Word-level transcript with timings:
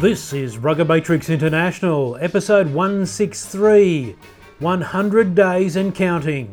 This 0.00 0.32
is 0.34 0.58
Rugger 0.58 0.84
Matrix 0.84 1.30
International, 1.30 2.16
episode 2.20 2.66
163 2.72 4.14
100 4.58 5.34
Days 5.34 5.76
and 5.76 5.94
Counting. 5.94 6.52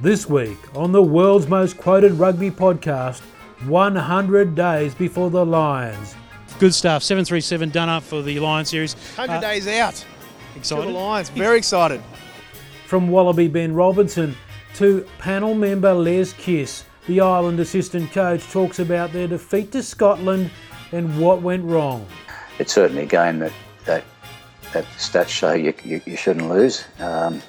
This 0.00 0.28
week 0.28 0.56
on 0.76 0.92
the 0.92 1.02
world's 1.02 1.48
most 1.48 1.76
quoted 1.78 2.12
rugby 2.12 2.50
podcast, 2.50 3.20
100 3.66 4.54
Days 4.54 4.94
Before 4.94 5.30
the 5.30 5.44
Lions. 5.44 6.14
Good 6.60 6.72
stuff. 6.74 7.02
737 7.02 7.70
done 7.70 7.88
up 7.88 8.02
for 8.04 8.22
the 8.22 8.38
Lions 8.38 8.68
series. 8.70 8.94
100 9.16 9.36
Uh, 9.36 9.40
days 9.40 9.66
out. 9.66 9.94
To 9.94 10.04
the 10.54 10.58
Excited? 10.60 10.92
Lions. 10.92 11.28
Very 11.30 11.58
excited. 11.58 12.00
From 12.86 13.08
Wallaby 13.08 13.48
Ben 13.48 13.74
Robinson 13.74 14.36
to 14.74 15.04
panel 15.18 15.54
member 15.54 15.92
Les 15.92 16.32
Kiss, 16.34 16.84
the 17.08 17.20
Ireland 17.20 17.58
assistant 17.60 18.12
coach 18.12 18.44
talks 18.50 18.78
about 18.78 19.12
their 19.12 19.26
defeat 19.26 19.72
to 19.72 19.82
Scotland 19.82 20.50
and 20.92 21.20
what 21.20 21.42
went 21.42 21.64
wrong. 21.64 22.06
It's 22.60 22.74
certainly 22.74 23.02
a 23.02 23.06
game 23.06 23.38
that 23.38 23.52
that, 23.86 24.04
that 24.72 24.84
stats 24.98 25.28
show 25.28 25.52
you, 25.52 25.72
you, 25.82 26.00
you 26.04 26.16
shouldn't 26.16 26.48
lose, 26.48 26.84
um, 27.00 27.42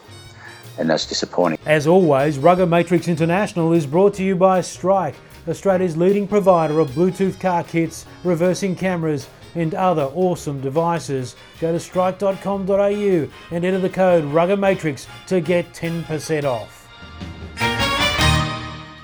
and 0.79 0.89
that's 0.89 1.05
disappointing. 1.05 1.59
As 1.65 1.85
always, 1.85 2.39
Rugger 2.39 2.65
Matrix 2.65 3.09
International 3.09 3.73
is 3.73 3.85
brought 3.85 4.13
to 4.15 4.23
you 4.23 4.35
by 4.35 4.61
Strike, 4.61 5.15
Australia's 5.47 5.97
leading 5.97 6.27
provider 6.27 6.79
of 6.79 6.89
Bluetooth 6.91 7.39
car 7.39 7.63
kits, 7.63 8.05
reversing 8.23 8.75
cameras, 8.75 9.27
and 9.53 9.75
other 9.75 10.03
awesome 10.15 10.61
devices. 10.61 11.35
Go 11.59 11.73
to 11.73 11.79
strike.com.au 11.79 13.27
and 13.51 13.65
enter 13.65 13.79
the 13.79 13.89
code 13.89 14.23
Rugger 14.23 14.57
Matrix 14.57 15.07
to 15.27 15.41
get 15.41 15.73
10% 15.73 16.45
off. 16.45 16.80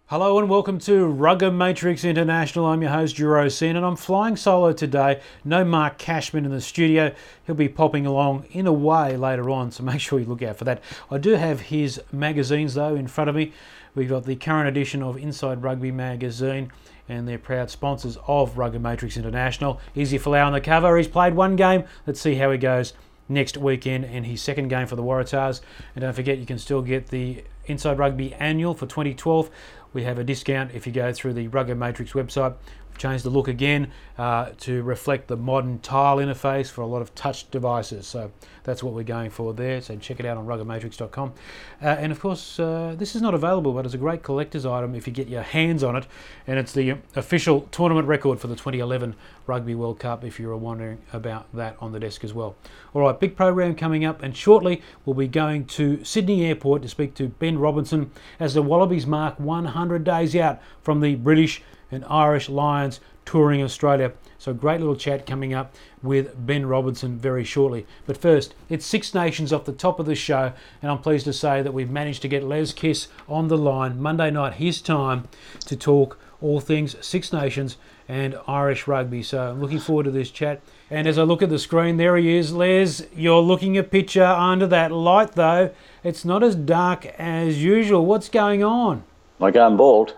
Hello 0.10 0.40
and 0.40 0.50
welcome 0.50 0.80
to 0.80 1.06
Rugger 1.06 1.52
Matrix 1.52 2.06
International. 2.06 2.68
I'm 2.68 2.82
your 2.82 2.92
host, 2.92 3.18
Juro 3.18 3.52
Sen, 3.52 3.76
and 3.76 3.86
I'm 3.86 3.98
flying 3.98 4.38
solo 4.38 4.72
today. 4.72 5.20
No 5.44 5.66
Mark 5.66 5.98
Cashman 5.98 6.46
in 6.46 6.52
the 6.52 6.62
studio. 6.62 7.14
He'll 7.46 7.58
be 7.58 7.68
popping 7.68 8.06
along 8.06 8.46
in 8.52 8.68
a 8.68 8.72
way 8.72 9.18
later 9.18 9.50
on, 9.50 9.70
so 9.70 9.84
make 9.84 10.00
sure 10.00 10.18
you 10.18 10.26
look 10.26 10.42
out 10.42 10.56
for 10.56 10.64
that. 10.64 10.82
I 11.12 11.18
do 11.18 11.32
have 11.32 11.60
his 11.60 12.02
magazines 12.14 12.76
though 12.76 12.96
in 12.96 13.08
front 13.08 13.30
of 13.30 13.36
me. 13.36 13.52
We've 13.96 14.08
got 14.08 14.24
the 14.24 14.38
current 14.38 14.70
edition 14.70 15.04
of 15.04 15.18
Inside 15.18 15.62
Rugby 15.62 15.92
magazine, 15.92 16.72
and 17.10 17.28
they're 17.28 17.38
proud 17.38 17.70
sponsors 17.70 18.18
of 18.28 18.58
Rugger 18.58 18.80
Matrix 18.80 19.18
International. 19.18 19.82
Izzy 19.94 20.20
Folau 20.20 20.46
on 20.46 20.54
the 20.54 20.62
cover. 20.62 20.96
He's 20.96 21.10
played 21.10 21.34
one 21.34 21.58
game. 21.58 21.84
Let's 22.06 22.22
see 22.22 22.36
how 22.36 22.50
he 22.50 22.58
goes 22.58 22.94
next 23.28 23.58
weekend 23.58 24.06
in 24.06 24.24
his 24.24 24.42
second 24.42 24.70
game 24.70 24.88
for 24.88 24.96
the 24.96 25.04
Waratahs. 25.04 25.60
And 25.96 26.02
don't 26.02 26.14
forget, 26.14 26.38
you 26.38 26.46
can 26.46 26.60
still 26.60 26.82
get 26.82 27.08
the 27.08 27.44
Inside 27.66 28.00
Rugby 28.00 28.34
Annual 28.36 28.76
for 28.76 28.86
2012. 28.86 29.50
We 29.98 30.04
have 30.04 30.20
a 30.20 30.24
discount 30.24 30.76
if 30.76 30.86
you 30.86 30.94
go 30.94 31.12
through 31.12 31.34
the 31.34 31.48
Rugger 31.48 31.74
Matrix 31.74 32.12
website. 32.12 32.54
We've 32.98 33.12
changed 33.12 33.26
the 33.26 33.30
look 33.30 33.48
again 33.48 33.92
uh, 34.18 34.54
to 34.62 34.82
reflect 34.82 35.28
the 35.28 35.38
modern 35.38 35.78
tile 35.82 36.18
interface 36.18 36.68
for 36.68 36.82
a 36.82 36.88
lot 36.88 37.04
of 37.04 37.14
touch 37.14 37.48
devices. 37.52 38.08
So 38.08 38.32
that's 38.64 38.82
what 38.82 38.96
we're 38.96 39.04
going 39.04 39.30
for 39.30 39.54
there. 39.54 39.82
So 39.82 39.96
check 39.98 40.20
it 40.20 40.26
out 40.26 40.36
on 40.36 40.48
ruggermatrix.com. 40.48 41.34
Uh, 41.80 41.86
and 41.86 42.12
of 42.12 42.20
course, 42.20 42.60
uh, 42.60 42.96
this 42.98 43.16
is 43.16 43.22
not 43.22 43.36
available, 43.36 43.74
but 43.74 43.86
it's 43.86 43.94
a 43.94 44.00
great 44.00 44.24
collector's 44.24 44.66
item 44.66 44.96
if 44.96 45.06
you 45.06 45.14
get 45.14 45.28
your 45.28 45.44
hands 45.44 45.84
on 45.84 45.96
it. 45.96 46.08
And 46.48 46.58
it's 46.58 46.74
the 46.74 46.96
official 47.16 47.68
tournament 47.70 48.08
record 48.08 48.40
for 48.40 48.48
the 48.48 48.56
2011 48.56 49.16
Rugby 49.46 49.76
World 49.76 50.00
Cup 50.00 50.24
if 50.24 50.40
you 50.40 50.48
were 50.48 50.58
wondering 50.58 50.98
about 51.14 51.46
that 51.54 51.78
on 51.80 51.92
the 51.92 52.00
desk 52.00 52.24
as 52.24 52.34
well. 52.34 52.56
All 52.96 53.04
right, 53.04 53.20
big 53.20 53.36
program 53.36 53.76
coming 53.76 54.06
up, 54.06 54.24
and 54.24 54.36
shortly 54.36 54.82
we'll 55.06 55.14
be 55.14 55.28
going 55.28 55.66
to 55.66 56.04
Sydney 56.04 56.48
Airport 56.48 56.82
to 56.82 56.90
speak 56.90 57.14
to 57.16 57.28
Ben 57.28 57.60
Robinson 57.60 58.10
as 58.40 58.56
the 58.56 58.64
Wallabies 58.64 59.06
mark 59.06 59.40
100 59.40 60.04
days 60.04 60.36
out 60.36 60.60
from 60.82 61.02
the 61.02 61.14
British 61.14 61.62
and 61.92 62.06
Irish 62.06 62.50
Lions 62.50 63.00
touring 63.28 63.62
Australia. 63.62 64.14
So, 64.40 64.54
great 64.54 64.80
little 64.80 64.96
chat 64.96 65.26
coming 65.26 65.54
up 65.54 65.74
with 66.02 66.46
Ben 66.46 66.66
Robinson 66.66 67.18
very 67.18 67.44
shortly. 67.44 67.86
But 68.06 68.18
first, 68.18 68.54
it's 68.70 68.86
Six 68.86 69.14
Nations 69.14 69.52
off 69.52 69.66
the 69.66 69.74
top 69.74 70.00
of 70.00 70.06
the 70.06 70.16
show, 70.16 70.54
and 70.82 70.92
I'm 70.92 71.00
pleased 71.00 71.26
to 71.26 71.34
say 71.34 71.62
that 71.62 71.74
we've 71.74 71.90
managed 71.90 72.22
to 72.22 72.28
get 72.28 72.44
Les 72.44 72.72
Kiss 72.72 73.08
on 73.28 73.48
the 73.48 73.58
line 73.58 74.02
Monday 74.02 74.32
night, 74.32 74.54
his 74.54 74.82
time, 74.82 75.28
to 75.66 75.76
talk 75.76 76.20
all 76.40 76.60
things 76.60 76.96
Six 77.06 77.34
Nations 77.34 77.78
and 78.08 78.38
Irish 78.48 78.88
rugby. 78.88 79.24
So, 79.24 79.50
I'm 79.50 79.60
looking 79.60 79.80
forward 79.80 80.04
to 80.04 80.12
this 80.12 80.30
chat. 80.32 80.62
And 80.90 81.08
as 81.08 81.18
I 81.18 81.24
look 81.24 81.42
at 81.42 81.50
the 81.50 81.60
screen, 81.60 81.98
there 81.98 82.16
he 82.16 82.38
is. 82.38 82.54
Les, 82.54 83.02
you're 83.16 83.42
looking 83.42 83.78
a 83.78 83.84
picture 83.84 84.24
under 84.24 84.68
that 84.68 84.92
light, 84.92 85.34
though. 85.34 85.72
It's 86.04 86.24
not 86.24 86.44
as 86.44 86.56
dark 86.56 87.08
as 87.18 87.62
usual. 87.62 88.06
What's 88.06 88.30
going 88.30 88.64
on? 88.64 89.04
Am 89.42 89.46
I 89.48 89.52
bald? 89.76 90.16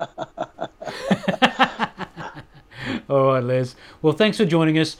All 3.08 3.26
right, 3.26 3.42
Les. 3.42 3.74
Well, 4.02 4.12
thanks 4.12 4.36
for 4.36 4.44
joining 4.44 4.78
us. 4.78 4.96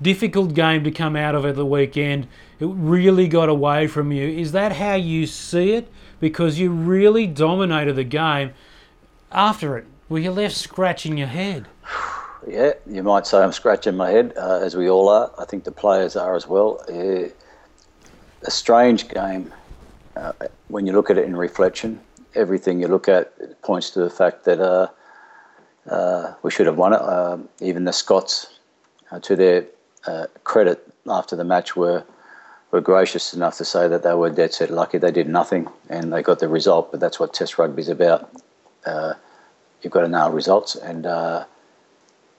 Difficult 0.00 0.54
game 0.54 0.84
to 0.84 0.90
come 0.90 1.16
out 1.16 1.34
of 1.34 1.44
at 1.44 1.56
the 1.56 1.66
weekend. 1.66 2.28
It 2.60 2.66
really 2.66 3.26
got 3.26 3.48
away 3.48 3.88
from 3.88 4.12
you. 4.12 4.28
Is 4.28 4.52
that 4.52 4.72
how 4.72 4.94
you 4.94 5.26
see 5.26 5.72
it? 5.72 5.90
Because 6.20 6.58
you 6.58 6.70
really 6.70 7.26
dominated 7.26 7.94
the 7.94 8.04
game. 8.04 8.52
After 9.30 9.76
it, 9.76 9.86
were 10.08 10.18
you 10.18 10.30
left 10.30 10.56
scratching 10.56 11.18
your 11.18 11.28
head? 11.28 11.66
Yeah, 12.46 12.72
you 12.86 13.02
might 13.02 13.26
say 13.26 13.38
I'm 13.38 13.52
scratching 13.52 13.96
my 13.96 14.10
head, 14.10 14.32
uh, 14.38 14.60
as 14.62 14.74
we 14.74 14.88
all 14.88 15.10
are. 15.10 15.30
I 15.38 15.44
think 15.44 15.64
the 15.64 15.72
players 15.72 16.16
are 16.16 16.34
as 16.34 16.46
well. 16.46 16.80
Uh, 16.88 17.28
a 18.42 18.50
strange 18.50 19.08
game 19.08 19.52
uh, 20.16 20.32
when 20.68 20.86
you 20.86 20.92
look 20.92 21.10
at 21.10 21.18
it 21.18 21.26
in 21.26 21.36
reflection. 21.36 22.00
Everything 22.38 22.80
you 22.80 22.88
look 22.88 23.08
at 23.08 23.26
points 23.62 23.90
to 23.90 23.98
the 24.00 24.10
fact 24.10 24.44
that 24.44 24.60
uh, 24.60 24.86
uh, 25.90 26.34
we 26.42 26.50
should 26.50 26.66
have 26.66 26.78
won 26.78 26.92
it. 26.92 27.02
Um 27.14 27.48
even 27.60 27.84
the 27.84 27.92
Scots, 27.92 28.34
uh, 29.10 29.20
to 29.26 29.32
their 29.42 29.58
uh, 30.06 30.26
credit, 30.44 30.78
after 31.20 31.34
the 31.36 31.44
match, 31.44 31.76
were 31.76 32.02
were 32.70 32.80
gracious 32.80 33.34
enough 33.34 33.56
to 33.56 33.64
say 33.64 33.88
that 33.88 34.02
they 34.02 34.14
were 34.14 34.30
dead 34.30 34.52
set 34.52 34.70
lucky. 34.70 34.98
They 34.98 35.10
did 35.20 35.28
nothing 35.28 35.68
and 35.88 36.12
they 36.12 36.22
got 36.22 36.38
the 36.38 36.48
result. 36.48 36.90
But 36.90 37.00
that's 37.00 37.18
what 37.20 37.32
Test 37.32 37.58
rugby's 37.58 37.88
about. 37.88 38.30
Uh, 38.84 39.14
you've 39.82 39.92
got 39.92 40.02
to 40.02 40.08
nail 40.08 40.30
results, 40.30 40.76
and 40.76 41.06
uh, 41.06 41.44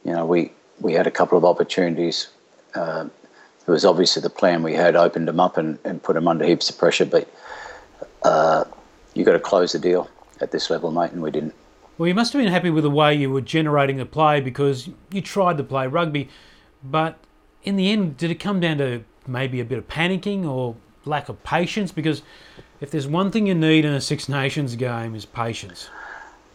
you 0.05 0.13
know 0.13 0.25
we 0.25 0.51
we 0.79 0.93
had 0.93 1.07
a 1.07 1.11
couple 1.11 1.37
of 1.37 1.45
opportunities. 1.45 2.27
Uh, 2.75 3.05
it 3.67 3.71
was 3.71 3.85
obviously 3.85 4.21
the 4.21 4.29
plan 4.29 4.63
we 4.63 4.73
had 4.73 4.95
opened 4.95 5.27
them 5.27 5.39
up 5.39 5.57
and, 5.57 5.77
and 5.83 6.01
put 6.01 6.13
them 6.15 6.27
under 6.27 6.45
heaps 6.45 6.69
of 6.69 6.77
pressure, 6.77 7.05
but 7.05 7.27
uh, 8.23 8.63
you 9.19 9.25
got 9.25 9.33
to 9.33 9.39
close 9.39 9.73
the 9.73 9.79
deal 9.79 10.09
at 10.39 10.51
this 10.51 10.69
level, 10.69 10.91
mate, 10.91 11.11
and 11.11 11.21
we 11.21 11.29
didn't. 11.29 11.53
Well, 11.97 12.07
you 12.07 12.15
must 12.15 12.31
have 12.31 12.41
been 12.41 12.51
happy 12.51 12.69
with 12.69 12.85
the 12.85 12.89
way 12.89 13.13
you 13.13 13.29
were 13.29 13.41
generating 13.41 13.97
the 13.97 14.05
play 14.05 14.39
because 14.39 14.89
you 15.11 15.21
tried 15.21 15.57
to 15.57 15.63
play 15.65 15.85
rugby, 15.85 16.29
but 16.81 17.17
in 17.63 17.75
the 17.75 17.91
end, 17.91 18.15
did 18.15 18.31
it 18.31 18.35
come 18.35 18.61
down 18.61 18.77
to 18.77 19.03
maybe 19.27 19.59
a 19.59 19.65
bit 19.65 19.77
of 19.77 19.87
panicking 19.89 20.45
or 20.45 20.77
lack 21.03 21.27
of 21.27 21.43
patience? 21.43 21.91
Because 21.91 22.21
if 22.79 22.89
there's 22.89 23.05
one 23.05 23.31
thing 23.31 23.47
you 23.47 23.53
need 23.53 23.83
in 23.83 23.91
a 23.91 23.99
Six 23.99 24.29
Nations 24.29 24.77
game 24.77 25.13
is 25.13 25.25
patience. 25.25 25.89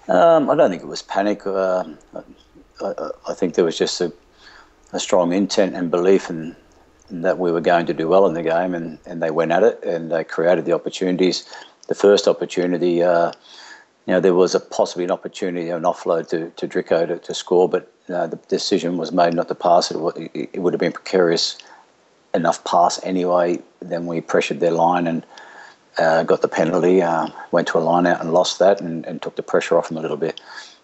Um, 0.08 0.48
I 0.48 0.54
don't 0.54 0.70
think 0.70 0.82
it 0.82 0.86
was 0.86 1.02
panic. 1.02 1.46
I, 1.46 1.84
I, 2.80 3.10
I 3.28 3.34
think 3.34 3.54
there 3.54 3.64
was 3.66 3.76
just 3.76 4.00
a, 4.00 4.10
a 4.92 5.00
strong 5.00 5.34
intent 5.34 5.74
and 5.74 5.90
belief 5.90 6.30
in, 6.30 6.56
in 7.10 7.20
that 7.20 7.38
we 7.38 7.52
were 7.52 7.60
going 7.60 7.84
to 7.84 7.94
do 7.94 8.08
well 8.08 8.26
in 8.26 8.32
the 8.32 8.42
game, 8.42 8.74
and, 8.74 8.98
and 9.04 9.22
they 9.22 9.30
went 9.30 9.52
at 9.52 9.62
it 9.62 9.84
and 9.84 10.10
they 10.10 10.24
created 10.24 10.64
the 10.64 10.72
opportunities. 10.72 11.44
The 11.86 11.94
first 11.94 12.26
opportunity, 12.26 13.02
uh, 13.02 13.32
you 14.06 14.12
know, 14.12 14.20
there 14.20 14.34
was 14.34 14.54
a 14.54 14.60
possibly 14.60 15.04
an 15.04 15.10
opportunity, 15.10 15.68
an 15.70 15.82
offload 15.82 16.28
to, 16.28 16.50
to 16.50 16.68
Drico 16.68 17.06
to, 17.06 17.18
to 17.18 17.34
score, 17.34 17.68
but 17.68 17.90
uh, 18.08 18.26
the 18.26 18.36
decision 18.48 18.96
was 18.96 19.12
made 19.12 19.34
not 19.34 19.48
to 19.48 19.54
pass 19.54 19.90
it. 19.90 19.96
It, 20.34 20.58
would 20.60 20.72
have 20.72 20.80
been 20.80 20.92
precarious 20.92 21.58
enough 22.34 22.62
pass 22.64 23.00
anyway. 23.02 23.60
Then 23.80 24.06
we 24.06 24.20
pressured 24.20 24.60
their 24.60 24.72
line 24.72 25.06
and 25.06 25.24
uh, 25.96 26.22
got 26.24 26.42
the 26.42 26.48
penalty, 26.48 27.02
uh, 27.02 27.28
went 27.50 27.68
to 27.68 27.78
a 27.78 27.80
line 27.80 28.06
out 28.06 28.20
and 28.20 28.32
lost 28.32 28.58
that 28.58 28.80
and, 28.80 29.06
and 29.06 29.22
took 29.22 29.36
the 29.36 29.42
pressure 29.42 29.78
off 29.78 29.88
them 29.88 29.96
a 29.96 30.00
little 30.00 30.16
bit. 30.16 30.40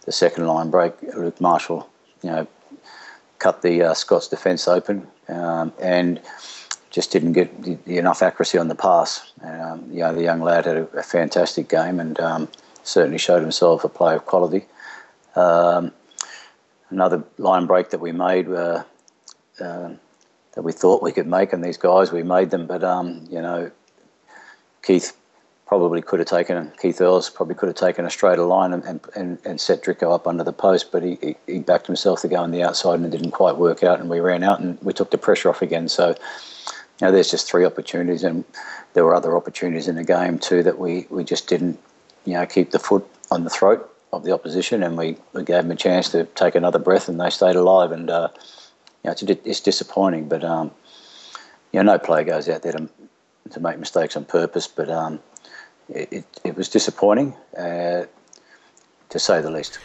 The 0.07 0.13
second 0.13 0.47
line 0.47 0.71
break, 0.71 0.95
Luke 1.15 1.41
Marshall, 1.41 1.89
you 2.23 2.31
know, 2.31 2.47
cut 3.39 3.63
the 3.63 3.83
uh, 3.83 3.95
Scots 3.95 4.29
defence 4.29 4.69
open 4.69 5.07
um, 5.29 5.73
and 5.81 6.21
just 6.91 7.13
didn't 7.13 7.33
get 7.33 7.51
enough 7.87 8.23
accuracy 8.23 8.59
on 8.59 8.69
the 8.69 8.75
pass. 8.75 9.33
Um, 9.43 9.89
you 9.91 10.01
know, 10.01 10.15
the 10.15 10.23
young 10.23 10.41
lad 10.41 10.67
had 10.67 10.77
a, 10.77 10.87
a 10.99 11.03
fantastic 11.03 11.69
game 11.69 12.01
and 12.01 12.19
um, 12.21 12.49
certainly 12.83 13.19
showed 13.19 13.43
himself 13.43 13.85
a 13.85 13.89
player 13.89 14.17
of 14.17 14.27
quality. 14.27 14.67
Um, 15.37 15.93
another 16.91 17.23
line 17.39 17.67
break 17.67 17.91
that 17.91 18.01
we 18.01 18.13
made 18.13 18.49
uh, 18.49 18.83
uh, 19.61 19.91
that 20.55 20.63
we 20.63 20.73
thought 20.73 21.03
we 21.03 21.13
could 21.13 21.27
make, 21.27 21.53
and 21.53 21.65
these 21.65 21.77
guys, 21.77 22.11
we 22.11 22.23
made 22.23 22.51
them, 22.51 22.67
but, 22.67 22.83
um, 22.83 23.27
you 23.31 23.41
know, 23.41 23.71
Keith 24.83 25.17
probably 25.67 26.03
could 26.03 26.19
have 26.19 26.27
taken 26.27 26.73
Keith 26.83 27.01
Earls 27.01 27.31
probably 27.31 27.55
could 27.55 27.69
have 27.69 27.77
taken 27.77 28.05
a 28.05 28.11
straighter 28.11 28.43
line 28.43 28.73
and, 28.73 29.07
and, 29.15 29.39
and, 29.45 29.61
set 29.61 29.85
Drico 29.85 30.13
up 30.13 30.27
under 30.27 30.43
the 30.43 30.53
post, 30.53 30.91
but 30.91 31.05
he, 31.05 31.17
he, 31.23 31.37
he 31.47 31.59
backed 31.61 31.87
himself 31.87 32.23
to 32.23 32.29
go 32.29 32.39
on 32.39 32.51
the 32.51 32.65
outside 32.65 32.95
and 32.95 33.07
it 33.07 33.17
didn't 33.17 33.31
quite 33.31 33.57
work 33.57 33.85
out, 33.85 34.01
and 34.01 34.11
we 34.11 34.19
ran 34.19 34.43
out 34.43 34.59
and 34.59 34.83
we 34.83 34.93
took 34.93 35.13
the 35.13 35.19
pressure 35.19 35.49
off 35.49 35.63
again. 35.63 35.89
So, 35.89 36.17
you 37.01 37.07
know, 37.07 37.13
there's 37.13 37.31
just 37.31 37.49
three 37.49 37.65
opportunities, 37.65 38.23
and 38.25 38.45
there 38.93 39.05
were 39.05 39.15
other 39.15 39.37
opportunities 39.37 39.89
in 39.89 39.97
the 39.97 40.05
game 40.05 40.39
too 40.39 40.63
that 40.63 40.79
we, 40.79 41.07
we 41.11 41.25
just 41.25 41.49
didn't, 41.49 41.79
you 42.27 42.35
know, 42.35 42.45
keep 42.45 42.73
the 42.73 42.79
foot 42.79 43.07
on 43.31 43.45
the 43.45 43.51
throat 43.51 43.87
of 44.13 44.25
the 44.25 44.33
opposition, 44.33 44.83
and 44.83 44.99
we, 44.99 45.17
we 45.33 45.43
gave 45.43 45.63
them 45.63 45.71
a 45.71 45.77
chance 45.77 46.11
to 46.11 46.25
take 46.35 46.55
another 46.55 46.79
breath, 46.79 47.09
and 47.09 47.21
they 47.21 47.31
stayed 47.31 47.57
alive. 47.57 47.93
And 47.93 48.11
uh, 48.11 48.29
know, 49.05 49.13
it's, 49.13 49.23
it's 49.23 49.61
disappointing. 49.61 50.29
But 50.29 50.45
um, 50.45 50.71
you 51.73 51.83
know, 51.83 51.93
no 51.93 51.99
player 51.99 52.25
goes 52.25 52.49
out 52.49 52.63
there 52.63 52.73
to, 52.73 52.89
to 53.51 53.61
make 53.61 53.79
mistakes 53.79 54.17
on 54.17 54.25
purpose. 54.25 54.67
But 54.67 54.91
um, 54.91 55.21
it, 55.89 56.09
it, 56.13 56.25
it, 56.45 56.57
was 56.57 56.69
disappointing, 56.69 57.35
uh, 57.57 58.07
to 59.09 59.19
say 59.19 59.41
the 59.41 59.51
least. 59.51 59.79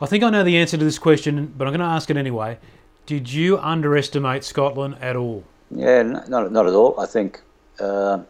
I 0.00 0.06
think 0.06 0.24
I 0.24 0.30
know 0.30 0.44
the 0.44 0.58
answer 0.58 0.76
to 0.76 0.84
this 0.84 0.98
question, 0.98 1.54
but 1.56 1.66
I'm 1.66 1.72
going 1.72 1.80
to 1.80 1.86
ask 1.86 2.10
it 2.10 2.16
anyway. 2.16 2.58
Did 3.06 3.32
you 3.32 3.58
underestimate 3.58 4.44
Scotland 4.44 4.96
at 5.00 5.14
all? 5.16 5.44
Yeah, 5.70 6.02
not, 6.02 6.52
not 6.52 6.66
at 6.66 6.74
all. 6.74 6.98
I 7.00 7.06
think 7.06 7.40
uh, 7.80 8.22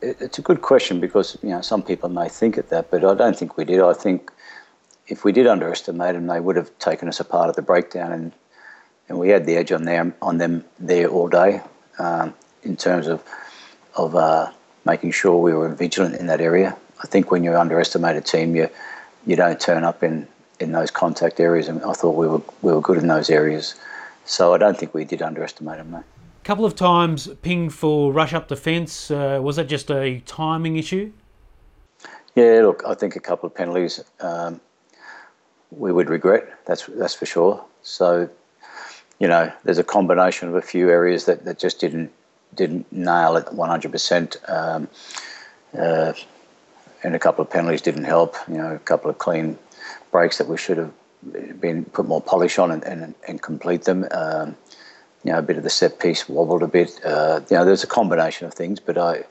it, 0.00 0.16
it's 0.20 0.38
a 0.38 0.42
good 0.42 0.62
question 0.62 1.00
because 1.00 1.36
you 1.42 1.50
know 1.50 1.60
some 1.60 1.82
people 1.82 2.08
may 2.08 2.28
think 2.28 2.56
it 2.56 2.70
that, 2.70 2.90
but 2.90 3.04
I 3.04 3.14
don't 3.14 3.36
think 3.36 3.56
we 3.56 3.64
did. 3.64 3.80
I 3.80 3.92
think 3.92 4.30
if 5.06 5.24
we 5.24 5.32
did 5.32 5.46
underestimate 5.46 6.14
them, 6.14 6.26
they 6.26 6.40
would 6.40 6.56
have 6.56 6.76
taken 6.78 7.08
us 7.08 7.20
apart 7.20 7.48
at 7.48 7.56
the 7.56 7.62
breakdown, 7.62 8.12
and 8.12 8.32
and 9.08 9.18
we 9.18 9.28
had 9.28 9.46
the 9.46 9.56
edge 9.56 9.72
on 9.72 9.84
them 9.84 10.14
on 10.22 10.38
them 10.38 10.64
there 10.78 11.08
all 11.08 11.28
day 11.28 11.60
um, 11.98 12.34
in 12.62 12.76
terms 12.76 13.06
of 13.06 13.22
of 13.96 14.14
uh, 14.14 14.50
making 14.84 15.10
sure 15.10 15.36
we 15.36 15.52
were 15.52 15.68
vigilant 15.68 16.14
in 16.16 16.26
that 16.26 16.40
area. 16.40 16.76
I 17.02 17.06
think 17.06 17.30
when 17.30 17.44
you 17.44 17.56
underestimate 17.56 18.16
a 18.16 18.20
team, 18.20 18.54
you 18.56 18.68
you 19.26 19.36
don't 19.36 19.60
turn 19.60 19.84
up 19.84 20.02
in, 20.02 20.26
in 20.60 20.72
those 20.72 20.90
contact 20.90 21.40
areas, 21.40 21.68
and 21.68 21.82
I 21.82 21.92
thought 21.92 22.16
we 22.16 22.26
were 22.26 22.42
we 22.62 22.72
were 22.72 22.80
good 22.80 22.98
in 22.98 23.08
those 23.08 23.30
areas. 23.30 23.74
So 24.24 24.54
I 24.54 24.58
don't 24.58 24.78
think 24.78 24.94
we 24.94 25.04
did 25.04 25.22
underestimate 25.22 25.78
them. 25.78 26.04
Couple 26.42 26.64
of 26.64 26.74
times 26.74 27.28
pinged 27.42 27.74
for 27.74 28.12
rush 28.12 28.32
up 28.32 28.48
the 28.48 28.56
fence. 28.56 29.10
Uh, 29.10 29.38
was 29.42 29.56
that 29.56 29.68
just 29.68 29.90
a 29.90 30.20
timing 30.20 30.76
issue? 30.76 31.12
Yeah, 32.34 32.60
look, 32.62 32.82
I 32.86 32.94
think 32.94 33.14
a 33.14 33.20
couple 33.20 33.46
of 33.46 33.54
penalties 33.54 34.02
um, 34.20 34.60
we 35.70 35.92
would 35.92 36.08
regret. 36.08 36.48
That's 36.64 36.86
that's 36.86 37.14
for 37.14 37.26
sure. 37.26 37.64
So, 37.82 38.28
you 39.18 39.28
know, 39.28 39.52
there's 39.64 39.78
a 39.78 39.84
combination 39.84 40.48
of 40.48 40.54
a 40.54 40.62
few 40.62 40.88
areas 40.88 41.26
that, 41.26 41.44
that 41.44 41.58
just 41.58 41.78
didn't 41.78 42.10
didn't 42.54 42.90
nail 42.90 43.36
it 43.36 43.46
100%. 43.46 44.50
Um, 44.50 44.88
uh, 45.78 46.12
and 47.02 47.14
a 47.14 47.18
couple 47.18 47.42
of 47.42 47.50
penalties 47.50 47.82
didn't 47.82 48.04
help. 48.04 48.34
You 48.48 48.58
know, 48.58 48.74
a 48.74 48.78
couple 48.78 49.10
of 49.10 49.18
clean 49.18 49.58
breaks 50.10 50.38
that 50.38 50.48
we 50.48 50.56
should 50.56 50.78
have 50.78 50.92
been 51.60 51.84
put 51.84 52.06
more 52.06 52.20
polish 52.20 52.58
on 52.58 52.70
and, 52.70 52.82
and, 52.84 53.14
and 53.28 53.40
complete 53.40 53.84
them. 53.84 54.06
Um, 54.10 54.56
you 55.24 55.32
know, 55.32 55.38
a 55.38 55.42
bit 55.42 55.56
of 55.56 55.62
the 55.62 55.70
set 55.70 55.98
piece 56.00 56.28
wobbled 56.28 56.62
a 56.62 56.68
bit. 56.68 56.98
Uh, 57.04 57.40
you 57.50 57.56
know, 57.56 57.64
there's 57.64 57.84
a 57.84 57.88
combination 57.88 58.46
of 58.46 58.54
things, 58.54 58.80
but 58.80 58.96
I, 58.96 59.24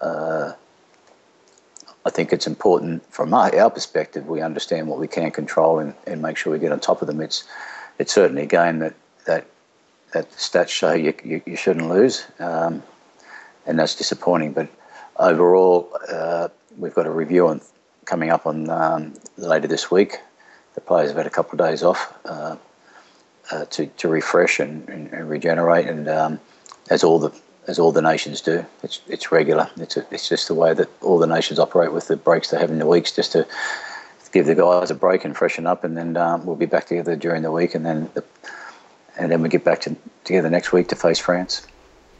uh, 0.00 0.52
I 2.04 2.10
think 2.10 2.32
it's 2.32 2.46
important 2.46 3.04
from 3.12 3.34
our, 3.34 3.54
our, 3.58 3.70
perspective 3.70 4.26
we 4.28 4.40
understand 4.40 4.86
what 4.86 5.00
we 5.00 5.08
can 5.08 5.32
control 5.32 5.80
and, 5.80 5.94
and 6.06 6.22
make 6.22 6.36
sure 6.36 6.52
we 6.52 6.60
get 6.60 6.70
on 6.70 6.78
top 6.78 7.02
of 7.02 7.08
them. 7.08 7.20
It's, 7.20 7.44
it's 7.98 8.12
certainly 8.12 8.42
a 8.42 8.46
game 8.46 8.78
that 8.80 8.94
that 9.26 9.46
that 10.12 10.30
stats 10.32 10.68
show 10.68 10.92
you, 10.92 11.12
you, 11.24 11.42
you 11.44 11.56
shouldn't 11.56 11.88
lose, 11.88 12.24
um, 12.38 12.82
and 13.66 13.78
that's 13.78 13.94
disappointing. 13.94 14.52
But 14.52 14.68
overall, 15.16 15.90
uh, 16.10 16.48
we've 16.78 16.94
got 16.94 17.06
a 17.06 17.10
review 17.10 17.48
on 17.48 17.60
coming 18.04 18.30
up 18.30 18.46
on 18.46 18.70
um, 18.70 19.14
later 19.36 19.66
this 19.66 19.90
week. 19.90 20.18
The 20.74 20.80
players 20.80 21.08
have 21.08 21.16
had 21.16 21.26
a 21.26 21.30
couple 21.30 21.60
of 21.60 21.66
days 21.66 21.82
off 21.82 22.12
uh, 22.24 22.56
uh, 23.50 23.64
to, 23.66 23.86
to 23.86 24.08
refresh 24.08 24.60
and, 24.60 24.88
and, 24.88 25.12
and 25.12 25.28
regenerate, 25.28 25.86
and 25.86 26.08
um, 26.08 26.40
as 26.90 27.04
all 27.04 27.18
the 27.18 27.32
as 27.68 27.80
all 27.80 27.90
the 27.90 28.02
nations 28.02 28.40
do, 28.40 28.64
it's 28.82 29.00
it's 29.08 29.32
regular. 29.32 29.68
It's 29.76 29.96
a, 29.96 30.06
it's 30.10 30.28
just 30.28 30.48
the 30.48 30.54
way 30.54 30.74
that 30.74 30.88
all 31.02 31.18
the 31.18 31.26
nations 31.26 31.58
operate 31.58 31.92
with 31.92 32.08
the 32.08 32.16
breaks 32.16 32.50
they 32.50 32.58
have 32.58 32.70
in 32.70 32.78
the 32.78 32.86
weeks, 32.86 33.12
just 33.12 33.32
to 33.32 33.46
give 34.32 34.46
the 34.46 34.54
guys 34.54 34.90
a 34.90 34.94
break 34.94 35.24
and 35.24 35.36
freshen 35.36 35.66
up, 35.66 35.82
and 35.84 35.96
then 35.96 36.16
um, 36.16 36.44
we'll 36.44 36.56
be 36.56 36.66
back 36.66 36.86
together 36.86 37.16
during 37.16 37.42
the 37.42 37.50
week, 37.50 37.74
and 37.74 37.84
then 37.84 38.10
the, 38.14 38.24
and 39.18 39.32
then 39.32 39.42
we 39.42 39.48
get 39.48 39.64
back 39.64 39.80
to, 39.80 39.96
together 40.24 40.50
next 40.50 40.72
week 40.72 40.88
to 40.88 40.96
face 40.96 41.18
France. 41.18 41.66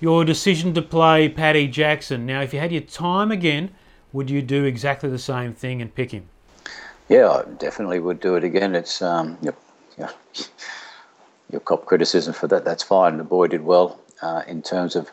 Your 0.01 0.25
decision 0.25 0.75
to 0.75 0.83
play 0.83 1.29
Paddy 1.29 1.69
Jackson. 1.69 2.27
Now, 2.27 2.43
if 2.43 2.53
you 2.53 2.61
had 2.61 2.73
your 2.73 2.83
time 2.83 3.31
again, 3.31 3.71
would 4.13 4.31
you 4.31 4.43
do 4.43 4.65
exactly 4.65 5.09
the 5.09 5.19
same 5.19 5.55
thing 5.55 5.81
and 5.81 5.95
pick 5.95 6.11
him? 6.11 6.29
Yeah, 7.09 7.29
I 7.29 7.45
definitely 7.59 8.01
would 8.01 8.21
do 8.21 8.35
it 8.35 8.45
again. 8.45 8.75
It's 8.75 9.01
um, 9.01 9.39
you 9.43 9.55
your 11.51 11.61
cop 11.61 11.87
criticism 11.87 12.33
for 12.33 12.47
that. 12.49 12.65
That's 12.65 12.83
fine. 12.83 13.19
The 13.19 13.25
boy 13.25 13.49
did 13.49 13.63
well 13.63 13.99
uh, 14.23 14.43
in 14.47 14.63
terms 14.63 14.97
of 14.97 15.11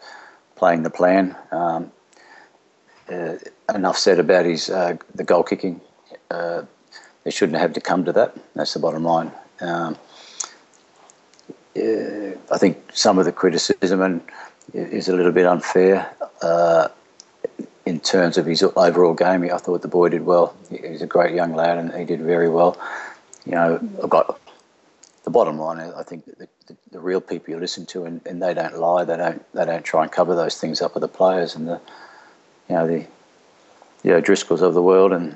playing 0.56 0.84
the 0.84 0.90
plan. 0.90 1.36
Um, 1.52 1.92
uh, 3.12 3.36
enough 3.74 3.98
said 3.98 4.20
about 4.20 4.46
his 4.46 4.70
uh, 4.70 4.98
the 5.14 5.24
goal 5.24 5.44
kicking. 5.44 5.82
Uh, 6.32 6.64
they 7.24 7.32
shouldn't 7.32 7.58
have 7.58 7.74
to 7.74 7.82
come 7.82 8.06
to 8.06 8.14
that. 8.14 8.36
That's 8.56 8.74
the 8.74 8.80
bottom 8.80 9.04
line. 9.04 9.32
Um, 9.62 9.98
I 11.76 12.58
think 12.58 12.78
some 12.94 13.18
of 13.18 13.26
the 13.26 13.32
criticism 13.32 14.02
and 14.02 14.22
is 14.74 15.10
a 15.10 15.16
little 15.16 15.32
bit 15.32 15.46
unfair 15.46 16.10
uh, 16.42 16.88
in 17.86 18.00
terms 18.00 18.38
of 18.38 18.46
his 18.46 18.64
overall 18.64 19.14
game. 19.14 19.44
I 19.44 19.58
thought 19.58 19.82
the 19.82 19.88
boy 19.88 20.10
did 20.10 20.26
well. 20.26 20.56
He's 20.70 21.02
a 21.02 21.08
great 21.08 21.34
young 21.34 21.54
lad, 21.56 21.78
and 21.78 21.94
he 21.94 22.06
did 22.06 22.22
very 22.22 22.50
well. 22.50 22.78
You 23.46 23.54
know, 23.54 23.90
I've 24.02 24.10
got 24.10 24.40
the 25.24 25.30
bottom 25.30 25.58
line. 25.58 25.80
I 25.80 26.04
think 26.04 26.26
the, 26.26 26.48
the, 26.68 26.76
the 26.92 27.00
real 27.00 27.22
people 27.22 27.54
you 27.54 27.60
listen 27.60 27.86
to, 27.88 28.06
and, 28.06 28.22
and, 28.26 28.42
they 28.42 28.54
don't 28.54 28.78
lie. 28.78 29.04
They 29.04 29.18
don't. 29.18 29.54
They 29.54 29.66
don't 29.66 29.84
try 29.84 30.04
and 30.04 30.12
cover 30.12 30.36
those 30.36 30.58
things 30.58 30.82
up 30.82 30.94
with 30.94 31.02
the 31.02 31.08
players 31.08 31.56
and 31.56 31.68
the, 31.68 31.80
you 32.70 32.76
know, 32.76 32.88
the, 32.88 33.06
the 34.02 34.14
O'Driscolls 34.14 34.62
of 34.62 34.74
the 34.74 34.82
world 34.82 35.14
and, 35.14 35.36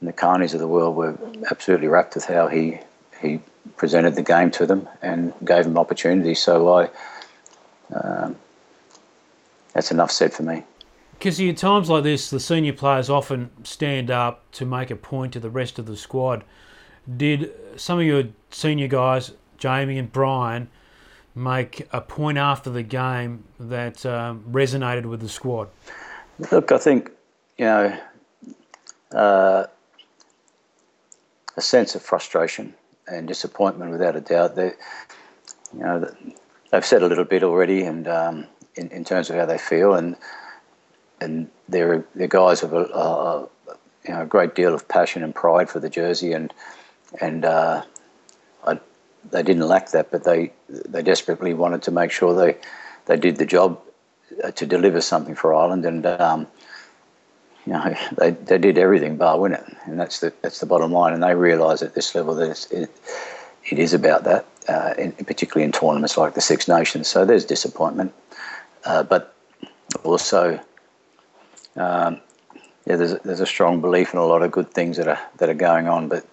and 0.00 0.08
the 0.08 0.12
Kearneys 0.12 0.54
of 0.54 0.60
the 0.60 0.68
world 0.68 0.96
were 0.96 1.16
absolutely 1.50 1.88
rapt 1.88 2.14
with 2.14 2.26
how 2.26 2.46
he 2.46 2.78
he 3.20 3.40
presented 3.76 4.14
the 4.14 4.22
game 4.22 4.50
to 4.50 4.66
them 4.66 4.88
and 5.00 5.32
gave 5.44 5.64
them 5.64 5.78
opportunities. 5.78 6.40
So 6.40 6.68
I, 6.68 6.90
um, 7.94 8.36
that's 9.72 9.90
enough 9.90 10.10
said 10.10 10.32
for 10.32 10.42
me. 10.42 10.62
Because 11.12 11.40
in 11.40 11.54
times 11.54 11.88
like 11.88 12.02
this, 12.02 12.28
the 12.28 12.40
senior 12.40 12.72
players 12.74 13.08
often 13.08 13.50
stand 13.62 14.10
up 14.10 14.50
to 14.52 14.66
make 14.66 14.90
a 14.90 14.96
point 14.96 15.32
to 15.32 15.40
the 15.40 15.48
rest 15.48 15.78
of 15.78 15.86
the 15.86 15.96
squad. 15.96 16.44
Did 17.16 17.52
some 17.76 17.98
of 17.98 18.04
your 18.04 18.24
senior 18.50 18.88
guys, 18.88 19.32
Jamie 19.58 19.98
and 19.98 20.10
Brian, 20.10 20.68
make 21.34 21.86
a 21.92 22.00
point 22.00 22.38
after 22.38 22.70
the 22.70 22.82
game 22.82 23.44
that 23.58 24.06
um, 24.06 24.44
resonated 24.50 25.06
with 25.06 25.20
the 25.20 25.28
squad? 25.28 25.68
Look, 26.50 26.72
I 26.72 26.78
think 26.78 27.10
you 27.58 27.66
know 27.66 27.98
uh, 29.12 29.66
a 31.56 31.60
sense 31.60 31.94
of 31.94 32.02
frustration 32.02 32.74
and 33.06 33.28
disappointment 33.28 33.90
without 33.90 34.16
a 34.16 34.20
doubt. 34.20 34.56
They, 34.56 34.72
you 35.72 35.80
know, 35.80 36.14
they've 36.70 36.84
said 36.84 37.02
a 37.02 37.06
little 37.06 37.24
bit 37.24 37.42
already, 37.42 37.82
and 37.82 38.08
um, 38.08 38.46
in, 38.76 38.88
in 38.88 39.04
terms 39.04 39.30
of 39.30 39.36
how 39.36 39.46
they 39.46 39.58
feel, 39.58 39.94
and 39.94 40.16
and 41.20 41.48
they're 41.68 42.04
they're 42.14 42.28
guys 42.28 42.62
with 42.62 42.72
a, 42.72 42.84
a, 42.94 43.48
you 44.06 44.14
know 44.14 44.22
a 44.22 44.26
great 44.26 44.54
deal 44.54 44.74
of 44.74 44.86
passion 44.88 45.22
and 45.22 45.34
pride 45.34 45.68
for 45.68 45.80
the 45.80 45.90
jersey, 45.90 46.32
and 46.32 46.52
and 47.20 47.44
uh, 47.44 47.82
I, 48.66 48.78
they 49.30 49.42
didn't 49.42 49.66
lack 49.66 49.90
that, 49.90 50.10
but 50.10 50.24
they 50.24 50.52
they 50.68 51.02
desperately 51.02 51.54
wanted 51.54 51.82
to 51.82 51.90
make 51.90 52.10
sure 52.10 52.34
they 52.34 52.56
they 53.06 53.16
did 53.16 53.36
the 53.36 53.46
job 53.46 53.80
uh, 54.42 54.50
to 54.52 54.66
deliver 54.66 55.00
something 55.00 55.34
for 55.34 55.54
Ireland, 55.54 55.84
and 55.84 56.06
um, 56.06 56.46
you 57.66 57.72
know, 57.72 57.94
they, 58.18 58.30
they 58.30 58.58
did 58.58 58.78
everything 58.78 59.16
bar 59.16 59.38
win 59.38 59.52
it, 59.52 59.64
and 59.84 59.98
that's 59.98 60.20
the 60.20 60.32
that's 60.42 60.60
the 60.60 60.66
bottom 60.66 60.92
line. 60.92 61.12
And 61.12 61.22
they 61.22 61.34
realise 61.34 61.82
at 61.82 61.94
this 61.94 62.14
level 62.14 62.34
that 62.34 62.66
it, 62.70 62.90
it 63.70 63.78
is 63.78 63.94
about 63.94 64.24
that, 64.24 64.46
uh, 64.68 64.94
in, 64.98 65.12
particularly 65.12 65.64
in 65.64 65.72
tournaments 65.72 66.16
like 66.16 66.34
the 66.34 66.40
Six 66.40 66.68
Nations. 66.68 67.08
So 67.08 67.24
there's 67.24 67.44
disappointment, 67.44 68.12
uh, 68.84 69.02
but 69.02 69.34
also, 70.02 70.60
um, 71.76 72.20
yeah, 72.86 72.96
there's 72.96 73.18
there's 73.20 73.40
a 73.40 73.46
strong 73.46 73.80
belief 73.80 74.12
in 74.12 74.18
a 74.18 74.26
lot 74.26 74.42
of 74.42 74.50
good 74.50 74.70
things 74.70 74.96
that 74.96 75.08
are 75.08 75.20
that 75.38 75.48
are 75.48 75.54
going 75.54 75.88
on, 75.88 76.08
but 76.08 76.26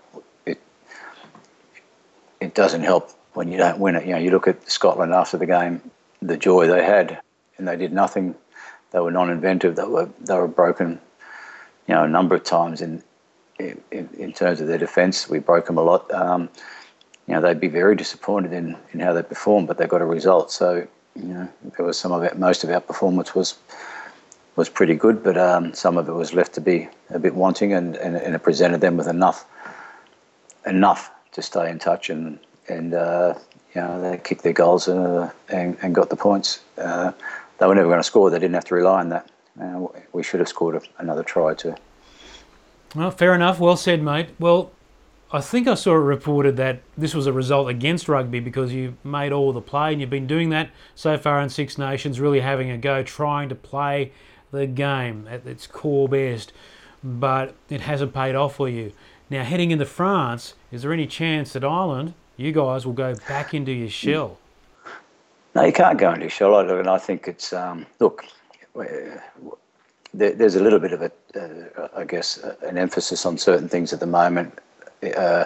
it 2.41 2.55
doesn't 2.55 2.81
help 2.81 3.11
when 3.33 3.49
you 3.49 3.57
don't 3.57 3.79
win 3.79 3.95
it. 3.95 4.05
You 4.05 4.13
know, 4.13 4.19
you 4.19 4.31
look 4.31 4.47
at 4.47 4.69
Scotland 4.69 5.13
after 5.13 5.37
the 5.37 5.45
game, 5.45 5.81
the 6.21 6.35
joy 6.35 6.67
they 6.67 6.83
had, 6.83 7.21
and 7.57 7.67
they 7.67 7.77
did 7.77 7.93
nothing. 7.93 8.35
They 8.91 8.99
were 8.99 9.11
non-inventive. 9.11 9.77
They 9.77 9.85
were 9.85 10.09
they 10.19 10.35
were 10.35 10.47
broken 10.47 10.99
you 11.87 11.95
know, 11.95 12.03
a 12.03 12.09
number 12.09 12.35
of 12.35 12.43
times 12.43 12.81
in 12.81 13.03
in, 13.59 14.09
in 14.17 14.33
terms 14.33 14.59
of 14.59 14.67
their 14.67 14.77
defence. 14.77 15.29
We 15.29 15.39
broke 15.39 15.67
them 15.67 15.77
a 15.77 15.83
lot. 15.83 16.11
Um, 16.11 16.49
you 17.27 17.35
know, 17.35 17.41
they'd 17.41 17.59
be 17.59 17.67
very 17.67 17.95
disappointed 17.95 18.53
in, 18.53 18.75
in 18.91 18.99
how 18.99 19.13
they 19.13 19.21
performed, 19.21 19.67
but 19.67 19.77
they 19.77 19.85
got 19.85 20.01
a 20.01 20.05
result. 20.05 20.51
So, 20.51 20.87
you 21.15 21.23
know, 21.23 21.47
there 21.77 21.85
was 21.85 21.99
some 21.99 22.11
of 22.11 22.23
it. 22.23 22.37
Most 22.39 22.63
of 22.63 22.71
our 22.71 22.81
performance 22.81 23.35
was 23.35 23.57
was 24.57 24.67
pretty 24.67 24.95
good, 24.95 25.23
but 25.23 25.37
um, 25.37 25.73
some 25.73 25.97
of 25.97 26.09
it 26.09 26.11
was 26.11 26.33
left 26.33 26.53
to 26.53 26.61
be 26.61 26.89
a 27.09 27.19
bit 27.19 27.35
wanting, 27.35 27.71
and, 27.71 27.95
and, 27.95 28.17
and, 28.17 28.35
it 28.35 28.39
presented 28.39 28.81
them 28.81 28.97
with 28.97 29.07
enough 29.07 29.45
enough 30.65 31.09
to 31.31 31.41
stay 31.41 31.69
in 31.69 31.79
touch, 31.79 32.09
and 32.09 32.39
and 32.67 32.93
uh, 32.93 33.33
you 33.73 33.81
know 33.81 34.01
they 34.01 34.17
kicked 34.17 34.43
their 34.43 34.53
goals 34.53 34.87
uh, 34.87 35.31
and, 35.49 35.77
and 35.81 35.95
got 35.95 36.09
the 36.09 36.15
points. 36.15 36.61
Uh, 36.77 37.11
they 37.57 37.67
were 37.67 37.75
never 37.75 37.87
going 37.87 37.99
to 37.99 38.03
score. 38.03 38.29
They 38.29 38.39
didn't 38.39 38.55
have 38.55 38.65
to 38.65 38.75
rely 38.75 38.99
on 39.01 39.09
that. 39.09 39.29
Uh, 39.61 39.87
we 40.13 40.23
should 40.23 40.39
have 40.39 40.49
scored 40.49 40.87
another 40.97 41.23
try 41.23 41.53
too. 41.53 41.75
Well, 42.95 43.11
fair 43.11 43.33
enough. 43.35 43.59
Well 43.59 43.77
said, 43.77 44.01
mate. 44.01 44.29
Well, 44.39 44.71
I 45.33 45.39
think 45.39 45.67
I 45.67 45.75
saw 45.75 45.93
it 45.93 45.99
reported 45.99 46.57
that 46.57 46.81
this 46.97 47.13
was 47.13 47.25
a 47.25 47.31
result 47.31 47.69
against 47.69 48.09
rugby 48.09 48.41
because 48.41 48.73
you 48.73 48.97
made 49.03 49.31
all 49.31 49.53
the 49.53 49.61
play 49.61 49.93
and 49.93 50.01
you've 50.01 50.09
been 50.09 50.27
doing 50.27 50.49
that 50.49 50.71
so 50.93 51.17
far 51.17 51.39
in 51.39 51.49
Six 51.49 51.77
Nations, 51.77 52.19
really 52.19 52.41
having 52.41 52.69
a 52.69 52.77
go, 52.77 53.01
trying 53.01 53.47
to 53.47 53.55
play 53.55 54.11
the 54.51 54.67
game 54.67 55.27
at 55.31 55.45
its 55.47 55.67
core 55.67 56.09
best, 56.09 56.51
but 57.01 57.55
it 57.69 57.81
hasn't 57.81 58.13
paid 58.13 58.35
off 58.35 58.55
for 58.55 58.67
you. 58.67 58.91
Now, 59.29 59.45
heading 59.45 59.71
into 59.71 59.85
France, 59.85 60.55
is 60.71 60.81
there 60.81 60.93
any 60.93 61.07
chance 61.07 61.53
that 61.53 61.63
Ireland, 61.63 62.13
you 62.37 62.51
guys, 62.51 62.85
will 62.85 62.93
go 62.93 63.15
back 63.27 63.53
into 63.53 63.71
your 63.71 63.89
shell? 63.89 64.37
No, 65.53 65.63
you 65.63 65.73
can't 65.73 65.99
go 65.99 66.09
into 66.09 66.21
your 66.21 66.29
shell. 66.29 66.57
And 66.59 66.87
I 66.87 66.97
think 66.97 67.27
it's, 67.27 67.51
um, 67.51 67.85
look, 67.99 68.25
there's 70.13 70.55
a 70.55 70.63
little 70.63 70.79
bit 70.79 70.93
of 70.93 71.01
a, 71.01 71.11
uh, 71.35 71.87
I 71.95 72.05
guess, 72.05 72.37
an 72.61 72.77
emphasis 72.77 73.25
on 73.25 73.37
certain 73.37 73.67
things 73.67 73.91
at 73.91 73.99
the 73.99 74.07
moment 74.07 74.57
uh, 75.17 75.45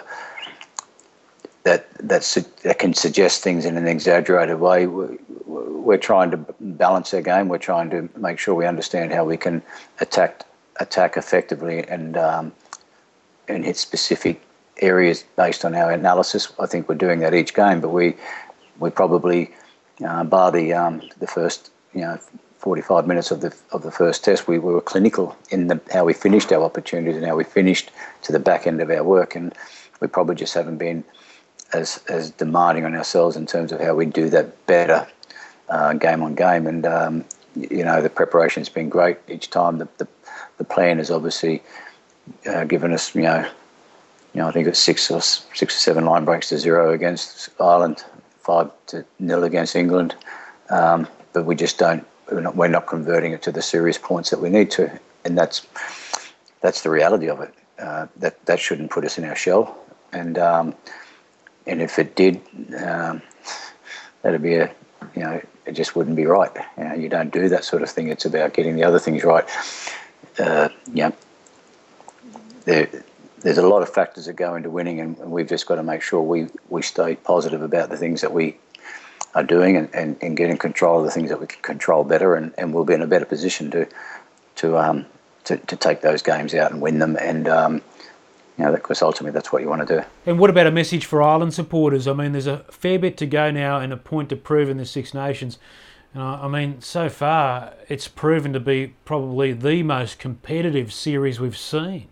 that 1.64 1.92
that 1.98 2.76
can 2.78 2.94
suggest 2.94 3.42
things 3.42 3.64
in 3.64 3.76
an 3.76 3.88
exaggerated 3.88 4.60
way. 4.60 4.86
We're 4.86 5.98
trying 5.98 6.30
to 6.30 6.36
balance 6.60 7.12
our 7.12 7.22
game. 7.22 7.48
We're 7.48 7.58
trying 7.58 7.90
to 7.90 8.08
make 8.16 8.38
sure 8.38 8.54
we 8.54 8.66
understand 8.66 9.12
how 9.12 9.24
we 9.24 9.36
can 9.36 9.62
attack 10.00 10.42
attack 10.78 11.16
effectively 11.16 11.84
and 11.88 12.16
um, 12.16 12.52
and 13.48 13.64
hit 13.64 13.76
specific 13.76 14.40
areas 14.78 15.24
based 15.36 15.64
on 15.64 15.74
our 15.74 15.90
analysis. 15.90 16.52
I 16.58 16.66
think 16.66 16.88
we're 16.88 16.96
doing 16.96 17.20
that 17.20 17.34
each 17.34 17.54
game, 17.54 17.80
but 17.80 17.90
we 17.90 18.14
we 18.78 18.90
probably 18.90 19.50
uh, 20.04 20.24
bar 20.24 20.50
the 20.52 20.72
um, 20.72 21.02
the 21.18 21.26
first 21.26 21.70
you 21.94 22.02
know 22.02 22.18
45 22.58 23.06
minutes 23.06 23.30
of 23.30 23.42
the 23.42 23.54
of 23.70 23.82
the 23.82 23.92
first 23.92 24.24
test, 24.24 24.48
we, 24.48 24.58
we 24.58 24.72
were 24.72 24.80
clinical 24.80 25.36
in 25.50 25.68
the, 25.68 25.80
how 25.92 26.04
we 26.04 26.12
finished 26.12 26.50
our 26.52 26.64
opportunities 26.64 27.16
and 27.16 27.24
how 27.24 27.36
we 27.36 27.44
finished 27.44 27.90
to 28.22 28.32
the 28.32 28.40
back 28.40 28.66
end 28.66 28.80
of 28.80 28.90
our 28.90 29.04
work, 29.04 29.36
and 29.36 29.54
we 30.00 30.08
probably 30.08 30.34
just 30.34 30.54
haven't 30.54 30.78
been 30.78 31.04
as 31.72 32.02
as 32.08 32.30
demanding 32.32 32.84
on 32.84 32.94
ourselves 32.96 33.36
in 33.36 33.46
terms 33.46 33.72
of 33.72 33.80
how 33.80 33.94
we 33.94 34.06
do 34.06 34.28
that 34.30 34.66
better 34.66 35.06
uh, 35.68 35.92
game 35.92 36.22
on 36.22 36.34
game. 36.34 36.66
And 36.66 36.86
um, 36.86 37.24
you 37.54 37.84
know, 37.84 38.02
the 38.02 38.10
preparation's 38.10 38.68
been 38.68 38.88
great 38.88 39.18
each 39.28 39.50
time. 39.50 39.78
The 39.78 39.88
the, 39.98 40.08
the 40.58 40.64
plan 40.64 40.98
has 40.98 41.10
obviously 41.10 41.62
uh, 42.46 42.64
given 42.64 42.92
us, 42.92 43.14
you 43.14 43.22
know, 43.22 43.48
you 44.36 44.42
know, 44.42 44.48
I 44.48 44.52
think 44.52 44.68
it's 44.68 44.78
six 44.78 45.10
or 45.10 45.22
six 45.22 45.74
or 45.74 45.78
seven 45.78 46.04
line 46.04 46.26
breaks 46.26 46.50
to 46.50 46.58
zero 46.58 46.92
against 46.92 47.48
Ireland, 47.58 48.04
five 48.38 48.70
to 48.88 49.02
nil 49.18 49.44
against 49.44 49.74
England. 49.74 50.14
Um, 50.68 51.08
but 51.32 51.46
we 51.46 51.54
just 51.54 51.78
don't 51.78 52.06
we're 52.30 52.42
not, 52.42 52.54
we're 52.54 52.68
not 52.68 52.86
converting 52.86 53.32
it 53.32 53.40
to 53.44 53.50
the 53.50 53.62
serious 53.62 53.96
points 53.96 54.28
that 54.28 54.40
we 54.42 54.50
need 54.50 54.70
to, 54.72 55.00
and 55.24 55.38
that's 55.38 55.66
that's 56.60 56.82
the 56.82 56.90
reality 56.90 57.30
of 57.30 57.40
it. 57.40 57.54
Uh, 57.78 58.08
that 58.16 58.44
that 58.44 58.60
shouldn't 58.60 58.90
put 58.90 59.06
us 59.06 59.16
in 59.16 59.24
our 59.24 59.34
shell, 59.34 59.74
and 60.12 60.36
um, 60.36 60.74
and 61.66 61.80
if 61.80 61.98
it 61.98 62.14
did, 62.14 62.38
um, 62.84 63.22
that'd 64.20 64.42
be 64.42 64.56
a 64.56 64.70
you 65.14 65.22
know 65.22 65.40
it 65.64 65.72
just 65.72 65.96
wouldn't 65.96 66.16
be 66.16 66.26
right. 66.26 66.52
You, 66.76 66.84
know, 66.84 66.94
you 66.94 67.08
don't 67.08 67.32
do 67.32 67.48
that 67.48 67.64
sort 67.64 67.82
of 67.82 67.88
thing. 67.88 68.08
It's 68.08 68.26
about 68.26 68.52
getting 68.52 68.76
the 68.76 68.84
other 68.84 68.98
things 68.98 69.24
right. 69.24 69.48
Uh, 70.38 70.68
yeah, 70.92 71.12
there, 72.66 72.90
there's 73.46 73.58
a 73.58 73.66
lot 73.66 73.80
of 73.82 73.88
factors 73.88 74.26
that 74.26 74.34
go 74.34 74.56
into 74.56 74.68
winning, 74.70 75.00
and, 75.00 75.16
we've 75.18 75.48
just 75.48 75.66
got 75.66 75.76
to 75.76 75.82
make 75.82 76.02
sure 76.02 76.20
we 76.20 76.48
we 76.68 76.82
stay 76.82 77.14
positive 77.16 77.62
about 77.62 77.90
the 77.90 77.96
things 77.96 78.20
that 78.20 78.32
we 78.32 78.56
are 79.34 79.44
doing 79.44 79.76
and, 79.76 79.88
and, 79.94 80.16
and 80.20 80.36
getting 80.36 80.56
control 80.56 80.98
of 80.98 81.04
the 81.04 81.10
things 81.10 81.28
that 81.28 81.40
we 81.40 81.46
can 81.46 81.62
control 81.62 82.02
better 82.02 82.34
and, 82.34 82.54
and 82.58 82.72
we'll 82.72 82.84
be 82.84 82.94
in 82.94 83.02
a 83.02 83.06
better 83.06 83.24
position 83.24 83.70
to 83.70 83.86
to 84.56 84.78
um 84.78 85.06
to, 85.44 85.58
to 85.58 85.76
take 85.76 86.00
those 86.00 86.22
games 86.22 86.54
out 86.54 86.72
and 86.72 86.80
win 86.80 86.98
them 86.98 87.16
and 87.20 87.46
um, 87.46 87.74
you 88.58 88.64
know, 88.64 88.72
because 88.72 89.02
ultimately 89.02 89.32
that's 89.32 89.52
what 89.52 89.62
you 89.62 89.68
want 89.68 89.86
to 89.86 90.00
do. 90.00 90.06
And 90.24 90.38
what 90.38 90.50
about 90.50 90.66
a 90.66 90.70
message 90.70 91.04
for 91.04 91.22
Ireland 91.22 91.54
supporters? 91.54 92.08
I 92.08 92.14
mean, 92.14 92.32
there's 92.32 92.46
a 92.46 92.64
fair 92.70 92.98
bit 92.98 93.16
to 93.18 93.26
go 93.26 93.50
now 93.50 93.78
and 93.78 93.92
a 93.92 93.96
point 93.96 94.30
to 94.30 94.36
prove 94.36 94.68
in 94.70 94.78
the 94.78 94.86
Six 94.86 95.14
Nations. 95.14 95.58
And 96.14 96.22
I 96.22 96.48
mean, 96.48 96.80
so 96.80 97.08
far 97.08 97.74
it's 97.88 98.08
proven 98.08 98.52
to 98.54 98.60
be 98.60 98.94
probably 99.04 99.52
the 99.52 99.82
most 99.82 100.18
competitive 100.18 100.92
series 100.92 101.38
we've 101.38 101.56
seen. 101.56 102.08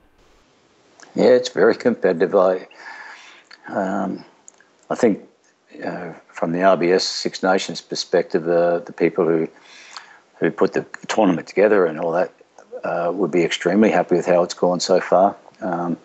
Yeah, 1.14 1.26
it's 1.26 1.48
very 1.48 1.76
competitive. 1.76 2.34
I, 2.34 2.66
um, 3.68 4.24
I 4.90 4.94
think 4.94 5.20
uh, 5.84 6.12
from 6.28 6.52
the 6.52 6.58
RBS 6.58 7.02
Six 7.02 7.42
Nations 7.42 7.80
perspective, 7.80 8.48
uh, 8.48 8.80
the 8.80 8.92
people 8.92 9.24
who 9.24 9.48
who 10.40 10.50
put 10.50 10.72
the 10.72 10.84
tournament 11.06 11.46
together 11.46 11.86
and 11.86 11.98
all 12.00 12.12
that 12.12 12.32
uh, 12.82 13.10
would 13.14 13.30
be 13.30 13.42
extremely 13.42 13.90
happy 13.90 14.16
with 14.16 14.26
how 14.26 14.42
it's 14.42 14.54
gone 14.54 14.80
so 14.80 15.00
far. 15.00 15.36
Um, 15.60 15.96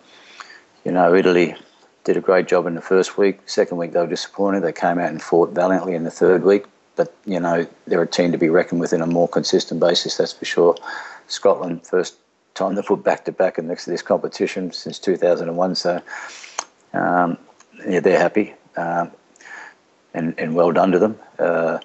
you 0.84 0.92
know, 0.92 1.14
Italy 1.14 1.56
did 2.04 2.16
a 2.16 2.20
great 2.20 2.46
job 2.48 2.66
in 2.66 2.74
the 2.74 2.80
first 2.80 3.18
week. 3.18 3.40
Second 3.46 3.76
week, 3.76 3.92
they 3.92 4.00
were 4.00 4.06
disappointed. 4.06 4.62
They 4.62 4.72
came 4.72 4.98
out 4.98 5.10
and 5.10 5.20
fought 5.20 5.50
valiantly 5.50 5.94
in 5.94 6.04
the 6.04 6.10
third 6.10 6.44
week. 6.44 6.64
But, 6.96 7.14
you 7.26 7.40
know, 7.40 7.66
they're 7.86 8.02
a 8.02 8.06
team 8.06 8.32
to 8.32 8.38
be 8.38 8.48
reckoned 8.48 8.80
with 8.80 8.92
in 8.92 9.02
a 9.02 9.06
more 9.06 9.28
consistent 9.28 9.80
basis, 9.80 10.16
that's 10.16 10.32
for 10.32 10.44
sure. 10.44 10.76
Scotland, 11.28 11.86
first 11.86 12.16
time 12.54 12.74
they 12.74 12.82
put 12.82 13.02
back 13.02 13.24
to 13.24 13.32
back 13.32 13.58
in 13.58 13.66
next 13.66 13.84
to 13.84 13.90
this 13.90 14.02
competition 14.02 14.72
since 14.72 14.98
2001. 14.98 15.74
So, 15.74 16.02
um, 16.92 17.38
yeah, 17.86 18.00
they're 18.00 18.18
happy. 18.18 18.54
Um, 18.76 19.10
and, 20.14 20.34
and 20.38 20.54
well 20.54 20.72
done 20.72 20.92
to 20.92 20.98
them. 20.98 21.18
Uh, 21.38 21.78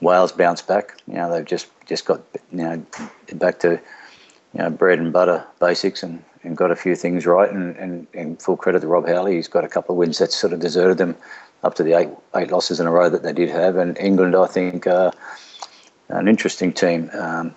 Wales 0.00 0.32
bounced 0.32 0.66
back. 0.66 0.96
You 1.06 1.14
know, 1.14 1.32
they've 1.32 1.44
just, 1.44 1.68
just 1.86 2.04
got 2.04 2.22
you 2.50 2.64
know 2.64 2.86
back 3.34 3.60
to 3.60 3.80
you 4.54 4.58
know 4.58 4.70
bread 4.70 4.98
and 4.98 5.12
butter 5.12 5.44
basics 5.60 6.02
and, 6.02 6.22
and 6.42 6.56
got 6.56 6.70
a 6.70 6.76
few 6.76 6.96
things 6.96 7.26
right. 7.26 7.50
And, 7.50 7.76
and, 7.76 8.06
and 8.14 8.42
full 8.42 8.56
credit 8.56 8.80
to 8.80 8.88
Rob 8.88 9.06
Howley, 9.06 9.36
he's 9.36 9.48
got 9.48 9.64
a 9.64 9.68
couple 9.68 9.94
of 9.94 9.98
wins 9.98 10.18
that 10.18 10.32
sort 10.32 10.52
of 10.52 10.60
deserted 10.60 10.98
them 10.98 11.16
up 11.62 11.74
to 11.76 11.82
the 11.82 11.92
eight 11.92 12.08
eight 12.34 12.50
losses 12.50 12.80
in 12.80 12.86
a 12.86 12.90
row 12.90 13.08
that 13.08 13.22
they 13.22 13.32
did 13.32 13.48
have. 13.50 13.76
And 13.76 13.96
England, 13.98 14.34
I 14.34 14.46
think, 14.46 14.86
uh, 14.86 15.12
an 16.08 16.28
interesting 16.28 16.72
team. 16.72 17.10
Um, 17.12 17.54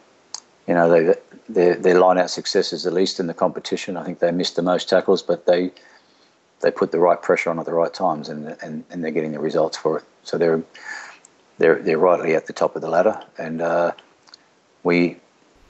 you 0.67 0.73
know, 0.73 0.89
they, 0.89 1.15
their 1.47 1.75
their 1.75 1.99
line 1.99 2.17
out 2.17 2.29
success 2.29 2.73
is 2.73 2.83
the 2.83 2.91
least 2.91 3.19
in 3.19 3.27
the 3.27 3.33
competition. 3.33 3.97
I 3.97 4.03
think 4.03 4.19
they 4.19 4.31
missed 4.31 4.55
the 4.55 4.61
most 4.61 4.89
tackles, 4.89 5.21
but 5.21 5.45
they 5.45 5.71
they 6.61 6.71
put 6.71 6.91
the 6.91 6.99
right 6.99 7.21
pressure 7.21 7.49
on 7.49 7.59
at 7.59 7.65
the 7.65 7.73
right 7.73 7.93
times, 7.93 8.29
and 8.29 8.55
and, 8.61 8.83
and 8.89 9.03
they're 9.03 9.11
getting 9.11 9.31
the 9.31 9.39
results 9.39 9.77
for 9.77 9.99
it. 9.99 10.03
So 10.23 10.37
they're 10.37 10.63
they're 11.57 11.81
they're 11.81 11.97
rightly 11.97 12.35
at 12.35 12.47
the 12.47 12.53
top 12.53 12.75
of 12.75 12.81
the 12.81 12.89
ladder, 12.89 13.21
and 13.37 13.61
uh, 13.61 13.91
we 14.83 15.17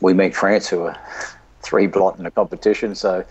we 0.01 0.13
meet 0.13 0.35
France, 0.35 0.67
who 0.67 0.83
are 0.83 0.97
three 1.61 1.87
blot 1.87 2.17
in 2.17 2.23
the 2.23 2.31
competition, 2.31 2.95
so 2.95 3.23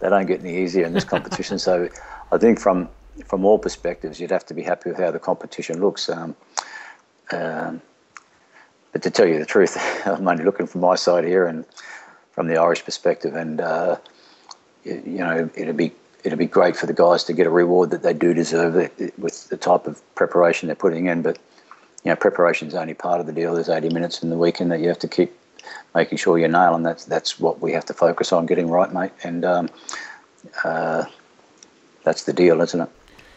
they 0.00 0.08
don't 0.08 0.26
get 0.26 0.40
any 0.40 0.56
easier 0.62 0.84
in 0.84 0.92
this 0.92 1.04
competition. 1.04 1.58
so 1.58 1.88
I 2.30 2.38
think 2.38 2.58
from 2.58 2.88
from 3.26 3.44
all 3.44 3.58
perspectives, 3.58 4.18
you'd 4.20 4.30
have 4.30 4.46
to 4.46 4.54
be 4.54 4.62
happy 4.62 4.90
with 4.90 4.98
how 4.98 5.10
the 5.10 5.18
competition 5.18 5.80
looks. 5.80 6.08
Um, 6.08 6.34
um, 7.32 7.82
but 8.92 9.02
to 9.02 9.10
tell 9.10 9.26
you 9.26 9.38
the 9.38 9.46
truth, 9.46 9.76
I'm 10.06 10.26
only 10.26 10.44
looking 10.44 10.66
from 10.66 10.82
my 10.82 10.94
side 10.94 11.24
here 11.24 11.46
and 11.46 11.64
from 12.32 12.48
the 12.48 12.56
Irish 12.56 12.84
perspective, 12.84 13.34
and 13.34 13.60
uh, 13.60 13.96
you, 14.84 15.02
know, 15.18 15.50
it'd 15.54 15.76
be 15.76 15.92
it'd 16.24 16.38
be 16.38 16.46
great 16.46 16.76
for 16.76 16.86
the 16.86 16.92
guys 16.92 17.24
to 17.24 17.32
get 17.32 17.46
a 17.46 17.50
reward 17.50 17.90
that 17.90 18.02
they 18.02 18.14
do 18.14 18.32
deserve 18.32 18.74
with 19.18 19.48
the 19.48 19.56
type 19.56 19.86
of 19.86 20.00
preparation 20.14 20.68
they're 20.68 20.76
putting 20.76 21.06
in. 21.06 21.22
But 21.22 21.38
you 22.04 22.10
know, 22.10 22.16
preparation 22.16 22.68
is 22.68 22.74
only 22.74 22.94
part 22.94 23.20
of 23.20 23.26
the 23.26 23.32
deal. 23.32 23.54
There's 23.54 23.68
80 23.68 23.90
minutes 23.90 24.22
in 24.22 24.30
the 24.30 24.36
weekend 24.36 24.70
that 24.72 24.80
you 24.80 24.88
have 24.88 24.98
to 25.00 25.08
keep 25.08 25.36
making 25.94 26.18
sure 26.18 26.38
you 26.38 26.48
nail, 26.48 26.74
and 26.74 26.84
that's 26.84 27.04
that's 27.04 27.38
what 27.38 27.60
we 27.60 27.72
have 27.72 27.84
to 27.86 27.94
focus 27.94 28.32
on 28.32 28.46
getting 28.46 28.70
right, 28.70 28.92
mate. 28.92 29.12
And 29.22 29.44
um, 29.44 29.68
uh, 30.64 31.04
that's 32.04 32.24
the 32.24 32.32
deal, 32.32 32.60
isn't 32.60 32.80
it? 32.80 32.88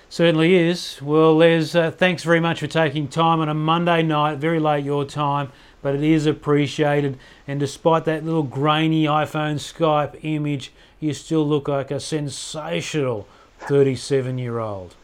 Certainly 0.09 0.55
is. 0.55 1.01
Well, 1.01 1.35
Les, 1.35 1.75
uh, 1.75 1.91
thanks 1.91 2.23
very 2.23 2.39
much 2.39 2.59
for 2.59 2.67
taking 2.67 3.07
time 3.07 3.39
on 3.39 3.49
a 3.49 3.53
Monday 3.53 4.03
night, 4.03 4.37
very 4.37 4.59
late 4.59 4.85
your 4.85 5.03
time, 5.03 5.51
but 5.81 5.95
it 5.95 6.03
is 6.03 6.25
appreciated. 6.25 7.17
And 7.47 7.59
despite 7.59 8.05
that 8.05 8.23
little 8.23 8.43
grainy 8.43 9.05
iPhone 9.05 9.55
Skype 9.55 10.19
image, 10.21 10.71
you 10.99 11.13
still 11.13 11.45
look 11.45 11.67
like 11.67 11.91
a 11.91 11.99
sensational 11.99 13.27
37 13.59 14.37
year 14.37 14.59
old. 14.59 14.95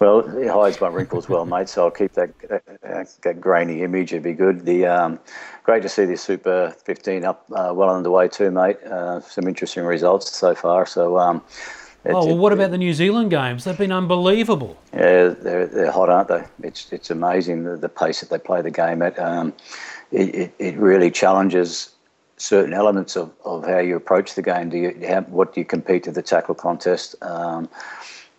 Well, 0.00 0.20
it 0.38 0.48
hides 0.48 0.80
my 0.80 0.88
wrinkles 0.88 1.28
well, 1.28 1.44
mate. 1.44 1.68
So 1.68 1.84
I'll 1.84 1.90
keep 1.90 2.14
that, 2.14 2.30
that 3.22 3.40
grainy 3.40 3.82
image. 3.82 4.12
It'd 4.12 4.22
be 4.22 4.32
good. 4.32 4.64
The 4.64 4.86
um, 4.86 5.18
great 5.62 5.82
to 5.82 5.88
see 5.88 6.06
the 6.06 6.16
Super 6.16 6.74
15 6.84 7.24
up 7.24 7.44
uh, 7.52 7.72
well 7.74 7.90
underway 7.90 8.28
too, 8.28 8.50
mate. 8.50 8.82
Uh, 8.82 9.20
some 9.20 9.46
interesting 9.46 9.84
results 9.84 10.34
so 10.34 10.54
far. 10.54 10.86
So. 10.86 11.18
Um, 11.18 11.42
oh 12.06 12.26
well, 12.26 12.36
what 12.36 12.52
about 12.52 12.70
the 12.70 12.78
New 12.78 12.94
Zealand 12.94 13.30
games? 13.30 13.64
They've 13.64 13.76
been 13.76 13.92
unbelievable. 13.92 14.76
Yeah, 14.92 15.28
they're, 15.28 15.66
they're 15.66 15.92
hot, 15.92 16.08
aren't 16.08 16.28
they? 16.28 16.44
It's 16.62 16.92
it's 16.92 17.10
amazing 17.10 17.64
the, 17.64 17.76
the 17.76 17.88
pace 17.88 18.20
that 18.20 18.30
they 18.30 18.38
play 18.38 18.62
the 18.62 18.70
game 18.70 19.02
at. 19.02 19.18
Um, 19.18 19.52
it, 20.10 20.34
it, 20.34 20.54
it 20.58 20.76
really 20.76 21.10
challenges 21.10 21.90
certain 22.36 22.72
elements 22.72 23.16
of, 23.16 23.30
of 23.44 23.66
how 23.66 23.78
you 23.78 23.96
approach 23.96 24.34
the 24.34 24.42
game. 24.42 24.70
Do 24.70 24.78
you 24.78 24.94
have, 25.06 25.28
what 25.28 25.54
do 25.54 25.60
you 25.60 25.64
compete 25.64 26.04
to 26.04 26.10
the 26.10 26.22
tackle 26.22 26.54
contest? 26.54 27.14
Um, 27.22 27.68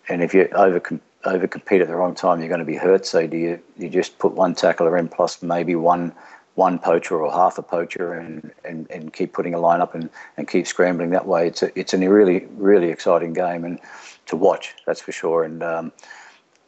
and 0.08 0.22
if 0.22 0.34
you 0.34 0.48
over 0.54 0.82
over 1.24 1.46
compete 1.46 1.80
at 1.80 1.86
the 1.86 1.94
wrong 1.94 2.14
time, 2.14 2.40
you're 2.40 2.48
going 2.48 2.58
to 2.58 2.64
be 2.64 2.76
hurt. 2.76 3.06
So 3.06 3.26
do 3.26 3.36
you 3.36 3.60
you 3.78 3.88
just 3.88 4.18
put 4.18 4.32
one 4.32 4.54
tackler 4.54 4.96
in 4.96 5.08
plus 5.08 5.42
maybe 5.42 5.76
one 5.76 6.12
one 6.54 6.78
poacher 6.78 7.20
or 7.20 7.32
half 7.32 7.56
a 7.58 7.62
poacher 7.62 8.12
and, 8.12 8.52
and, 8.64 8.90
and 8.90 9.12
keep 9.12 9.32
putting 9.32 9.54
a 9.54 9.58
line 9.58 9.80
up 9.80 9.94
and, 9.94 10.10
and 10.36 10.48
keep 10.48 10.66
scrambling 10.66 11.10
that 11.10 11.26
way. 11.26 11.46
It's 11.46 11.62
a, 11.62 11.78
it's 11.78 11.94
a 11.94 11.98
really 11.98 12.46
really 12.56 12.90
exciting 12.90 13.32
game 13.32 13.64
and 13.64 13.78
to 14.26 14.36
watch 14.36 14.74
that's 14.86 15.00
for 15.00 15.12
sure. 15.12 15.44
And 15.44 15.62
um, 15.62 15.92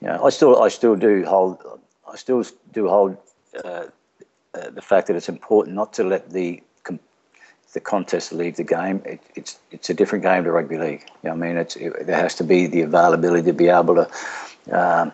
you 0.00 0.08
know, 0.08 0.24
I 0.24 0.30
still 0.30 0.62
I 0.62 0.68
still 0.68 0.96
do 0.96 1.24
hold 1.24 1.58
I 2.10 2.16
still 2.16 2.44
do 2.72 2.88
hold 2.88 3.16
uh, 3.64 3.86
uh, 4.54 4.70
the 4.70 4.82
fact 4.82 5.06
that 5.08 5.16
it's 5.16 5.28
important 5.28 5.74
not 5.76 5.92
to 5.94 6.04
let 6.04 6.30
the 6.30 6.62
the 7.74 7.80
contest 7.80 8.32
leave 8.32 8.56
the 8.56 8.64
game. 8.64 9.02
It, 9.04 9.20
it's 9.34 9.58
it's 9.70 9.90
a 9.90 9.94
different 9.94 10.24
game 10.24 10.44
to 10.44 10.52
rugby 10.52 10.78
league. 10.78 11.04
You 11.22 11.28
know 11.28 11.32
I 11.32 11.36
mean, 11.36 11.56
it's 11.58 11.76
it, 11.76 12.06
there 12.06 12.16
has 12.16 12.34
to 12.36 12.44
be 12.44 12.66
the 12.66 12.80
availability 12.80 13.46
to 13.46 13.52
be 13.52 13.68
able 13.68 13.96
to. 13.96 14.08
Um, 14.72 15.12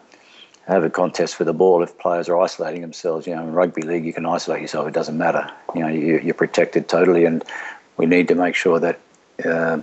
have 0.71 0.85
a 0.85 0.91
contest 0.91 1.35
for 1.35 1.45
the 1.45 1.53
ball 1.53 1.83
if 1.83 1.97
players 1.99 2.29
are 2.29 2.41
isolating 2.41 2.81
themselves. 2.81 3.27
You 3.27 3.35
know, 3.35 3.43
in 3.43 3.53
rugby 3.53 3.83
league, 3.83 4.05
you 4.05 4.13
can 4.13 4.27
isolate 4.27 4.63
yourself; 4.63 4.87
it 4.89 4.95
doesn't 4.95 5.19
matter. 5.19 5.51
You 5.75 5.81
know, 5.83 5.89
you, 5.89 6.31
are 6.31 6.35
protected 6.35 6.89
totally, 6.89 7.25
and 7.25 7.45
we 7.97 8.07
need 8.07 8.29
to 8.29 8.35
make 8.35 8.55
sure 8.55 8.79
that 8.79 8.99
uh, 9.45 9.81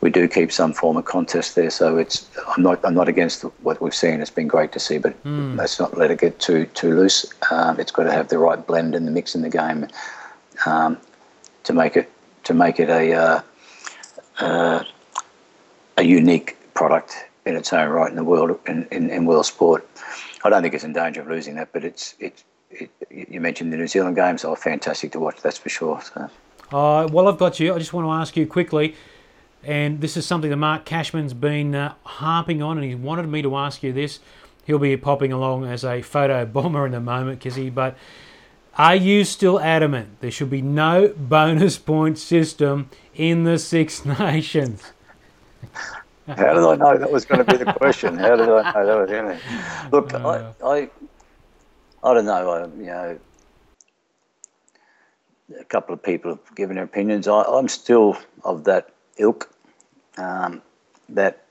we 0.00 0.10
do 0.10 0.28
keep 0.28 0.52
some 0.52 0.72
form 0.72 0.96
of 0.96 1.04
contest 1.04 1.54
there. 1.54 1.70
So 1.70 1.98
it's 1.98 2.28
I'm 2.56 2.62
not 2.62 2.84
I'm 2.84 2.94
not 2.94 3.08
against 3.08 3.42
what 3.62 3.80
we've 3.80 3.94
seen. 3.94 4.20
It's 4.20 4.30
been 4.30 4.48
great 4.48 4.72
to 4.72 4.80
see, 4.80 4.98
but 4.98 5.22
mm. 5.24 5.56
let's 5.56 5.78
not 5.78 5.96
let 5.98 6.10
it 6.10 6.20
get 6.20 6.38
too 6.38 6.66
too 6.66 6.94
loose. 6.94 7.26
Um, 7.50 7.80
it's 7.80 7.92
got 7.92 8.04
to 8.04 8.12
have 8.12 8.28
the 8.28 8.38
right 8.38 8.64
blend 8.64 8.94
and 8.94 9.06
the 9.06 9.10
mix 9.10 9.34
in 9.34 9.42
the 9.42 9.50
game 9.50 9.88
um, 10.66 10.98
to 11.64 11.72
make 11.72 11.96
it 11.96 12.10
to 12.44 12.54
make 12.54 12.78
it 12.80 12.88
a 12.88 13.12
uh, 13.12 13.40
uh, 14.40 14.84
a 15.96 16.02
unique 16.02 16.56
product 16.74 17.14
in 17.44 17.56
its 17.56 17.72
own 17.72 17.88
right 17.88 18.10
in 18.10 18.16
the 18.16 18.24
world 18.24 18.58
in, 18.66 18.86
in, 18.90 19.10
in 19.10 19.26
world 19.26 19.46
sport. 19.46 19.88
I 20.44 20.50
don't 20.50 20.62
think 20.62 20.74
it's 20.74 20.84
in 20.84 20.92
danger 20.92 21.20
of 21.20 21.28
losing 21.28 21.54
that, 21.56 21.72
but 21.72 21.84
it's 21.84 22.14
it, 22.18 22.42
it 22.70 22.90
you 23.10 23.40
mentioned 23.40 23.72
the 23.72 23.76
New 23.76 23.86
Zealand 23.86 24.16
games 24.16 24.44
are 24.44 24.56
fantastic 24.56 25.12
to 25.12 25.20
watch. 25.20 25.40
That's 25.42 25.58
for 25.58 25.68
sure. 25.68 26.00
So. 26.02 26.30
Uh, 26.72 27.06
well, 27.12 27.28
I've 27.28 27.38
got 27.38 27.60
you. 27.60 27.74
I 27.74 27.78
just 27.78 27.92
want 27.92 28.06
to 28.06 28.10
ask 28.10 28.36
you 28.36 28.46
quickly, 28.46 28.94
and 29.62 30.00
this 30.00 30.16
is 30.16 30.26
something 30.26 30.50
that 30.50 30.56
Mark 30.56 30.84
Cashman's 30.84 31.34
been 31.34 31.74
uh, 31.74 31.94
harping 32.04 32.62
on, 32.62 32.78
and 32.78 32.86
he 32.86 32.94
wanted 32.94 33.28
me 33.28 33.42
to 33.42 33.56
ask 33.56 33.82
you 33.82 33.92
this. 33.92 34.20
He'll 34.64 34.78
be 34.78 34.96
popping 34.96 35.32
along 35.32 35.66
as 35.66 35.84
a 35.84 36.02
photo 36.02 36.46
bomber 36.46 36.86
in 36.86 36.94
a 36.94 37.00
moment, 37.00 37.40
Kizzy, 37.40 37.68
but 37.68 37.96
are 38.78 38.96
you 38.96 39.24
still 39.24 39.60
adamant 39.60 40.20
there 40.20 40.30
should 40.30 40.48
be 40.48 40.62
no 40.62 41.08
bonus 41.08 41.78
point 41.78 42.18
system 42.18 42.88
in 43.14 43.44
the 43.44 43.58
Six 43.58 44.04
Nations? 44.18 44.92
How 46.26 46.54
did 46.54 46.64
I 46.64 46.76
know 46.76 46.98
that 46.98 47.10
was 47.10 47.24
going 47.24 47.44
to 47.44 47.50
be 47.50 47.62
the 47.62 47.72
question? 47.72 48.16
How 48.16 48.36
did 48.36 48.42
I 48.42 48.46
know 48.46 48.62
that 48.62 48.74
was 48.74 49.10
going 49.10 49.38
to? 49.38 49.88
Look, 49.90 50.14
I, 50.14 50.52
I, 50.64 50.90
I 52.04 52.14
don't 52.14 52.26
know. 52.26 52.50
I, 52.50 52.64
you 52.78 52.86
know, 52.86 53.18
a 55.58 55.64
couple 55.64 55.94
of 55.94 56.02
people 56.02 56.30
have 56.32 56.54
given 56.54 56.76
their 56.76 56.84
opinions. 56.84 57.26
I, 57.28 57.42
am 57.58 57.68
still 57.68 58.16
of 58.44 58.64
that 58.64 58.90
ilk. 59.18 59.50
Um, 60.18 60.62
that 61.08 61.44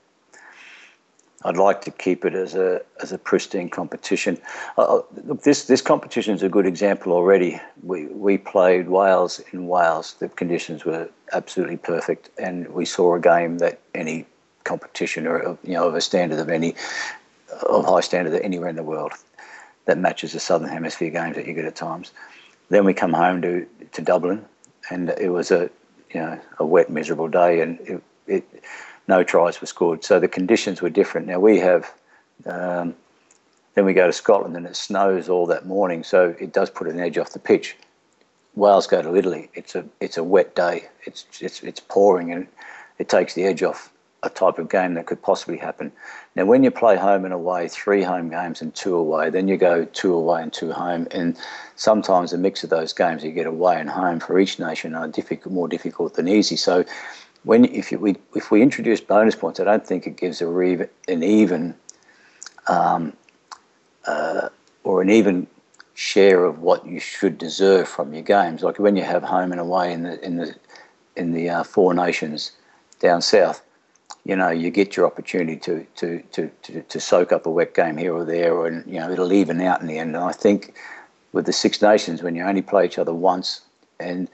I'd 1.44 1.56
like 1.56 1.80
to 1.82 1.90
keep 1.90 2.24
it 2.24 2.34
as 2.34 2.54
a 2.54 2.80
as 3.02 3.12
a 3.12 3.18
pristine 3.18 3.68
competition. 3.68 4.38
Uh, 4.78 4.98
uh 4.98 5.02
look, 5.24 5.42
this 5.42 5.64
this 5.64 5.82
competition 5.82 6.34
is 6.34 6.42
a 6.42 6.48
good 6.48 6.66
example 6.66 7.12
already. 7.12 7.60
We 7.82 8.06
we 8.06 8.38
played 8.38 8.88
Wales 8.88 9.40
in 9.52 9.66
Wales. 9.66 10.14
The 10.14 10.28
conditions 10.28 10.84
were 10.84 11.08
absolutely 11.32 11.76
perfect, 11.76 12.30
and 12.38 12.68
we 12.68 12.84
saw 12.84 13.14
a 13.16 13.20
game 13.20 13.58
that 13.58 13.80
any 13.94 14.26
competition 14.72 15.26
or 15.26 15.58
you 15.62 15.74
know 15.74 15.86
of 15.88 15.94
a 15.94 16.00
standard 16.00 16.38
of 16.38 16.48
any 16.48 16.74
of 17.74 17.84
high 17.84 18.00
standard 18.00 18.34
anywhere 18.40 18.70
in 18.74 18.76
the 18.76 18.88
world 18.94 19.12
that 19.84 19.98
matches 19.98 20.32
the 20.32 20.40
Southern 20.40 20.70
Hemisphere 20.70 21.10
games 21.10 21.36
that 21.36 21.46
you 21.46 21.52
get 21.52 21.66
at 21.66 21.76
times. 21.76 22.12
Then 22.70 22.84
we 22.84 22.94
come 22.94 23.12
home 23.12 23.42
to, 23.42 23.66
to 23.92 24.00
Dublin, 24.00 24.44
and 24.90 25.10
it 25.26 25.30
was 25.38 25.50
a 25.50 25.62
you 26.14 26.20
know 26.20 26.40
a 26.58 26.64
wet, 26.64 26.88
miserable 26.88 27.28
day, 27.28 27.60
and 27.60 27.70
it, 27.80 28.02
it 28.26 28.44
no 29.08 29.22
tries 29.22 29.60
were 29.60 29.66
scored. 29.66 30.04
So 30.04 30.18
the 30.18 30.28
conditions 30.38 30.80
were 30.80 30.94
different. 31.00 31.26
Now 31.26 31.40
we 31.40 31.58
have. 31.58 31.92
Um, 32.46 32.94
then 33.74 33.86
we 33.86 33.94
go 33.94 34.06
to 34.06 34.12
Scotland 34.12 34.54
and 34.54 34.66
it 34.66 34.76
snows 34.76 35.30
all 35.30 35.46
that 35.46 35.64
morning, 35.64 36.04
so 36.04 36.34
it 36.38 36.52
does 36.52 36.68
put 36.68 36.88
an 36.88 37.00
edge 37.00 37.16
off 37.16 37.32
the 37.32 37.38
pitch. 37.38 37.74
Wales 38.54 38.86
go 38.86 39.00
to 39.00 39.16
Italy. 39.16 39.48
It's 39.54 39.74
a 39.74 39.82
it's 40.00 40.18
a 40.18 40.24
wet 40.34 40.54
day. 40.54 40.76
It's 41.06 41.24
it's 41.40 41.62
it's 41.62 41.80
pouring 41.80 42.32
and 42.32 42.46
it 42.98 43.08
takes 43.08 43.32
the 43.34 43.44
edge 43.44 43.62
off 43.62 43.92
a 44.22 44.30
type 44.30 44.58
of 44.58 44.68
game 44.68 44.94
that 44.94 45.06
could 45.06 45.20
possibly 45.20 45.56
happen. 45.56 45.90
Now, 46.36 46.44
when 46.44 46.62
you 46.62 46.70
play 46.70 46.96
home 46.96 47.24
and 47.24 47.34
away, 47.34 47.68
three 47.68 48.02
home 48.02 48.30
games 48.30 48.62
and 48.62 48.72
two 48.74 48.94
away, 48.94 49.30
then 49.30 49.48
you 49.48 49.56
go 49.56 49.84
two 49.86 50.14
away 50.14 50.42
and 50.42 50.52
two 50.52 50.72
home, 50.72 51.08
and 51.10 51.36
sometimes 51.74 52.32
a 52.32 52.38
mix 52.38 52.62
of 52.62 52.70
those 52.70 52.92
games 52.92 53.24
you 53.24 53.32
get 53.32 53.46
away 53.46 53.80
and 53.80 53.90
home 53.90 54.20
for 54.20 54.38
each 54.38 54.58
nation 54.58 54.94
are 54.94 55.08
difficult, 55.08 55.52
more 55.52 55.68
difficult 55.68 56.14
than 56.14 56.28
easy. 56.28 56.56
So, 56.56 56.84
when 57.44 57.64
if 57.64 57.90
you, 57.90 57.98
we 57.98 58.16
if 58.36 58.52
we 58.52 58.62
introduce 58.62 59.00
bonus 59.00 59.34
points, 59.34 59.58
I 59.58 59.64
don't 59.64 59.84
think 59.84 60.06
it 60.06 60.16
gives 60.16 60.40
a 60.40 60.46
re- 60.46 60.86
an 61.08 61.22
even 61.24 61.74
um, 62.68 63.14
uh, 64.06 64.48
or 64.84 65.02
an 65.02 65.10
even 65.10 65.48
share 65.94 66.44
of 66.44 66.60
what 66.60 66.86
you 66.86 67.00
should 67.00 67.38
deserve 67.38 67.88
from 67.88 68.14
your 68.14 68.22
games. 68.22 68.62
Like 68.62 68.78
when 68.78 68.94
you 68.94 69.02
have 69.02 69.24
home 69.24 69.50
and 69.50 69.60
away 69.60 69.92
in 69.92 70.04
the 70.04 70.24
in 70.24 70.36
the 70.36 70.54
in 71.16 71.32
the 71.32 71.50
uh, 71.50 71.64
four 71.64 71.92
nations 71.92 72.52
down 73.00 73.20
south 73.20 73.60
you 74.24 74.36
know, 74.36 74.50
you 74.50 74.70
get 74.70 74.96
your 74.96 75.06
opportunity 75.06 75.56
to, 75.56 75.86
to, 75.96 76.22
to, 76.32 76.50
to, 76.62 76.82
to 76.82 77.00
soak 77.00 77.32
up 77.32 77.46
a 77.46 77.50
wet 77.50 77.74
game 77.74 77.96
here 77.96 78.14
or 78.14 78.24
there, 78.24 78.66
and, 78.66 78.86
you 78.86 79.00
know, 79.00 79.10
it'll 79.10 79.32
even 79.32 79.60
out 79.60 79.80
in 79.80 79.86
the 79.86 79.98
end. 79.98 80.14
And 80.14 80.24
I 80.24 80.32
think 80.32 80.74
with 81.32 81.46
the 81.46 81.52
Six 81.52 81.82
Nations, 81.82 82.22
when 82.22 82.36
you 82.36 82.44
only 82.44 82.62
play 82.62 82.84
each 82.84 82.98
other 82.98 83.12
once 83.12 83.62
and 83.98 84.28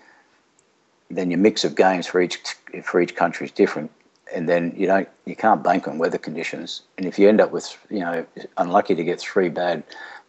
then 1.11 1.31
your 1.31 1.38
mix 1.38 1.64
of 1.64 1.74
games 1.74 2.07
for 2.07 2.20
each 2.20 2.38
for 2.85 3.01
each 3.01 3.16
country 3.16 3.46
is 3.46 3.53
different, 3.53 3.90
and 4.35 4.48
then 4.48 4.74
you 4.77 4.87
don't 4.87 5.09
you 5.24 5.35
can't 5.35 5.62
bank 5.62 5.88
on 5.88 5.98
weather 5.98 6.18
conditions. 6.18 6.83
And 6.96 7.07
if 7.07 7.18
you 7.18 7.29
end 7.29 7.40
up 7.40 7.51
with 7.51 7.77
you 7.90 8.01
know 8.01 8.27
unlucky 8.57 8.94
to 8.94 9.05
get 9.05 9.20
three 9.20 9.48
bad 9.48 9.83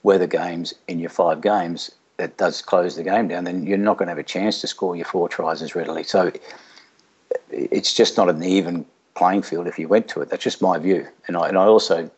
weather 0.03 0.27
games 0.27 0.73
in 0.87 0.99
your 0.99 1.09
five 1.09 1.41
games, 1.41 1.91
that 2.17 2.37
does 2.37 2.61
close 2.61 2.95
the 2.95 3.03
game 3.03 3.27
down. 3.27 3.43
Then 3.43 3.65
you're 3.65 3.77
not 3.77 3.97
going 3.97 4.07
to 4.07 4.11
have 4.11 4.17
a 4.17 4.23
chance 4.23 4.61
to 4.61 4.67
score 4.67 4.95
your 4.95 5.05
four 5.05 5.27
tries 5.27 5.61
as 5.61 5.75
readily. 5.75 6.03
So 6.03 6.31
it's 7.49 7.93
just 7.93 8.15
not 8.15 8.29
an 8.29 8.43
even 8.43 8.85
playing 9.19 9.41
field 9.41 9.67
if 9.67 9.77
you 9.77 9.87
went 9.89 10.07
to 10.07 10.21
it. 10.21 10.29
That's 10.29 10.43
just 10.43 10.61
my 10.61 10.77
view, 10.79 11.05
and 11.27 11.35
I 11.35 11.49
and 11.49 11.57
I 11.57 11.65
also 11.65 12.09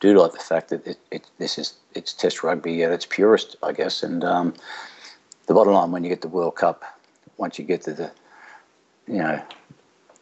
do 0.00 0.16
like 0.16 0.32
the 0.32 0.38
fact 0.38 0.68
that 0.70 0.86
it, 0.86 0.98
it 1.10 1.26
this 1.38 1.58
is 1.58 1.74
it's 1.94 2.12
Test 2.12 2.44
rugby 2.44 2.84
at 2.84 2.92
its 2.92 3.06
purest, 3.06 3.56
I 3.62 3.72
guess. 3.72 4.04
And 4.04 4.22
um, 4.22 4.54
the 5.46 5.54
bottom 5.54 5.74
line, 5.74 5.90
when 5.90 6.04
you 6.04 6.10
get 6.10 6.20
the 6.20 6.28
World 6.28 6.54
Cup, 6.54 6.84
once 7.38 7.58
you 7.58 7.64
get 7.64 7.82
to 7.82 7.92
the 7.92 8.10
you 9.08 9.18
know 9.18 9.42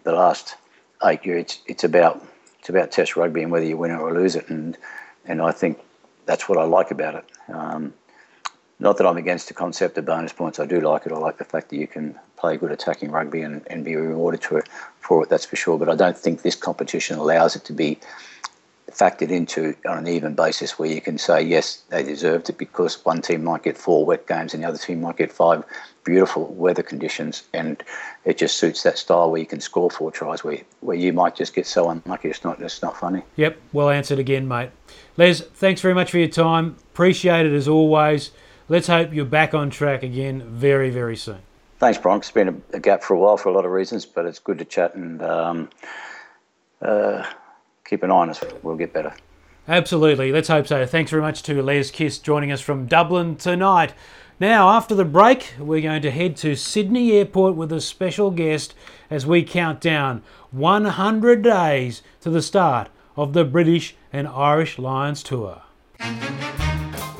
the 0.05 0.13
last 0.13 0.57
eight 1.05 1.25
years, 1.27 1.43
it's 1.43 1.59
it's 1.67 1.85
about 1.85 2.25
it's 2.59 2.71
about 2.71 2.91
Test 2.91 3.15
rugby 3.15 3.43
and 3.43 3.53
whether 3.53 3.67
you 3.67 3.77
win 3.77 3.91
it 3.91 4.01
or 4.01 4.13
lose 4.15 4.35
it, 4.35 4.49
and 4.49 4.79
and 5.27 5.43
I 5.43 5.53
think 5.53 5.79
that's 6.25 6.49
what 6.49 6.59
I 6.59 6.65
like 6.65 6.91
about 6.91 7.15
it. 7.15 7.25
Um, 7.49 7.93
not 8.83 8.99
that 8.99 9.07
I'm 9.07 9.17
against 9.17 9.49
the 9.49 9.55
concept 9.55 9.97
of 9.97 10.05
bonus 10.05 10.33
points. 10.33 10.59
I 10.59 10.67
do 10.67 10.81
like 10.81 11.07
it. 11.07 11.13
I 11.13 11.17
like 11.17 11.39
the 11.39 11.45
fact 11.45 11.71
that 11.71 11.77
you 11.77 11.87
can 11.87 12.19
play 12.37 12.57
good 12.57 12.73
attacking 12.73 13.13
rugby 13.13 13.43
and, 13.43 13.65
and 13.69 13.85
be 13.85 13.95
rewarded 13.95 14.43
for, 14.43 14.65
for 15.01 15.23
it, 15.23 15.29
that's 15.29 15.47
for 15.47 15.57
sure. 15.57 15.79
But 15.79 15.89
I 15.89 15.95
don't 15.95 16.19
think 16.19 16.43
this 16.43 16.57
competition 16.57 17.17
allows 17.17 17.55
it 17.55 17.65
to 17.67 17.73
be 17.73 17.99
factored 18.91 19.31
into 19.31 19.75
on 19.89 19.99
an 19.99 20.09
even 20.09 20.35
basis 20.35 20.79
where 20.79 20.89
you 20.89 21.01
can 21.01 21.17
say, 21.17 21.41
yes, 21.41 21.83
they 21.89 22.03
deserved 22.03 22.51
it 22.51 22.59
because 22.59 23.03
one 23.05 23.23
team 23.23 23.45
might 23.45 23.63
get 23.63 23.79
four 23.79 24.05
wet 24.05 24.27
games 24.27 24.53
and 24.53 24.63
the 24.63 24.69
other 24.69 24.77
team 24.77 25.01
might 25.01 25.17
get 25.17 25.33
five 25.33 25.65
beautiful 26.03 26.53
weather 26.53 26.83
conditions. 26.83 27.45
And 27.55 27.83
it 28.25 28.37
just 28.37 28.57
suits 28.57 28.83
that 28.83 28.99
style 28.99 29.31
where 29.31 29.41
you 29.41 29.47
can 29.47 29.61
score 29.61 29.91
four 29.91 30.11
tries, 30.11 30.43
where, 30.43 30.59
where 30.81 30.97
you 30.97 31.13
might 31.13 31.37
just 31.37 31.55
get 31.55 31.69
so 31.69 31.89
unlucky 31.89 32.31
it's 32.31 32.43
not, 32.43 32.61
it's 32.61 32.83
not 32.83 32.99
funny. 32.99 33.23
Yep, 33.37 33.59
well 33.73 33.91
answered 33.91 34.19
again, 34.19 34.49
mate. 34.49 34.71
Les, 35.17 35.41
thanks 35.41 35.81
very 35.81 35.95
much 35.95 36.11
for 36.11 36.19
your 36.19 36.29
time. 36.29 36.77
Appreciate 36.93 37.47
it 37.47 37.53
as 37.53 37.69
always 37.69 38.33
let's 38.73 38.87
hope 38.87 39.13
you're 39.13 39.27
back 39.27 39.53
on 39.53 39.69
track 39.69 40.03
again 40.03 40.43
very, 40.49 40.89
very 40.89 41.15
soon. 41.15 41.39
Thanks, 41.79 41.99
Bronx. 41.99 42.29
It's 42.29 42.35
been 42.35 42.63
a, 42.73 42.81
gap 42.81 43.03
for 43.03 43.15
a 43.15 43.19
while 43.19 43.37
for 43.37 43.51
a 43.51 43.53
lot 43.53 43.67
of 43.67 43.71
reasons, 43.71 44.07
but 44.07 44.25
it's 44.25 44.39
good 44.39 44.59
to 44.61 44.65
chat 44.65 44.95
and 44.95 45.21
um, 45.23 45.69
uh, 46.81 47.23
keep 47.85 48.03
an 48.03 48.11
eye 48.11 48.15
on 48.15 48.31
us. 48.31 48.43
We'll 48.63 48.77
get 48.77 48.95
better. 48.95 49.15
Absolutely. 49.69 50.33
Let's 50.33 50.49
hope 50.49 50.67
so. 50.67 50.87
Thanks 50.87 51.11
very 51.11 51.23
much 51.23 51.43
to 51.43 51.63
Les 51.63 51.91
Kiss 51.91 52.19
joining 52.19 52.51
us 52.51 52.63
from 52.63 52.87
Dublin 52.87 53.37
tonight. 53.37 53.93
Now, 54.41 54.71
after 54.71 54.95
the 54.95 55.05
break, 55.05 55.55
we're 55.59 55.83
going 55.83 56.03
to 56.03 56.11
head 56.11 56.37
to 56.39 56.57
Sydney 56.57 57.13
Airport 57.13 57.55
with 57.55 57.73
a 57.73 57.81
special 57.81 58.31
guest 58.31 58.75
as 59.11 59.27
we 59.27 59.43
count 59.43 59.83
down 59.83 60.23
100 60.51 61.43
days 61.43 62.03
to 62.23 62.31
the 62.31 62.43
start 62.43 62.89
of 63.17 63.35
the 63.35 63.45
British 63.45 63.95
and 64.13 64.27
Irish 64.27 64.79
Lions 64.79 65.23
Tour. 65.23 65.63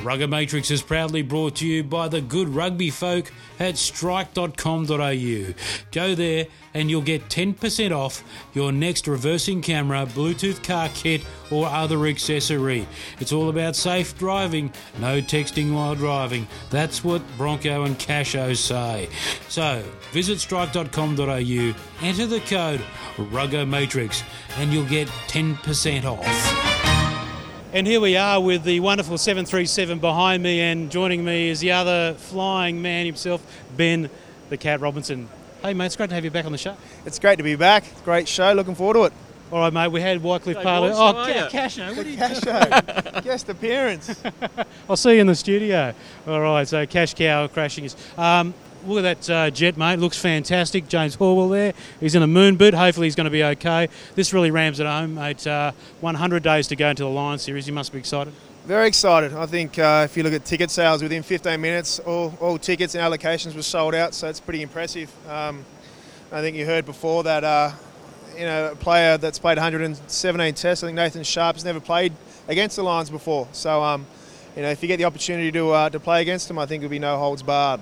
Rugger 0.03 0.27
Matrix 0.27 0.71
is 0.71 0.83
proudly 0.83 1.23
brought 1.23 1.57
to 1.57 1.67
you 1.67 1.85
by 1.85 2.09
the 2.09 2.21
good 2.21 2.49
rugby 2.49 2.91
folk 2.91 3.31
at 3.61 3.79
strike.com.au. 3.79 5.55
Go 5.93 6.15
there 6.15 6.47
and 6.75 6.91
you'll 6.91 7.03
get 7.03 7.29
10% 7.29 7.93
off 7.93 8.25
your 8.53 8.73
next 8.73 9.07
reversing 9.07 9.63
camera, 9.63 10.07
Bluetooth 10.07 10.63
car 10.65 10.89
kit, 10.95 11.23
or 11.51 11.67
other 11.67 12.07
accessory. 12.07 12.87
It's 13.21 13.33
all 13.33 13.49
about 13.49 13.77
safe 13.77 14.19
driving, 14.19 14.73
no 14.99 15.21
texting 15.21 15.73
while 15.73 15.95
driving. 15.95 16.49
That's 16.71 17.05
what 17.05 17.23
Bronco 17.37 17.85
and 17.85 17.99
Casho 17.99 18.57
say. 18.57 19.09
So 19.49 19.85
visit 20.11 20.41
strike.com.au, 20.41 21.75
enter 22.01 22.27
the 22.27 22.43
code 22.47 22.81
Rugger 23.19 23.67
Matrix, 23.67 24.25
and 24.57 24.73
you'll 24.73 24.87
get 24.87 25.09
10% 25.29 26.05
off. 26.05 26.72
And 27.75 27.87
here 27.87 28.01
we 28.03 28.19
are 28.19 28.39
with 28.39 28.65
the 28.65 28.81
wonderful 28.81 29.17
737 29.17 29.99
behind 29.99 30.43
me, 30.43 30.61
and 30.61 30.91
joining 30.91 31.25
me 31.25 31.49
is 31.49 31.61
the 31.61 31.73
other 31.73 32.13
flying 32.19 32.83
man 32.83 33.07
himself, 33.07 33.43
Ben 33.79 34.11
the 34.51 34.59
Cat 34.59 34.81
Robinson. 34.81 35.27
Hey, 35.63 35.73
mate, 35.73 35.87
it's 35.87 35.97
great 35.97 36.11
to 36.11 36.15
have 36.15 36.23
you 36.23 36.31
back 36.31 36.45
on 36.45 36.53
the 36.53 36.59
show. 36.59 36.77
It's 37.07 37.19
great 37.19 37.37
to 37.37 37.43
be 37.43 37.57
back. 37.57 37.85
Great 38.05 38.29
show. 38.29 38.53
Looking 38.53 38.75
forward 38.75 38.95
to 38.95 39.05
it. 39.05 39.13
All 39.51 39.61
right, 39.61 39.73
mate, 39.73 39.89
we 39.89 40.03
had 40.03 40.23
Wycliffe 40.23 40.59
Hey, 40.59 40.63
Palu. 40.63 40.91
Oh, 40.91 40.95
how 40.95 41.17
are 41.17 41.27
Ca- 41.27 41.49
Casho, 41.49 41.97
what 41.97 42.05
are 42.05 42.11
you 42.11 42.17
Cash 42.19 42.41
show. 42.41 43.21
Guest 43.23 43.49
appearance. 43.49 44.23
I'll 44.91 44.97
see 44.97 45.15
you 45.15 45.21
in 45.23 45.27
the 45.27 45.35
studio. 45.35 45.95
All 46.27 46.43
right, 46.43 46.69
so 46.69 46.85
Cash 46.85 47.15
Cow 47.15 47.47
crashing 47.49 47.87
us. 47.87 47.97
Um, 48.19 48.53
look 48.87 49.05
at 49.05 49.21
that 49.21 49.31
uh, 49.31 49.51
jet, 49.51 49.77
mate. 49.77 49.99
Looks 49.99 50.19
fantastic. 50.19 50.89
James 50.89 51.17
Horwill 51.17 51.51
there. 51.51 51.75
He's 52.01 52.15
in 52.15 52.23
a 52.23 52.27
moon 52.27 52.57
boot. 52.57 52.75
Hopefully, 52.75 53.07
he's 53.07 53.15
going 53.15 53.25
to 53.25 53.31
be 53.31 53.45
okay. 53.45 53.89
This 54.15 54.33
really 54.33 54.51
rams 54.51 54.81
it 54.81 54.87
home, 54.87 55.15
mate. 55.15 55.47
Uh, 55.47 55.73
100 56.01 56.43
days 56.43 56.69
to 56.69 56.77
go 56.77 56.89
into 56.89 57.03
the 57.03 57.11
Lions 57.11 57.43
series. 57.43 57.67
You 57.67 57.73
must 57.73 57.93
be 57.93 57.99
excited. 57.99 58.33
Very 58.67 58.87
excited. 58.87 59.33
I 59.33 59.47
think 59.47 59.77
uh, 59.79 60.03
if 60.05 60.17
you 60.17 60.23
look 60.23 60.33
at 60.33 60.45
ticket 60.45 60.71
sales 60.71 61.03
within 61.03 61.25
15 61.25 61.61
minutes, 61.61 61.99
all, 61.99 62.33
all 62.41 62.59
tickets 62.59 62.95
and 62.95 63.03
allocations 63.03 63.57
were 63.57 63.63
sold 63.63 63.93
out, 63.93 64.15
so 64.15 64.29
it's 64.29 64.39
pretty 64.39 64.63
impressive. 64.63 65.11
Um, 65.29 65.65
I 66.31 66.41
think 66.41 66.57
you 66.57 66.65
heard 66.65 66.87
before 66.87 67.25
that 67.25 67.43
uh, 67.43 67.73
you 68.37 68.45
know 68.45 68.71
a 68.73 68.77
player 68.77 69.19
that's 69.19 69.39
played 69.39 69.59
117 69.59 70.55
tests. 70.55 70.85
I 70.85 70.87
think 70.87 70.97
Nathan 70.97 71.25
Sharpe 71.25 71.57
has 71.57 71.65
never 71.65 71.81
played 71.81 72.13
against 72.49 72.77
the 72.77 72.85
Lions 72.85 73.11
before, 73.11 73.49
so 73.53 73.83
um, 73.83 74.07
you 74.57 74.63
know 74.63 74.71
if 74.71 74.81
you 74.81 74.89
get 74.89 74.99
the 74.99 75.05
opportunity 75.05 75.51
to 75.53 75.71
uh, 75.73 75.91
to 75.91 76.01
play 76.01 76.23
against 76.23 76.49
them, 76.49 76.59
I 76.59 76.67
think 76.67 76.83
it'll 76.83 76.91
be 76.91 76.99
no 76.99 77.19
holds 77.19 77.43
barred. 77.43 77.81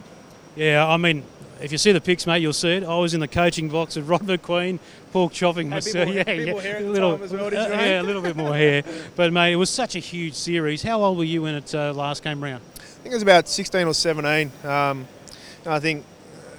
Yeah, 0.56 0.86
I 0.86 0.96
mean, 0.96 1.22
if 1.60 1.72
you 1.72 1.78
see 1.78 1.92
the 1.92 2.00
pics, 2.00 2.26
mate, 2.26 2.40
you'll 2.42 2.52
see 2.52 2.70
it. 2.76 2.84
I 2.84 2.96
was 2.98 3.14
in 3.14 3.20
the 3.20 3.28
coaching 3.28 3.68
box 3.68 3.96
with 3.96 4.08
Rod 4.08 4.22
Macqueen, 4.22 4.78
pork 5.12 5.32
chopping 5.32 5.70
Had 5.70 5.82
a 5.82 5.86
myself. 5.86 6.06
more- 6.06 6.14
yeah, 6.16 6.24
bit 6.24 6.46
yeah, 6.46 6.52
more 6.52 6.62
hair 6.62 6.76
at 6.76 6.82
the 6.82 6.90
little, 6.90 7.16
time 7.16 7.24
as 7.24 7.32
well, 7.32 7.46
uh, 7.46 7.50
yeah, 7.50 8.00
a 8.00 8.02
little 8.02 8.22
bit 8.22 8.36
more 8.36 8.54
hair. 8.54 8.82
But 9.16 9.32
mate, 9.32 9.52
it 9.52 9.56
was 9.56 9.70
such 9.70 9.94
a 9.96 9.98
huge 10.00 10.34
series. 10.34 10.82
How 10.82 11.02
old 11.02 11.18
were 11.18 11.24
you 11.24 11.42
when 11.42 11.54
it 11.54 11.74
uh, 11.74 11.92
last 11.92 12.22
came 12.22 12.42
round? 12.42 12.62
I 12.76 13.02
think 13.02 13.12
it 13.12 13.16
was 13.16 13.22
about 13.22 13.48
16 13.48 13.86
or 13.86 13.94
17. 13.94 14.52
Um, 14.64 15.06
I 15.66 15.78
think 15.80 16.04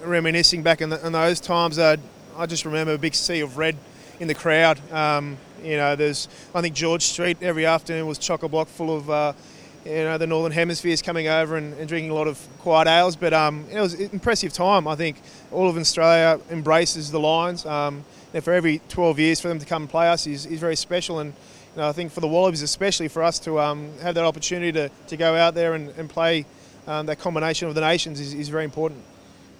reminiscing 0.03 0.63
back 0.63 0.81
in, 0.81 0.89
the, 0.89 1.05
in 1.05 1.13
those 1.13 1.39
times, 1.39 1.77
uh, 1.77 1.97
I 2.37 2.45
just 2.45 2.65
remember 2.65 2.93
a 2.93 2.97
big 2.97 3.13
sea 3.13 3.41
of 3.41 3.57
red 3.57 3.77
in 4.19 4.27
the 4.27 4.35
crowd. 4.35 4.79
Um, 4.91 5.37
you 5.63 5.77
know, 5.77 5.95
there's 5.95 6.27
I 6.55 6.61
think 6.61 6.73
George 6.75 7.03
Street 7.03 7.37
every 7.41 7.65
afternoon 7.67 8.07
was 8.07 8.17
chock 8.17 8.41
a 8.41 8.49
block 8.49 8.67
full 8.67 8.95
of 8.95 9.09
uh, 9.09 9.33
you 9.85 9.91
know 9.91 10.17
the 10.17 10.27
northern 10.27 10.51
hemispheres 10.51 11.01
coming 11.01 11.27
over 11.27 11.57
and, 11.57 11.73
and 11.75 11.87
drinking 11.87 12.11
a 12.11 12.13
lot 12.13 12.27
of 12.27 12.39
quiet 12.59 12.87
ales. 12.87 13.15
But 13.15 13.33
um, 13.33 13.65
it 13.71 13.79
was 13.79 13.93
an 13.93 14.09
impressive 14.13 14.53
time. 14.53 14.87
I 14.87 14.95
think 14.95 15.21
all 15.51 15.69
of 15.69 15.77
Australia 15.77 16.39
embraces 16.49 17.11
the 17.11 17.19
Lions. 17.19 17.65
Um, 17.65 18.03
and 18.33 18.43
for 18.43 18.53
every 18.53 18.79
12 18.89 19.19
years 19.19 19.41
for 19.41 19.49
them 19.49 19.59
to 19.59 19.65
come 19.65 19.83
and 19.83 19.89
play 19.89 20.09
us 20.09 20.27
is, 20.27 20.45
is 20.45 20.59
very 20.59 20.75
special 20.75 21.19
and. 21.19 21.33
You 21.73 21.83
know, 21.83 21.87
I 21.87 21.93
think 21.93 22.11
for 22.11 22.19
the 22.19 22.27
Wallabies, 22.27 22.63
especially 22.63 23.07
for 23.07 23.23
us 23.23 23.39
to 23.39 23.57
um, 23.57 23.97
have 24.01 24.15
that 24.15 24.25
opportunity 24.25 24.73
to, 24.73 24.91
to 25.07 25.15
go 25.15 25.37
out 25.37 25.53
there 25.53 25.73
and, 25.73 25.87
and 25.91 26.09
play 26.09 26.45
um, 26.85 27.05
that 27.05 27.19
combination 27.19 27.69
of 27.69 27.75
the 27.75 27.79
nations 27.79 28.19
is, 28.19 28.33
is 28.33 28.49
very 28.49 28.65
important. 28.65 29.01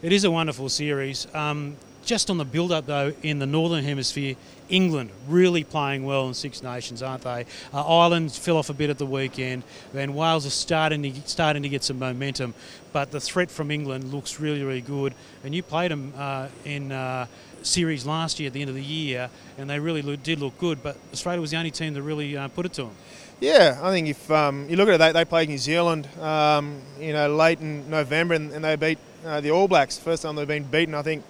It 0.01 0.11
is 0.11 0.25
a 0.25 0.31
wonderful 0.31 0.67
series. 0.67 1.25
Um, 1.33 1.77
just 2.03 2.29
on 2.29 2.37
the 2.37 2.45
build-up, 2.45 2.85
though, 2.85 3.13
in 3.23 3.39
the 3.39 3.45
Northern 3.45 3.83
Hemisphere, 3.83 4.35
England 4.71 5.11
really 5.27 5.63
playing 5.63 6.05
well 6.05 6.27
in 6.27 6.33
Six 6.33 6.63
Nations, 6.63 7.03
aren't 7.03 7.23
they? 7.23 7.45
Uh, 7.73 7.85
Ireland 7.85 8.31
fell 8.31 8.57
off 8.57 8.69
a 8.69 8.73
bit 8.73 8.89
at 8.89 8.97
the 8.97 9.05
weekend, 9.05 9.63
and 9.93 10.15
Wales 10.15 10.45
are 10.45 10.49
starting 10.49 11.03
to 11.03 11.13
starting 11.25 11.63
to 11.63 11.69
get 11.69 11.83
some 11.83 11.99
momentum. 11.99 12.53
But 12.93 13.11
the 13.11 13.19
threat 13.19 13.51
from 13.51 13.71
England 13.71 14.11
looks 14.13 14.39
really, 14.39 14.63
really 14.63 14.81
good. 14.81 15.13
And 15.43 15.53
you 15.53 15.63
played 15.63 15.91
them 15.91 16.13
uh, 16.17 16.47
in 16.65 16.91
uh, 16.91 17.27
series 17.61 18.05
last 18.05 18.39
year 18.39 18.47
at 18.47 18.53
the 18.53 18.61
end 18.61 18.69
of 18.69 18.75
the 18.75 18.83
year, 18.83 19.29
and 19.57 19.69
they 19.69 19.79
really 19.79 20.01
lo- 20.01 20.15
did 20.15 20.39
look 20.39 20.57
good. 20.57 20.81
But 20.83 20.97
Australia 21.13 21.41
was 21.41 21.51
the 21.51 21.57
only 21.57 21.71
team 21.71 21.93
that 21.93 22.01
really 22.01 22.35
uh, 22.35 22.47
put 22.49 22.65
it 22.65 22.73
to 22.73 22.83
them. 22.83 22.95
Yeah, 23.39 23.79
I 23.81 23.89
think 23.91 24.07
if 24.07 24.29
um, 24.29 24.69
you 24.69 24.75
look 24.75 24.87
at 24.87 24.95
it, 24.95 24.97
they, 24.99 25.11
they 25.11 25.25
played 25.25 25.49
New 25.49 25.57
Zealand, 25.57 26.07
um, 26.19 26.79
you 26.99 27.11
know, 27.11 27.33
late 27.35 27.59
in 27.59 27.89
November, 27.89 28.35
and, 28.35 28.51
and 28.51 28.63
they 28.63 28.75
beat 28.75 28.99
uh, 29.25 29.41
the 29.41 29.51
All 29.51 29.67
Blacks. 29.67 29.97
First 29.97 30.23
time 30.23 30.35
they've 30.35 30.47
been 30.47 30.63
beaten, 30.63 30.93
I 30.93 31.01
think, 31.01 31.23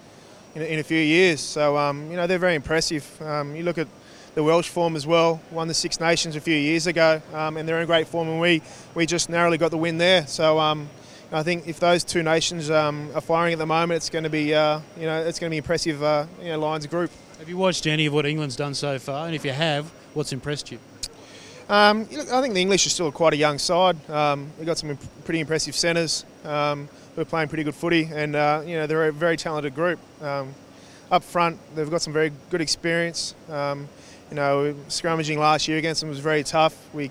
in, 0.54 0.62
a- 0.62 0.64
in 0.66 0.78
a 0.78 0.82
few 0.82 0.98
years. 0.98 1.40
So 1.40 1.76
um, 1.76 2.10
you 2.10 2.16
know, 2.16 2.26
they're 2.26 2.38
very 2.38 2.54
impressive. 2.54 3.04
Um, 3.22 3.54
you 3.56 3.62
look 3.64 3.78
at 3.78 3.88
the 4.34 4.42
Welsh 4.42 4.68
form 4.68 4.96
as 4.96 5.06
well. 5.06 5.40
Won 5.50 5.68
the 5.68 5.74
Six 5.74 6.00
Nations 6.00 6.36
a 6.36 6.40
few 6.40 6.56
years 6.56 6.86
ago, 6.86 7.20
um, 7.34 7.56
and 7.56 7.68
they're 7.68 7.80
in 7.80 7.86
great 7.86 8.08
form. 8.08 8.28
And 8.28 8.40
we 8.40 8.62
we 8.94 9.06
just 9.06 9.28
narrowly 9.28 9.58
got 9.58 9.70
the 9.70 9.78
win 9.78 9.98
there. 9.98 10.26
So. 10.26 10.58
Um, 10.58 10.88
I 11.34 11.42
think 11.42 11.66
if 11.66 11.80
those 11.80 12.04
two 12.04 12.22
nations 12.22 12.70
um, 12.70 13.08
are 13.14 13.22
firing 13.22 13.54
at 13.54 13.58
the 13.58 13.64
moment, 13.64 13.96
it's 13.96 14.10
going 14.10 14.24
to 14.24 14.28
be, 14.28 14.54
uh, 14.54 14.80
you 14.98 15.06
know, 15.06 15.18
it's 15.22 15.38
going 15.38 15.48
to 15.48 15.54
be 15.54 15.56
impressive, 15.56 16.02
uh, 16.02 16.26
you 16.42 16.48
know, 16.50 16.58
Lions 16.58 16.84
group. 16.86 17.10
Have 17.38 17.48
you 17.48 17.56
watched 17.56 17.86
any 17.86 18.04
of 18.04 18.12
what 18.12 18.26
England's 18.26 18.54
done 18.54 18.74
so 18.74 18.98
far? 18.98 19.24
And 19.24 19.34
if 19.34 19.42
you 19.42 19.50
have, 19.52 19.86
what's 20.12 20.34
impressed 20.34 20.70
you? 20.70 20.78
Um, 21.70 22.02
I 22.12 22.42
think 22.42 22.52
the 22.52 22.60
English 22.60 22.86
are 22.86 22.90
still 22.90 23.10
quite 23.10 23.32
a 23.32 23.38
young 23.38 23.56
side. 23.58 23.96
Um, 24.10 24.50
they've 24.58 24.66
got 24.66 24.76
some 24.76 24.90
imp- 24.90 25.24
pretty 25.24 25.40
impressive 25.40 25.74
centres 25.74 26.26
um, 26.44 26.86
who 27.14 27.22
are 27.22 27.26
playing 27.26 27.48
pretty 27.48 27.64
good 27.64 27.74
footy, 27.74 28.08
and 28.12 28.34
uh, 28.36 28.62
you 28.64 28.74
know 28.76 28.86
they're 28.86 29.08
a 29.08 29.12
very 29.12 29.36
talented 29.36 29.74
group. 29.74 29.98
Um, 30.20 30.54
up 31.10 31.22
front, 31.22 31.58
they've 31.74 31.90
got 31.90 32.02
some 32.02 32.12
very 32.12 32.32
good 32.50 32.60
experience. 32.60 33.34
Um, 33.50 33.88
you 34.30 34.36
know, 34.36 34.74
scrummaging 34.88 35.36
last 35.36 35.68
year 35.68 35.76
against 35.76 36.00
them 36.00 36.08
was 36.08 36.20
very 36.20 36.42
tough. 36.42 36.76
We 36.94 37.10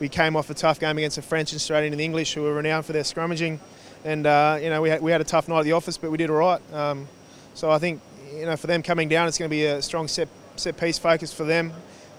we 0.00 0.08
came 0.08 0.36
off 0.36 0.50
a 0.50 0.54
tough 0.54 0.80
game 0.80 0.98
against 0.98 1.16
the 1.16 1.22
French 1.22 1.52
and 1.52 1.60
straight 1.60 1.84
into 1.84 1.96
the 1.96 2.04
English, 2.04 2.34
who 2.34 2.42
were 2.42 2.54
renowned 2.54 2.86
for 2.86 2.92
their 2.92 3.02
scrummaging, 3.02 3.58
and 4.04 4.26
uh, 4.26 4.58
you 4.60 4.70
know 4.70 4.80
we 4.80 4.88
had, 4.88 5.02
we 5.02 5.12
had 5.12 5.20
a 5.20 5.24
tough 5.24 5.48
night 5.48 5.60
at 5.60 5.64
the 5.64 5.72
office, 5.72 5.98
but 5.98 6.10
we 6.10 6.18
did 6.18 6.30
all 6.30 6.36
right. 6.36 6.72
Um, 6.72 7.08
so 7.54 7.70
I 7.70 7.78
think 7.78 8.00
you 8.34 8.46
know 8.46 8.56
for 8.56 8.66
them 8.66 8.82
coming 8.82 9.08
down, 9.08 9.28
it's 9.28 9.38
going 9.38 9.48
to 9.48 9.54
be 9.54 9.66
a 9.66 9.82
strong 9.82 10.08
set 10.08 10.28
set 10.56 10.76
piece 10.76 10.98
focus 10.98 11.32
for 11.32 11.44
them 11.44 11.72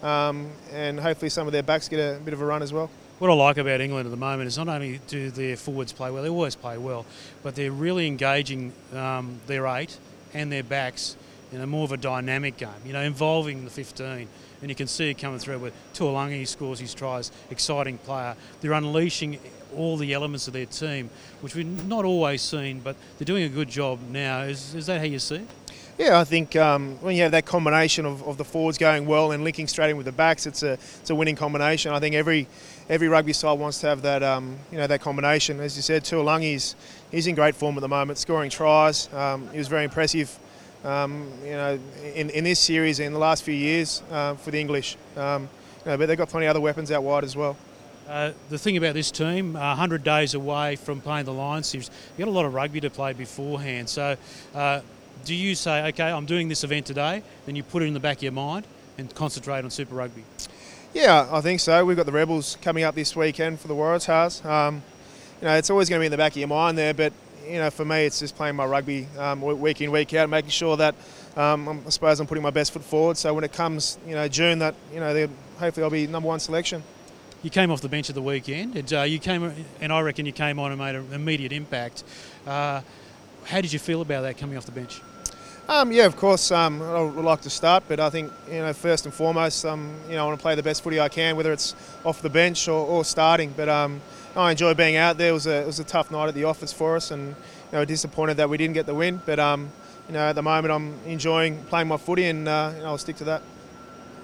um, 0.04 0.52
and 0.74 1.00
hopefully 1.00 1.30
some 1.30 1.48
of 1.48 1.54
their 1.54 1.64
backs 1.64 1.88
get 1.88 2.00
a 2.00 2.20
bit 2.20 2.34
of 2.34 2.42
a 2.42 2.46
run 2.46 2.62
as 2.62 2.74
well. 2.74 2.90
What 3.24 3.32
I 3.32 3.36
like 3.36 3.58
about 3.58 3.80
England 3.80 4.06
at 4.06 4.12
the 4.12 4.18
moment 4.18 4.48
is 4.48 4.58
not 4.58 4.68
only 4.68 5.00
do 5.08 5.32
their 5.32 5.56
forwards 5.56 5.94
play 5.94 6.12
well, 6.12 6.24
they 6.24 6.30
always 6.30 6.56
play 6.56 6.78
well, 6.78 7.06
but 7.42 7.56
they're 7.56 7.72
really 7.72 8.06
engaging 8.06 8.74
um, 8.94 9.40
their 9.48 9.66
eight 9.66 9.98
and 10.34 10.52
their 10.52 10.62
backs 10.62 11.16
in 11.54 11.62
a 11.62 11.66
more 11.66 11.86
of 11.86 11.94
a 11.94 11.98
dynamic 11.98 12.58
game, 12.58 12.70
you 12.86 12.92
know, 12.92 13.00
involving 13.00 13.64
the 13.64 13.70
15. 13.70 14.28
And 14.62 14.70
you 14.70 14.76
can 14.76 14.88
see 14.88 15.10
it 15.10 15.14
coming 15.14 15.40
through 15.40 15.60
with 15.60 15.74
Tuilagi 15.94 16.46
scores 16.46 16.82
his 16.82 16.94
tries, 16.94 17.32
exciting 17.50 17.98
player. 18.00 18.36
They're 18.60 18.74
unleashing 18.74 19.40
all 19.74 19.96
the 19.96 20.12
elements 20.12 20.48
of 20.48 20.54
their 20.54 20.66
team, 20.66 21.10
which 21.40 21.56
we've 21.56 21.88
not 21.88 22.04
always 22.04 22.42
seen, 22.42 22.82
but 22.82 22.98
they're 23.18 23.26
doing 23.26 23.46
a 23.46 23.50
good 23.50 23.70
job 23.70 24.00
now. 24.10 24.42
Is, 24.42 24.76
is 24.76 24.88
that 24.88 25.00
how 25.00 25.06
you 25.06 25.20
see 25.20 25.36
it? 25.36 25.48
Yeah, 25.98 26.20
I 26.20 26.24
think 26.24 26.56
um, 26.56 26.98
when 27.02 27.16
you 27.16 27.22
have 27.22 27.34
that 27.34 27.46
combination 27.46 28.06
of, 28.06 28.24
of 28.24 28.38
the 28.38 28.44
forwards 28.44 28.80
going 28.80 29.06
well 29.06 29.32
and 29.32 29.44
linking 29.44 29.68
straight 29.68 29.92
in 29.92 29.98
with 29.98 30.08
the 30.08 30.12
backs, 30.12 30.48
it's 30.48 30.64
a 30.64 30.72
it's 30.72 31.12
a 31.12 31.16
winning 31.16 31.36
combination. 31.36 31.94
I 31.94 32.00
think 32.00 32.16
every 32.16 32.48
every 32.90 33.08
rugby 33.08 33.34
side 33.34 33.60
wants 33.60 33.80
to 33.82 33.88
have 33.88 34.02
that 34.02 34.24
um, 34.24 34.58
you 34.72 34.78
know 34.78 34.88
that 34.88 35.02
combination. 35.02 35.60
As 35.60 35.76
you 35.76 35.82
said, 35.82 36.04
Tuilagi's 36.04 36.76
he's 37.12 37.28
in 37.28 37.36
great 37.36 37.56
form 37.56 37.78
at 37.78 37.82
the 37.82 37.88
moment, 37.88 38.18
scoring 38.20 38.50
tries. 38.50 39.12
Um, 39.14 39.50
he 39.52 39.58
was 39.58 39.68
very 39.68 39.84
impressive. 39.84 40.38
Um, 40.84 41.32
you 41.46 41.52
know, 41.52 41.80
in, 42.14 42.30
in 42.32 42.44
this 42.44 42.60
series 42.60 43.00
in 43.00 43.14
the 43.14 43.20
last 43.20 43.44
few 43.44 43.54
years 43.54 44.04
uh, 44.12 44.34
for 44.36 44.52
the 44.52 44.60
English. 44.60 44.98
Um, 45.16 45.48
you 45.86 45.92
know, 45.92 45.98
but 45.98 46.08
they've 46.08 46.18
got 46.18 46.30
plenty 46.30 46.46
of 46.46 46.52
other 46.52 46.62
weapons 46.62 46.92
out 46.92 47.04
wide 47.04 47.24
as 47.24 47.36
well. 47.36 47.56
Uh, 48.08 48.34
the 48.50 48.58
thing 48.58 48.76
about 48.76 48.94
this 48.94 49.12
team, 49.12 49.56
uh, 49.56 49.60
100 49.60 50.04
days 50.04 50.34
away 50.34 50.76
from 50.76 51.00
playing 51.00 51.26
the 51.26 51.34
Lions 51.34 51.68
series, 51.68 51.90
you've 52.18 52.26
got 52.26 52.32
a 52.32 52.36
lot 52.36 52.46
of 52.46 52.54
rugby 52.54 52.82
to 52.82 52.90
play 52.90 53.14
beforehand. 53.14 53.90
So, 53.90 54.18
uh, 54.54 54.82
do 55.24 55.34
you 55.34 55.56
say, 55.56 55.88
okay, 55.88 56.12
I'm 56.12 56.26
doing 56.26 56.50
this 56.50 56.66
event 56.66 56.86
today, 56.86 57.24
then 57.46 57.56
you 57.56 57.64
put 57.64 57.82
it 57.82 57.86
in 57.86 57.94
the 57.94 58.00
back 58.00 58.18
of 58.18 58.24
your 58.24 58.34
mind 58.34 58.68
and 58.98 59.14
concentrate 59.16 59.64
on 59.64 59.70
Super 59.70 59.96
Rugby? 59.96 60.24
Yeah, 60.94 61.28
I 61.32 61.42
think 61.42 61.60
so. 61.60 61.84
We've 61.84 61.98
got 61.98 62.06
the 62.06 62.12
Rebels 62.12 62.56
coming 62.62 62.84
up 62.84 62.94
this 62.94 63.16
weekend 63.16 63.60
for 63.60 63.68
the 63.68 63.74
Waratahs. 63.74 64.46
Um, 64.46 64.84
you 65.42 65.48
know, 65.48 65.56
it's 65.56 65.72
always 65.72 65.90
going 65.90 66.00
to 66.00 66.04
be 66.04 66.06
in 66.06 66.12
the 66.12 66.20
back 66.20 66.34
of 66.34 66.38
your 66.38 66.48
mind 66.48 66.78
there, 66.78 66.94
but 66.94 67.12
you 67.48 67.58
know, 67.58 67.72
for 67.72 67.84
me, 67.84 68.06
it's 68.06 68.20
just 68.20 68.36
playing 68.36 68.56
my 68.56 68.66
rugby 68.66 69.08
um, 69.18 69.42
week 69.42 69.82
in, 69.82 69.90
week 69.90 70.14
out, 70.14 70.30
making 70.30 70.52
sure 70.52 70.78
that 70.78 70.94
um, 71.36 71.82
I 71.84 71.90
suppose 71.90 72.20
I'm 72.20 72.28
putting 72.28 72.44
my 72.44 72.52
best 72.52 72.74
foot 72.74 72.84
forward. 72.84 73.18
So 73.18 73.34
when 73.34 73.44
it 73.44 73.52
comes, 73.52 73.98
you 74.08 74.14
know, 74.14 74.28
June, 74.28 74.60
that 74.60 74.76
you 74.94 75.00
know, 75.00 75.28
hopefully 75.58 75.84
I'll 75.84 75.90
be 75.90 76.06
number 76.06 76.28
one 76.28 76.40
selection. 76.40 76.84
You 77.42 77.50
came 77.50 77.72
off 77.72 77.82
the 77.82 77.90
bench 77.90 78.10
at 78.10 78.16
the 78.16 78.22
weekend, 78.22 78.76
and 78.76 78.94
uh, 78.94 79.02
you 79.02 79.18
came, 79.18 79.52
and 79.82 79.92
I 79.92 80.00
reckon 80.02 80.28
you 80.28 80.32
came 80.32 80.60
on 80.60 80.72
and 80.72 80.80
made 80.80 80.94
an 80.94 81.12
immediate 81.12 81.54
impact. 81.54 82.04
Uh, 82.46 82.82
how 83.46 83.62
did 83.62 83.74
you 83.74 83.80
feel 83.80 84.02
about 84.02 84.22
that 84.22 84.38
coming 84.38 84.58
off 84.58 84.68
the 84.68 84.72
bench? 84.72 85.02
Um, 85.70 85.94
yeah, 85.94 86.06
of 86.06 86.18
course. 86.18 86.52
Um, 86.52 86.82
I 86.82 87.02
would 87.02 87.24
like 87.24 87.42
to 87.42 87.50
start, 87.50 87.86
but 87.88 87.98
I 88.00 88.10
think 88.10 88.34
you 88.50 88.60
know 88.60 88.74
first 88.74 89.06
and 89.06 89.14
foremost, 89.14 89.64
um, 89.66 89.96
you 90.10 90.16
know, 90.16 90.24
I 90.24 90.28
want 90.28 90.38
to 90.38 90.42
play 90.42 90.56
the 90.56 90.64
best 90.64 90.84
footy 90.84 91.00
I 91.00 91.08
can, 91.08 91.38
whether 91.38 91.54
it's 91.54 91.74
off 92.04 92.22
the 92.22 92.30
bench 92.30 92.68
or, 92.68 92.86
or 92.86 93.06
starting. 93.06 93.54
But 93.56 93.70
um, 93.70 94.02
I 94.36 94.52
enjoy 94.52 94.74
being 94.74 94.98
out 94.98 95.18
there. 95.18 95.30
It 95.30 95.34
was 95.34 95.48
a 95.48 95.62
it 95.62 95.66
was 95.66 95.80
a 95.80 95.86
tough 95.86 96.12
night 96.12 96.28
at 96.28 96.34
the 96.34 96.44
office 96.44 96.74
for 96.74 96.98
us, 96.98 97.12
and 97.12 97.30
you 97.30 97.36
know, 97.72 97.86
disappointed 97.86 98.38
that 98.38 98.50
we 98.50 98.58
didn't 98.58 98.74
get 98.74 98.86
the 98.86 98.94
win. 98.94 99.22
But 99.26 99.40
um, 99.40 99.72
you 100.08 100.14
know, 100.14 100.20
at 100.20 100.34
the 100.34 100.42
moment, 100.42 100.74
I'm 100.74 101.00
enjoying 101.06 101.64
playing 101.66 101.88
my 101.88 101.98
footy, 101.98 102.26
and 102.26 102.46
uh, 102.46 102.74
I'll 102.84 102.98
stick 102.98 103.16
to 103.18 103.24
that. 103.26 103.42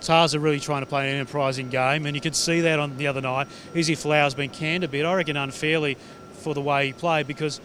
Tahs 0.01 0.35
are 0.35 0.39
really 0.39 0.59
trying 0.59 0.81
to 0.81 0.87
play 0.87 1.09
an 1.09 1.15
enterprising 1.15 1.69
game, 1.69 2.05
and 2.05 2.15
you 2.15 2.21
can 2.21 2.33
see 2.33 2.61
that 2.61 2.79
on 2.79 2.97
the 2.97 3.07
other 3.07 3.21
night. 3.21 3.47
Izzy 3.73 3.95
Folau's 3.95 4.33
been 4.33 4.49
canned 4.49 4.83
a 4.83 4.89
bit, 4.89 5.05
I 5.05 5.13
reckon 5.13 5.37
unfairly 5.37 5.97
for 6.33 6.53
the 6.53 6.61
way 6.61 6.87
he 6.87 6.93
played 6.93 7.27
because, 7.27 7.59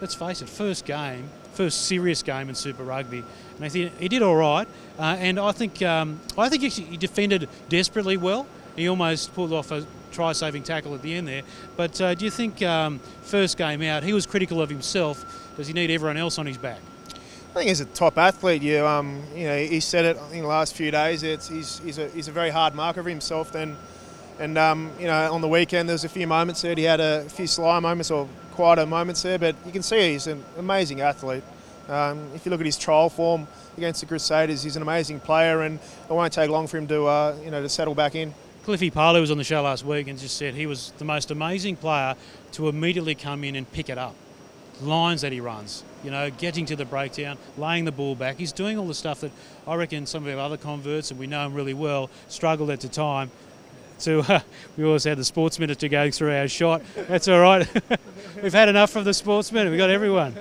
let's 0.00 0.14
face 0.14 0.42
it, 0.42 0.48
first 0.48 0.84
game, 0.84 1.28
first 1.52 1.86
serious 1.86 2.22
game 2.22 2.48
in 2.48 2.54
Super 2.54 2.84
Rugby, 2.84 3.24
and 3.56 3.64
I 3.64 3.68
think 3.68 3.98
he 3.98 4.08
did 4.08 4.22
all 4.22 4.36
right. 4.36 4.66
Uh, 4.98 5.16
and 5.18 5.38
I 5.38 5.52
think 5.52 5.82
um, 5.82 6.20
I 6.36 6.48
think 6.48 6.62
he 6.62 6.96
defended 6.96 7.48
desperately 7.68 8.16
well. 8.16 8.46
He 8.76 8.88
almost 8.88 9.34
pulled 9.34 9.52
off 9.52 9.70
a 9.70 9.86
try-saving 10.12 10.62
tackle 10.62 10.94
at 10.94 11.02
the 11.02 11.14
end 11.14 11.26
there. 11.26 11.42
But 11.76 12.00
uh, 12.00 12.14
do 12.14 12.24
you 12.24 12.30
think 12.30 12.62
um, 12.62 13.00
first 13.22 13.56
game 13.56 13.82
out, 13.82 14.02
he 14.02 14.12
was 14.12 14.26
critical 14.26 14.60
of 14.60 14.68
himself? 14.68 15.24
Does 15.56 15.66
he 15.66 15.72
need 15.72 15.90
everyone 15.90 16.16
else 16.16 16.38
on 16.38 16.46
his 16.46 16.58
back? 16.58 16.78
I 17.50 17.54
think 17.56 17.68
he's 17.68 17.80
a 17.80 17.86
top 17.86 18.16
athlete. 18.16 18.62
You, 18.62 18.86
um, 18.86 19.22
you 19.34 19.44
know, 19.44 19.58
he 19.58 19.80
said 19.80 20.04
it 20.04 20.18
in 20.32 20.40
the 20.40 20.46
last 20.46 20.74
few 20.74 20.90
days. 20.90 21.22
It's, 21.22 21.48
he's, 21.48 21.80
he's, 21.80 21.98
a, 21.98 22.08
he's 22.08 22.28
a 22.28 22.32
very 22.32 22.50
hard 22.50 22.74
marker 22.74 23.00
of 23.00 23.06
himself. 23.06 23.52
Then, 23.52 23.76
and 24.38 24.56
um, 24.56 24.90
you 24.98 25.06
know, 25.06 25.32
on 25.32 25.42
the 25.42 25.48
weekend 25.48 25.88
there 25.88 25.94
was 25.94 26.04
a 26.04 26.08
few 26.08 26.26
moments 26.26 26.62
there. 26.62 26.74
He 26.74 26.84
had 26.84 27.00
a 27.00 27.24
few 27.28 27.46
sly 27.46 27.78
moments 27.80 28.10
or 28.10 28.26
quieter 28.52 28.86
moments 28.86 29.22
there, 29.22 29.38
but 29.38 29.56
you 29.66 29.72
can 29.72 29.82
see 29.82 30.12
he's 30.12 30.26
an 30.26 30.44
amazing 30.58 31.00
athlete. 31.00 31.42
Um, 31.88 32.30
if 32.34 32.46
you 32.46 32.50
look 32.50 32.60
at 32.60 32.66
his 32.66 32.78
trial 32.78 33.10
form 33.10 33.48
against 33.76 34.00
the 34.00 34.06
Crusaders, 34.06 34.62
he's 34.62 34.76
an 34.76 34.82
amazing 34.82 35.20
player, 35.20 35.62
and 35.62 35.78
it 35.78 36.12
won't 36.12 36.32
take 36.32 36.48
long 36.48 36.66
for 36.66 36.78
him 36.78 36.86
to, 36.86 37.06
uh, 37.06 37.36
you 37.44 37.50
know, 37.50 37.60
to 37.60 37.68
settle 37.68 37.94
back 37.94 38.14
in. 38.14 38.32
Cliffy 38.64 38.90
Palu 38.90 39.20
was 39.20 39.32
on 39.32 39.38
the 39.38 39.44
show 39.44 39.60
last 39.62 39.84
week 39.84 40.06
and 40.06 40.16
just 40.16 40.36
said 40.36 40.54
he 40.54 40.66
was 40.66 40.92
the 40.98 41.04
most 41.04 41.32
amazing 41.32 41.74
player 41.74 42.14
to 42.52 42.68
immediately 42.68 43.16
come 43.16 43.42
in 43.42 43.56
and 43.56 43.70
pick 43.72 43.88
it 43.88 43.98
up. 43.98 44.14
Lines 44.80 45.22
that 45.22 45.32
he 45.32 45.40
runs, 45.40 45.82
you 46.04 46.10
know, 46.10 46.30
getting 46.30 46.64
to 46.66 46.76
the 46.76 46.84
breakdown, 46.84 47.38
laying 47.58 47.84
the 47.84 47.92
ball 47.92 48.14
back. 48.14 48.36
He's 48.36 48.52
doing 48.52 48.78
all 48.78 48.86
the 48.86 48.94
stuff 48.94 49.20
that 49.20 49.32
I 49.66 49.74
reckon 49.74 50.06
some 50.06 50.26
of 50.26 50.32
our 50.32 50.44
other 50.44 50.56
converts, 50.56 51.10
and 51.10 51.18
we 51.18 51.26
know 51.26 51.44
him 51.44 51.54
really 51.54 51.74
well, 51.74 52.08
struggled 52.28 52.70
at 52.70 52.80
the 52.80 52.88
time. 52.88 53.32
To 54.02 54.20
uh, 54.32 54.40
we 54.76 54.84
always 54.84 55.04
had 55.04 55.18
the 55.18 55.24
sports 55.24 55.58
minister 55.58 55.88
going 55.88 56.12
through 56.12 56.34
our 56.34 56.48
shot. 56.48 56.82
That's 57.08 57.28
all 57.28 57.40
right. 57.40 57.68
We've 58.42 58.52
had 58.52 58.68
enough 58.68 58.90
from 58.90 59.04
the 59.04 59.14
sportsmen. 59.14 59.70
We've 59.70 59.78
got 59.78 59.90
everyone. 59.90 60.34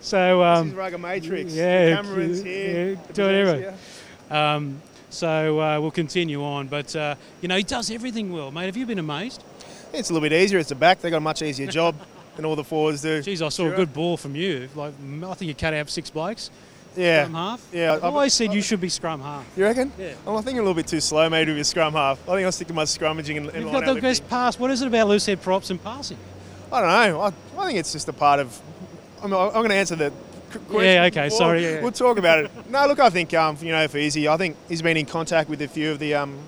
so 0.00 0.42
um, 0.42 0.64
this 0.64 0.72
is 0.72 0.78
Rugger 0.78 0.98
Matrix. 0.98 1.52
Yeah, 1.52 1.90
the 1.90 1.96
camera's 1.96 2.42
here. 2.42 2.92
Yeah, 2.92 3.12
doing 3.12 3.34
everything. 3.34 3.74
Um, 4.30 4.80
so 5.10 5.60
uh, 5.60 5.78
we'll 5.80 5.90
continue 5.90 6.42
on. 6.42 6.68
But, 6.68 6.96
uh, 6.96 7.16
you 7.42 7.48
know, 7.48 7.56
he 7.56 7.62
does 7.62 7.90
everything 7.90 8.32
well, 8.32 8.50
mate. 8.50 8.66
Have 8.66 8.78
you 8.78 8.86
been 8.86 8.98
amazed? 8.98 9.44
It's 9.92 10.08
a 10.08 10.14
little 10.14 10.26
bit 10.26 10.34
easier. 10.34 10.58
It's 10.58 10.70
the 10.70 10.74
back. 10.74 11.00
They've 11.00 11.10
got 11.10 11.18
a 11.18 11.20
much 11.20 11.42
easier 11.42 11.66
job 11.66 11.94
than 12.36 12.46
all 12.46 12.56
the 12.56 12.64
forwards 12.64 13.02
do. 13.02 13.20
Geez, 13.20 13.42
I 13.42 13.50
saw 13.50 13.64
sure. 13.64 13.74
a 13.74 13.76
good 13.76 13.92
ball 13.92 14.16
from 14.16 14.34
you. 14.34 14.70
Like, 14.74 14.94
I 15.24 15.34
think 15.34 15.48
you 15.48 15.54
cut 15.54 15.74
out 15.74 15.90
six 15.90 16.08
blokes. 16.08 16.50
Yeah. 16.96 17.24
Scrum 17.24 17.34
half? 17.34 17.68
Yeah. 17.72 17.94
I've 17.94 18.04
always 18.04 18.34
said 18.34 18.52
you 18.52 18.62
should 18.62 18.80
be 18.80 18.88
scrum 18.88 19.20
half. 19.20 19.46
You 19.56 19.64
reckon? 19.64 19.92
Yeah. 19.98 20.14
Well, 20.24 20.36
I 20.36 20.42
think 20.42 20.56
you're 20.56 20.64
a 20.64 20.66
little 20.66 20.80
bit 20.80 20.86
too 20.86 21.00
slow, 21.00 21.28
maybe, 21.28 21.50
with 21.50 21.58
your 21.58 21.64
scrum 21.64 21.94
half. 21.94 22.18
I 22.28 22.34
think 22.34 22.44
I'll 22.44 22.52
stick 22.52 22.68
to 22.68 22.74
my 22.74 22.84
scrummaging 22.84 23.38
and, 23.38 23.48
and 23.48 23.64
You've 23.64 23.72
got 23.72 23.94
the 23.94 24.00
best 24.00 24.28
pass. 24.28 24.58
What 24.58 24.70
is 24.70 24.82
it 24.82 24.88
about 24.88 25.08
loose 25.08 25.26
head 25.26 25.40
props 25.40 25.70
and 25.70 25.82
passing? 25.82 26.18
I 26.70 26.80
don't 26.80 26.88
know. 26.88 27.20
I, 27.20 27.32
I 27.58 27.66
think 27.66 27.78
it's 27.78 27.92
just 27.92 28.08
a 28.08 28.12
part 28.12 28.40
of. 28.40 28.60
I'm, 29.22 29.32
I'm 29.32 29.52
going 29.52 29.68
to 29.68 29.74
answer 29.74 29.96
the 29.96 30.12
question. 30.50 30.80
yeah, 30.80 31.04
okay, 31.04 31.24
before. 31.24 31.38
sorry. 31.38 31.64
Yeah. 31.64 31.82
We'll 31.82 31.92
talk 31.92 32.18
about 32.18 32.44
it. 32.44 32.70
No, 32.70 32.86
look, 32.86 32.98
I 32.98 33.10
think 33.10 33.32
um, 33.34 33.56
you 33.60 33.72
know 33.72 33.86
for 33.88 33.98
Izzy, 33.98 34.28
I 34.28 34.36
think 34.36 34.56
he's 34.68 34.82
been 34.82 34.96
in 34.96 35.06
contact 35.06 35.48
with 35.48 35.62
a 35.62 35.68
few 35.68 35.92
of 35.92 35.98
the 35.98 36.14
um, 36.14 36.38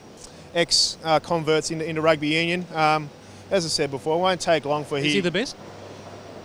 ex 0.54 0.98
uh, 1.04 1.20
converts 1.20 1.70
into, 1.70 1.88
into 1.88 2.00
rugby 2.00 2.28
union. 2.28 2.66
Um, 2.74 3.10
as 3.50 3.64
I 3.64 3.68
said 3.68 3.90
before, 3.90 4.16
it 4.16 4.20
won't 4.20 4.40
take 4.40 4.64
long 4.64 4.84
for 4.84 4.98
him. 4.98 5.04
Is 5.04 5.12
he. 5.12 5.18
he 5.18 5.20
the 5.20 5.30
best 5.30 5.56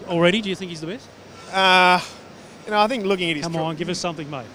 already? 0.07 0.41
Do 0.41 0.49
you 0.49 0.55
think 0.55 0.69
he's 0.69 0.81
the 0.81 0.87
best? 0.87 1.07
Uh, 1.51 1.99
you 2.69 2.75
know, 2.75 2.81
I 2.81 2.87
think 2.87 3.03
looking 3.03 3.31
at 3.31 3.35
his. 3.35 3.45
Come 3.45 3.55
on, 3.55 3.75
give 3.75 3.89
us 3.89 3.97
something, 3.97 4.29
mate. 4.29 4.45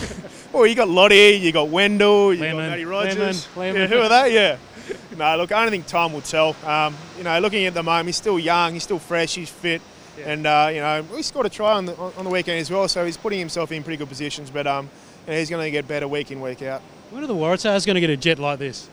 well, 0.52 0.64
you 0.64 0.76
got 0.76 0.88
Lote, 0.88 1.10
you 1.10 1.50
got 1.50 1.70
Wendell, 1.70 2.32
you 2.32 2.40
Lemon, 2.40 2.66
got 2.66 2.70
Matty 2.70 2.84
Rogers. 2.84 3.48
Lemon, 3.56 3.74
Lemon. 3.74 3.90
Yeah, 3.90 3.96
who 3.96 4.02
are 4.04 4.08
they? 4.08 4.32
Yeah. 4.32 4.56
no, 5.18 5.36
look, 5.36 5.50
I 5.50 5.62
don't 5.62 5.72
think 5.72 5.88
time 5.88 6.12
will 6.12 6.20
tell. 6.20 6.54
Um, 6.64 6.96
you 7.18 7.24
know, 7.24 7.36
looking 7.40 7.66
at 7.66 7.74
the 7.74 7.82
moment, 7.82 8.06
he's 8.06 8.16
still 8.16 8.38
young, 8.38 8.74
he's 8.74 8.84
still 8.84 9.00
fresh, 9.00 9.34
he's 9.34 9.50
fit. 9.50 9.82
Yeah. 10.16 10.30
And 10.30 10.46
uh, 10.46 10.70
you 10.72 10.80
know, 10.80 11.02
he 11.16 11.22
scored 11.24 11.46
a 11.46 11.48
try 11.48 11.72
on 11.72 11.86
the, 11.86 11.96
on 11.96 12.22
the 12.22 12.30
weekend 12.30 12.60
as 12.60 12.70
well, 12.70 12.86
so 12.86 13.04
he's 13.04 13.16
putting 13.16 13.40
himself 13.40 13.72
in 13.72 13.82
pretty 13.82 13.96
good 13.96 14.08
positions. 14.08 14.52
But 14.52 14.68
um, 14.68 14.88
you 15.26 15.32
know, 15.32 15.38
he's 15.40 15.50
going 15.50 15.64
to 15.64 15.70
get 15.72 15.88
better 15.88 16.06
week 16.06 16.30
in, 16.30 16.40
week 16.40 16.62
out. 16.62 16.80
When 17.10 17.24
are 17.24 17.26
the 17.26 17.34
Waratahs 17.34 17.84
going 17.84 17.96
to 17.96 18.00
get 18.00 18.10
a 18.10 18.16
jet 18.16 18.38
like 18.38 18.60
this? 18.60 18.88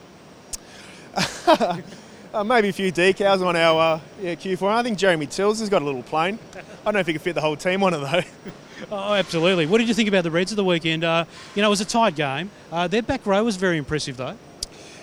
uh, 2.33 2.43
maybe 2.43 2.69
a 2.69 2.73
few 2.73 2.91
decals 2.91 3.45
on 3.45 3.55
our 3.55 3.95
uh, 3.95 3.99
yeah, 4.21 4.35
Q4. 4.35 4.71
I 4.71 4.83
think 4.83 4.97
Jeremy 4.97 5.27
Tills 5.27 5.59
has 5.59 5.69
got 5.69 5.81
a 5.81 5.85
little 5.85 6.03
plane. 6.03 6.39
I 6.55 6.61
don't 6.85 6.93
know 6.93 6.99
if 6.99 7.07
he 7.07 7.13
could 7.13 7.21
fit 7.21 7.35
the 7.35 7.41
whole 7.41 7.55
team 7.55 7.83
on 7.83 7.93
it 7.93 7.97
though. 7.97 8.51
oh, 8.91 9.13
absolutely. 9.13 9.65
What 9.65 9.79
did 9.79 9.87
you 9.87 9.93
think 9.93 10.07
about 10.07 10.23
the 10.23 10.31
Reds 10.31 10.51
of 10.51 10.55
the 10.55 10.63
weekend? 10.63 11.03
Uh, 11.03 11.25
you 11.55 11.61
know, 11.61 11.67
it 11.67 11.71
was 11.71 11.81
a 11.81 11.85
tight 11.85 12.15
game. 12.15 12.49
Uh, 12.71 12.87
their 12.87 13.01
back 13.01 13.25
row 13.25 13.43
was 13.43 13.57
very 13.57 13.77
impressive 13.77 14.17
though. 14.17 14.37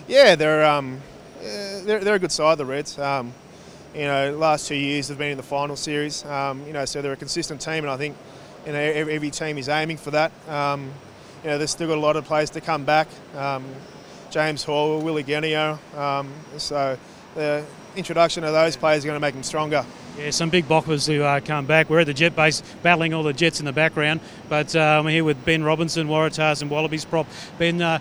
Yeah, 0.07 0.35
they're 0.35 0.65
um, 0.65 1.01
they're, 1.41 1.99
they're 1.99 2.15
a 2.15 2.19
good 2.19 2.31
side, 2.31 2.57
the 2.57 2.65
Reds. 2.65 2.97
Um, 2.97 3.33
you 3.93 4.01
know, 4.01 4.35
last 4.37 4.67
two 4.67 4.75
years 4.75 5.07
they've 5.07 5.17
been 5.17 5.31
in 5.31 5.37
the 5.37 5.43
final 5.43 5.75
series. 5.75 6.25
Um, 6.25 6.65
you 6.65 6.73
know, 6.73 6.85
so 6.85 7.01
they're 7.01 7.13
a 7.13 7.17
consistent 7.17 7.61
team, 7.61 7.83
and 7.83 7.89
I 7.89 7.97
think 7.97 8.17
you 8.65 8.73
know 8.73 8.79
every, 8.79 9.13
every 9.13 9.29
team 9.29 9.57
is 9.57 9.69
aiming 9.69 9.97
for 9.97 10.11
that. 10.11 10.31
Um, 10.47 10.91
you 11.43 11.49
know, 11.49 11.57
they've 11.57 11.69
still 11.69 11.87
got 11.87 11.97
a 11.97 12.01
lot 12.01 12.15
of 12.15 12.25
players 12.25 12.49
to 12.51 12.61
come 12.61 12.85
back. 12.85 13.07
Um, 13.35 13.65
James 14.29 14.63
Hall, 14.63 14.99
Willie 15.01 15.23
Genia. 15.23 15.79
Um, 15.95 16.31
so 16.57 16.97
the 17.35 17.65
introduction 17.95 18.43
of 18.43 18.53
those 18.53 18.75
players 18.75 18.99
is 18.99 19.05
going 19.05 19.15
to 19.15 19.19
make 19.19 19.33
them 19.33 19.43
stronger. 19.43 19.85
Yeah, 20.17 20.31
some 20.31 20.49
big 20.49 20.67
boppers 20.67 21.07
who 21.07 21.23
uh, 21.23 21.39
come 21.39 21.65
back. 21.65 21.89
We're 21.89 22.01
at 22.01 22.07
the 22.07 22.13
jet 22.13 22.35
base 22.35 22.61
battling 22.83 23.13
all 23.13 23.23
the 23.23 23.33
jets 23.33 23.59
in 23.59 23.65
the 23.65 23.73
background, 23.73 24.19
but 24.49 24.75
uh, 24.75 24.79
I'm 24.99 25.07
here 25.07 25.23
with 25.23 25.43
Ben 25.45 25.63
Robinson, 25.63 26.07
Waratahs 26.07 26.61
and 26.61 26.69
Wallabies 26.69 27.05
prop. 27.05 27.27
Ben, 27.57 27.81
uh, 27.81 27.99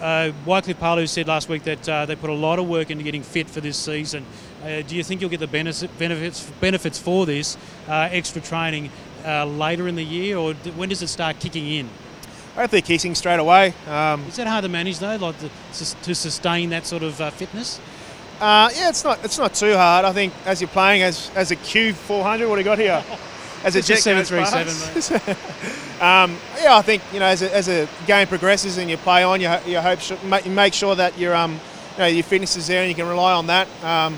uh, 0.00 0.32
Wycliffe 0.46 0.78
Palu 0.78 1.06
said 1.06 1.28
last 1.28 1.48
week 1.48 1.62
that 1.64 1.88
uh, 1.88 2.06
they 2.06 2.16
put 2.16 2.30
a 2.30 2.34
lot 2.34 2.58
of 2.58 2.68
work 2.68 2.90
into 2.90 3.04
getting 3.04 3.22
fit 3.22 3.48
for 3.48 3.60
this 3.60 3.76
season. 3.76 4.24
Uh, 4.64 4.82
do 4.82 4.96
you 4.96 5.04
think 5.04 5.20
you'll 5.20 5.30
get 5.30 5.40
the 5.40 5.46
benefits 5.46 5.84
benefits 6.60 6.98
for 6.98 7.26
this 7.26 7.56
uh, 7.88 8.08
extra 8.10 8.40
training 8.40 8.90
uh, 9.24 9.44
later 9.44 9.88
in 9.88 9.94
the 9.94 10.02
year, 10.02 10.36
or 10.36 10.54
when 10.76 10.88
does 10.88 11.02
it 11.02 11.08
start 11.08 11.38
kicking 11.38 11.68
in? 11.68 11.88
I 12.56 12.62
hope 12.62 12.70
they're 12.70 12.80
kicking 12.80 13.14
straight 13.14 13.38
away. 13.38 13.74
Um, 13.86 14.24
Is 14.24 14.36
that 14.36 14.46
hard 14.46 14.64
to 14.64 14.68
manage 14.68 14.98
though, 14.98 15.16
like 15.16 15.38
to, 15.38 15.50
to 16.02 16.14
sustain 16.14 16.70
that 16.70 16.86
sort 16.86 17.02
of 17.02 17.20
uh, 17.20 17.30
fitness? 17.30 17.80
Uh, 18.40 18.70
yeah, 18.74 18.88
it's 18.88 19.04
not 19.04 19.22
it's 19.24 19.38
not 19.38 19.54
too 19.54 19.74
hard. 19.74 20.04
I 20.04 20.12
think 20.12 20.32
as 20.46 20.60
you're 20.60 20.68
playing 20.68 21.02
as 21.02 21.30
as 21.34 21.50
a 21.50 21.56
Q400, 21.56 22.48
what 22.48 22.54
do 22.54 22.60
you 22.60 22.64
got 22.64 22.78
here? 22.78 23.04
As 23.62 23.76
a 23.76 23.82
jet 23.82 23.98
seven 23.98 24.24
three 24.24 24.42
seven. 24.46 24.72
um, 26.00 26.34
yeah, 26.62 26.78
I 26.78 26.80
think 26.80 27.02
you 27.12 27.20
know 27.20 27.26
as 27.26 27.42
a, 27.42 27.54
as 27.54 27.68
a 27.68 27.86
game 28.06 28.26
progresses 28.26 28.78
and 28.78 28.88
you 28.88 28.96
play 28.96 29.22
on, 29.22 29.38
you, 29.38 29.54
you 29.66 29.78
hope 29.78 30.00
you 30.46 30.50
make 30.50 30.72
sure 30.72 30.94
that 30.94 31.18
your 31.18 31.34
um 31.34 31.60
you 31.92 31.98
know 31.98 32.06
your 32.06 32.22
fitness 32.22 32.56
is 32.56 32.68
there 32.68 32.80
and 32.80 32.88
you 32.88 32.94
can 32.94 33.06
rely 33.06 33.34
on 33.34 33.48
that. 33.48 33.68
Um, 33.84 34.16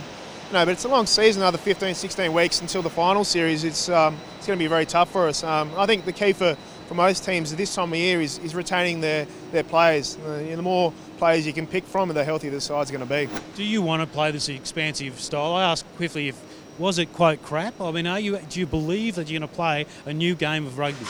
no, 0.53 0.65
but 0.65 0.73
it's 0.73 0.85
a 0.85 0.89
long 0.89 1.07
season, 1.07 1.43
another 1.43 1.59
15, 1.59 1.95
16 1.95 2.33
weeks 2.33 2.61
until 2.61 2.83
the 2.83 2.91
final 2.91 3.25
series. 3.25 3.65
It's 3.65 3.89
um, 3.89 4.17
it's 4.37 4.47
going 4.47 4.59
to 4.59 4.63
be 4.63 4.69
very 4.69 4.87
tough 4.87 5.11
for 5.11 5.27
us. 5.27 5.43
Um, 5.43 5.73
I 5.77 5.87
think 5.87 6.05
the 6.05 6.13
key 6.13 6.33
for, 6.33 6.57
for 6.87 6.95
most 6.95 7.25
teams 7.25 7.53
at 7.53 7.59
this 7.59 7.75
time 7.75 7.93
of 7.93 7.99
year 7.99 8.21
is, 8.21 8.39
is 8.39 8.55
retaining 8.55 9.01
their, 9.01 9.27
their 9.51 9.65
players. 9.65 10.19
Uh, 10.27 10.37
you 10.37 10.51
know, 10.51 10.57
the 10.57 10.63
more 10.63 10.93
players 11.19 11.47
you 11.47 11.53
can 11.53 11.67
pick 11.67 11.85
from, 11.85 12.09
the 12.09 12.25
healthier 12.25 12.51
the 12.51 12.61
side's 12.61 12.91
going 12.91 13.07
to 13.07 13.07
be. 13.07 13.29
Do 13.57 13.65
you 13.65 13.83
want 13.83 14.03
to 14.03 14.07
play 14.07 14.31
this 14.31 14.49
expansive 14.49 15.21
style? 15.21 15.55
I 15.55 15.65
asked 15.65 15.87
quickly 15.97 16.29
if 16.29 16.41
was 16.79 16.99
it 16.99 17.13
quite 17.13 17.43
crap. 17.43 17.81
I 17.81 17.91
mean, 17.91 18.07
are 18.07 18.19
you 18.19 18.39
do 18.49 18.61
you 18.61 18.67
believe 18.67 19.15
that 19.17 19.31
you're 19.31 19.41
going 19.41 19.49
to 19.49 19.55
play 19.55 19.87
a 20.07 20.13
new 20.13 20.35
game 20.35 20.67
of 20.67 20.79
rugby? 20.79 21.07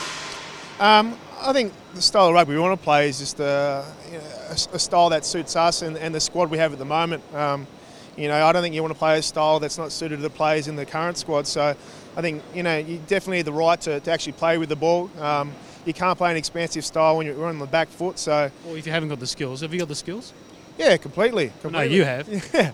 Um, 0.79 1.17
I 1.41 1.53
think 1.53 1.73
the 1.93 2.01
style 2.01 2.27
of 2.27 2.33
rugby 2.33 2.53
we 2.53 2.59
want 2.59 2.79
to 2.79 2.83
play 2.83 3.09
is 3.09 3.19
just 3.19 3.39
a, 3.39 3.85
you 4.11 4.17
know, 4.17 4.23
a, 4.49 4.53
a 4.53 4.79
style 4.79 5.09
that 5.09 5.25
suits 5.25 5.55
us 5.55 5.81
and, 5.81 5.97
and, 5.97 6.13
the 6.13 6.19
squad 6.19 6.49
we 6.49 6.57
have 6.57 6.73
at 6.73 6.79
the 6.79 6.85
moment. 6.85 7.23
Um, 7.33 7.67
you 8.17 8.27
know, 8.27 8.45
I 8.45 8.51
don't 8.51 8.61
think 8.61 8.75
you 8.75 8.81
want 8.81 8.93
to 8.93 8.99
play 8.99 9.17
a 9.17 9.21
style 9.21 9.59
that's 9.59 9.77
not 9.77 9.91
suited 9.91 10.17
to 10.17 10.21
the 10.21 10.29
players 10.29 10.67
in 10.67 10.75
the 10.75 10.85
current 10.85 11.17
squad. 11.17 11.47
So 11.47 11.75
I 12.15 12.21
think, 12.21 12.43
you 12.53 12.63
know, 12.63 12.77
you 12.77 12.99
definitely 13.07 13.37
have 13.37 13.45
the 13.45 13.53
right 13.53 13.79
to, 13.81 13.99
to 13.99 14.11
actually 14.11 14.33
play 14.33 14.57
with 14.57 14.69
the 14.69 14.75
ball. 14.75 15.09
Um, 15.19 15.53
you 15.85 15.93
can't 15.93 16.17
play 16.17 16.31
an 16.31 16.37
expansive 16.37 16.85
style 16.85 17.17
when 17.17 17.25
you're 17.25 17.45
on 17.45 17.59
the 17.59 17.65
back 17.65 17.89
foot. 17.89 18.19
So, 18.19 18.49
well, 18.65 18.75
if 18.75 18.85
you 18.85 18.91
haven't 18.91 19.09
got 19.09 19.19
the 19.19 19.27
skills, 19.27 19.61
have 19.61 19.73
you 19.73 19.79
got 19.79 19.89
the 19.89 19.95
skills? 19.95 20.33
Yeah, 20.77 20.97
completely. 20.97 21.51
completely. 21.61 21.89
No, 21.89 21.95
you 21.95 22.03
have. 22.03 22.27
Yeah, 22.53 22.71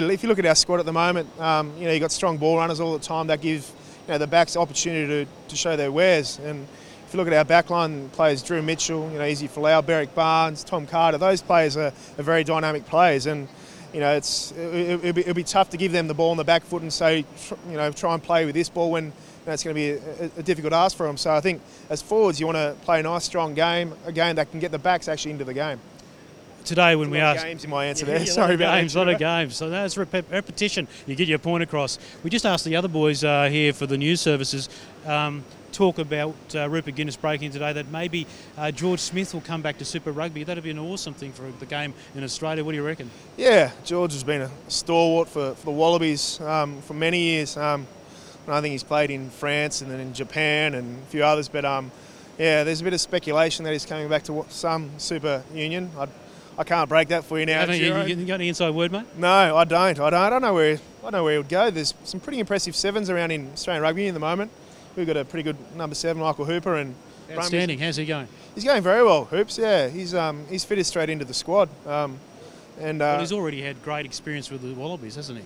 yeah. 0.00 0.10
If 0.10 0.22
you 0.22 0.28
look 0.28 0.38
at 0.38 0.46
our 0.46 0.54
squad 0.54 0.80
at 0.80 0.86
the 0.86 0.92
moment, 0.92 1.28
um, 1.40 1.72
you 1.78 1.84
know, 1.84 1.92
you 1.92 2.00
got 2.00 2.10
strong 2.12 2.36
ball 2.36 2.56
runners 2.56 2.80
all 2.80 2.96
the 2.96 3.04
time 3.04 3.28
that 3.28 3.40
give 3.40 3.70
you 4.06 4.14
know 4.14 4.18
the 4.18 4.26
backs 4.26 4.56
opportunity 4.56 5.24
to, 5.24 5.30
to 5.48 5.56
show 5.56 5.76
their 5.76 5.92
wares. 5.92 6.38
And 6.40 6.66
if 7.06 7.14
you 7.14 7.18
look 7.18 7.28
at 7.28 7.34
our 7.34 7.44
backline 7.44 8.10
players, 8.12 8.42
Drew 8.42 8.60
Mitchell, 8.60 9.10
you 9.12 9.18
know, 9.18 9.24
Izzy 9.24 9.48
Folau, 9.48 9.82
Berrick 9.84 10.14
Barnes, 10.14 10.64
Tom 10.64 10.86
Carter, 10.86 11.16
those 11.18 11.40
players 11.40 11.76
are, 11.76 11.92
are 12.18 12.22
very 12.22 12.44
dynamic 12.44 12.86
players. 12.86 13.26
And 13.26 13.48
you 13.92 14.00
know, 14.00 14.14
it's 14.14 14.52
it, 14.52 15.02
will 15.02 15.12
be, 15.12 15.20
it'll 15.22 15.34
be 15.34 15.44
tough 15.44 15.70
to 15.70 15.76
give 15.76 15.92
them 15.92 16.08
the 16.08 16.14
ball 16.14 16.30
on 16.30 16.36
the 16.36 16.44
back 16.44 16.62
foot 16.64 16.82
and 16.82 16.92
say, 16.92 17.24
you 17.70 17.76
know, 17.76 17.90
try 17.90 18.14
and 18.14 18.22
play 18.22 18.44
with 18.44 18.54
this 18.54 18.68
ball 18.68 18.90
when 18.90 19.12
that's 19.44 19.64
going 19.64 19.74
to 19.74 19.80
be 19.80 19.90
a, 19.90 20.30
a, 20.36 20.42
difficult 20.42 20.72
ask 20.72 20.96
for 20.96 21.06
them. 21.06 21.16
So 21.16 21.32
I 21.32 21.40
think 21.40 21.62
as 21.88 22.02
forwards, 22.02 22.38
you 22.38 22.46
want 22.46 22.56
to 22.56 22.76
play 22.84 23.00
a 23.00 23.02
nice, 23.02 23.24
strong 23.24 23.54
game, 23.54 23.94
a 24.04 24.12
game 24.12 24.36
that 24.36 24.50
can 24.50 24.60
get 24.60 24.72
the 24.72 24.78
backs 24.78 25.08
actually 25.08 25.32
into 25.32 25.44
the 25.44 25.54
game. 25.54 25.80
Today, 26.64 26.96
when 26.96 27.08
we 27.08 27.18
asked 27.18 27.44
games 27.44 27.64
in 27.64 27.70
my 27.70 27.86
answer 27.86 28.04
yeah, 28.08 28.18
there, 28.18 28.26
sorry 28.26 28.56
about 28.56 28.78
games, 28.78 28.94
a 28.94 28.98
lot 28.98 29.08
of 29.08 29.18
games. 29.18 29.56
So 29.56 29.70
that's 29.70 29.96
rep- 29.96 30.30
repetition. 30.30 30.86
You 31.06 31.14
get 31.14 31.28
your 31.28 31.38
point 31.38 31.62
across. 31.62 31.98
We 32.22 32.28
just 32.28 32.44
asked 32.44 32.66
the 32.66 32.76
other 32.76 32.88
boys 32.88 33.24
uh, 33.24 33.48
here 33.48 33.72
for 33.72 33.86
the 33.86 33.96
news 33.96 34.20
services. 34.20 34.68
Um, 35.06 35.44
talk 35.78 35.98
about 36.00 36.34
uh, 36.56 36.68
Rupert 36.68 36.96
Guinness 36.96 37.14
breaking 37.14 37.52
today 37.52 37.72
that 37.72 37.88
maybe 37.88 38.26
uh, 38.56 38.72
George 38.72 38.98
Smith 38.98 39.32
will 39.32 39.40
come 39.40 39.62
back 39.62 39.78
to 39.78 39.84
Super 39.84 40.10
Rugby. 40.10 40.42
That'd 40.42 40.64
be 40.64 40.72
an 40.72 40.78
awesome 40.80 41.14
thing 41.14 41.30
for 41.30 41.48
the 41.60 41.66
game 41.66 41.94
in 42.16 42.24
Australia. 42.24 42.64
What 42.64 42.72
do 42.72 42.76
you 42.78 42.84
reckon? 42.84 43.08
Yeah, 43.36 43.70
George 43.84 44.12
has 44.12 44.24
been 44.24 44.42
a 44.42 44.50
stalwart 44.66 45.28
for, 45.28 45.54
for 45.54 45.66
the 45.66 45.70
Wallabies 45.70 46.40
um, 46.40 46.82
for 46.82 46.94
many 46.94 47.20
years. 47.20 47.56
Um, 47.56 47.86
I 48.48 48.60
think 48.60 48.72
he's 48.72 48.82
played 48.82 49.12
in 49.12 49.30
France 49.30 49.80
and 49.80 49.88
then 49.88 50.00
in 50.00 50.12
Japan 50.14 50.74
and 50.74 51.00
a 51.00 51.06
few 51.06 51.22
others. 51.22 51.48
But 51.48 51.64
um, 51.64 51.92
yeah, 52.38 52.64
there's 52.64 52.80
a 52.80 52.84
bit 52.84 52.92
of 52.92 53.00
speculation 53.00 53.64
that 53.64 53.72
he's 53.72 53.86
coming 53.86 54.08
back 54.08 54.24
to 54.24 54.44
some 54.48 54.90
Super 54.98 55.44
Union. 55.54 55.92
I, 55.96 56.08
I 56.58 56.64
can't 56.64 56.88
break 56.88 57.06
that 57.08 57.22
for 57.22 57.38
you 57.38 57.46
now. 57.46 57.70
You, 57.70 58.02
you, 58.02 58.16
you 58.16 58.26
got 58.26 58.34
any 58.34 58.48
inside 58.48 58.70
word, 58.70 58.90
mate? 58.90 59.06
No, 59.16 59.56
I 59.56 59.64
don't. 59.64 60.00
I 60.00 60.10
don't. 60.10 60.14
I 60.14 60.28
don't 60.28 60.42
know 60.42 60.54
where. 60.54 60.74
I 60.74 61.02
don't 61.02 61.12
know 61.12 61.22
where 61.22 61.34
he 61.34 61.38
would 61.38 61.48
go. 61.48 61.70
There's 61.70 61.94
some 62.02 62.18
pretty 62.18 62.40
impressive 62.40 62.74
sevens 62.74 63.10
around 63.10 63.30
in 63.30 63.52
Australian 63.52 63.84
rugby 63.84 64.08
at 64.08 64.14
the 64.14 64.18
moment. 64.18 64.50
We've 64.98 65.06
got 65.06 65.16
a 65.16 65.24
pretty 65.24 65.44
good 65.44 65.56
number 65.76 65.94
seven, 65.94 66.20
Michael 66.20 66.44
Hooper, 66.44 66.74
and 66.74 66.92
outstanding. 67.30 67.78
How's 67.78 67.94
he 67.94 68.04
going? 68.04 68.26
He's 68.56 68.64
going 68.64 68.82
very 68.82 69.04
well, 69.04 69.26
Hoops. 69.26 69.56
Yeah, 69.56 69.86
he's 69.86 70.12
um, 70.12 70.44
he's 70.50 70.64
fitted 70.64 70.86
straight 70.86 71.08
into 71.08 71.24
the 71.24 71.34
squad. 71.34 71.68
Um, 71.86 72.18
and 72.80 73.00
uh, 73.00 73.04
well, 73.04 73.20
he's 73.20 73.30
already 73.30 73.62
had 73.62 73.80
great 73.84 74.06
experience 74.06 74.50
with 74.50 74.60
the 74.60 74.74
Wallabies, 74.74 75.14
hasn't 75.14 75.38
he? 75.38 75.44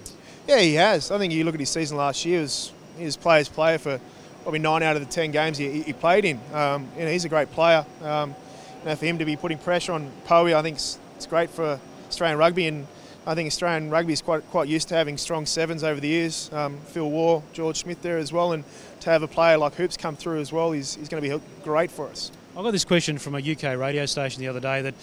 Yeah, 0.48 0.60
he 0.60 0.74
has. 0.76 1.10
I 1.10 1.18
think 1.18 1.34
you 1.34 1.44
look 1.44 1.52
at 1.52 1.60
his 1.60 1.68
season 1.68 1.98
last 1.98 2.24
year. 2.24 2.40
Was, 2.40 2.72
he 2.96 3.04
was 3.04 3.18
player's 3.18 3.50
player 3.50 3.76
for 3.76 4.00
probably 4.42 4.60
nine 4.60 4.82
out 4.82 4.96
of 4.96 5.04
the 5.06 5.12
ten 5.12 5.32
games 5.32 5.58
he, 5.58 5.82
he 5.82 5.92
played 5.92 6.24
in. 6.24 6.40
Um, 6.54 6.88
you 6.96 7.04
know, 7.04 7.10
he's 7.10 7.26
a 7.26 7.28
great 7.28 7.50
player. 7.50 7.84
Um, 8.02 8.34
you 8.80 8.88
know, 8.88 8.96
for 8.96 9.04
him 9.04 9.18
to 9.18 9.26
be 9.26 9.36
putting 9.36 9.58
pressure 9.58 9.92
on 9.92 10.10
Poey, 10.26 10.54
I 10.54 10.62
think 10.62 10.76
it's, 10.76 10.98
it's 11.16 11.26
great 11.26 11.50
for 11.50 11.78
Australian 12.08 12.38
rugby 12.38 12.68
and 12.68 12.86
I 13.24 13.36
think 13.36 13.46
Australian 13.46 13.90
rugby 13.90 14.12
is 14.12 14.20
quite 14.20 14.48
quite 14.50 14.68
used 14.68 14.88
to 14.88 14.94
having 14.96 15.16
strong 15.16 15.46
sevens 15.46 15.84
over 15.84 16.00
the 16.00 16.08
years. 16.08 16.50
Um, 16.52 16.78
Phil 16.86 17.08
Waugh, 17.08 17.42
George 17.52 17.76
Smith 17.76 18.02
there 18.02 18.18
as 18.18 18.32
well, 18.32 18.52
and 18.52 18.64
to 19.02 19.10
have 19.10 19.22
a 19.22 19.28
player 19.28 19.58
like 19.58 19.74
Hoops 19.74 19.96
come 19.96 20.16
through 20.16 20.40
as 20.40 20.52
well, 20.52 20.72
is, 20.72 20.94
he's 20.94 21.08
going 21.08 21.22
to 21.22 21.38
be 21.38 21.44
great 21.64 21.90
for 21.90 22.08
us. 22.08 22.30
I 22.56 22.62
got 22.62 22.70
this 22.70 22.84
question 22.84 23.18
from 23.18 23.34
a 23.34 23.38
UK 23.38 23.78
radio 23.78 24.06
station 24.06 24.40
the 24.40 24.48
other 24.48 24.60
day 24.60 24.82
that 24.82 24.94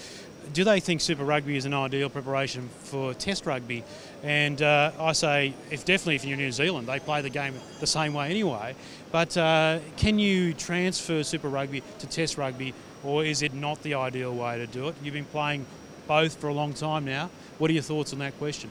do 0.52 0.64
they 0.64 0.80
think 0.80 1.00
Super 1.00 1.24
Rugby 1.24 1.56
is 1.56 1.64
an 1.64 1.74
ideal 1.74 2.08
preparation 2.08 2.68
for 2.80 3.14
Test 3.14 3.46
rugby? 3.46 3.84
And 4.22 4.60
uh, 4.62 4.92
I 4.98 5.12
say, 5.12 5.54
if 5.70 5.84
definitely 5.84 6.16
if 6.16 6.24
you're 6.24 6.34
in 6.34 6.40
New 6.40 6.50
Zealand, 6.50 6.88
they 6.88 6.98
play 6.98 7.20
the 7.22 7.30
game 7.30 7.54
the 7.78 7.86
same 7.86 8.14
way 8.14 8.30
anyway. 8.30 8.74
But 9.12 9.36
uh, 9.36 9.78
can 9.96 10.18
you 10.18 10.54
transfer 10.54 11.22
Super 11.22 11.48
Rugby 11.48 11.82
to 11.98 12.06
Test 12.06 12.38
rugby, 12.38 12.74
or 13.04 13.24
is 13.24 13.42
it 13.42 13.54
not 13.54 13.82
the 13.82 13.94
ideal 13.94 14.34
way 14.34 14.58
to 14.58 14.66
do 14.66 14.88
it? 14.88 14.96
You've 15.02 15.14
been 15.14 15.24
playing 15.26 15.66
both 16.08 16.40
for 16.40 16.48
a 16.48 16.54
long 16.54 16.72
time 16.72 17.04
now. 17.04 17.30
What 17.58 17.70
are 17.70 17.74
your 17.74 17.82
thoughts 17.82 18.12
on 18.12 18.18
that 18.20 18.36
question? 18.38 18.70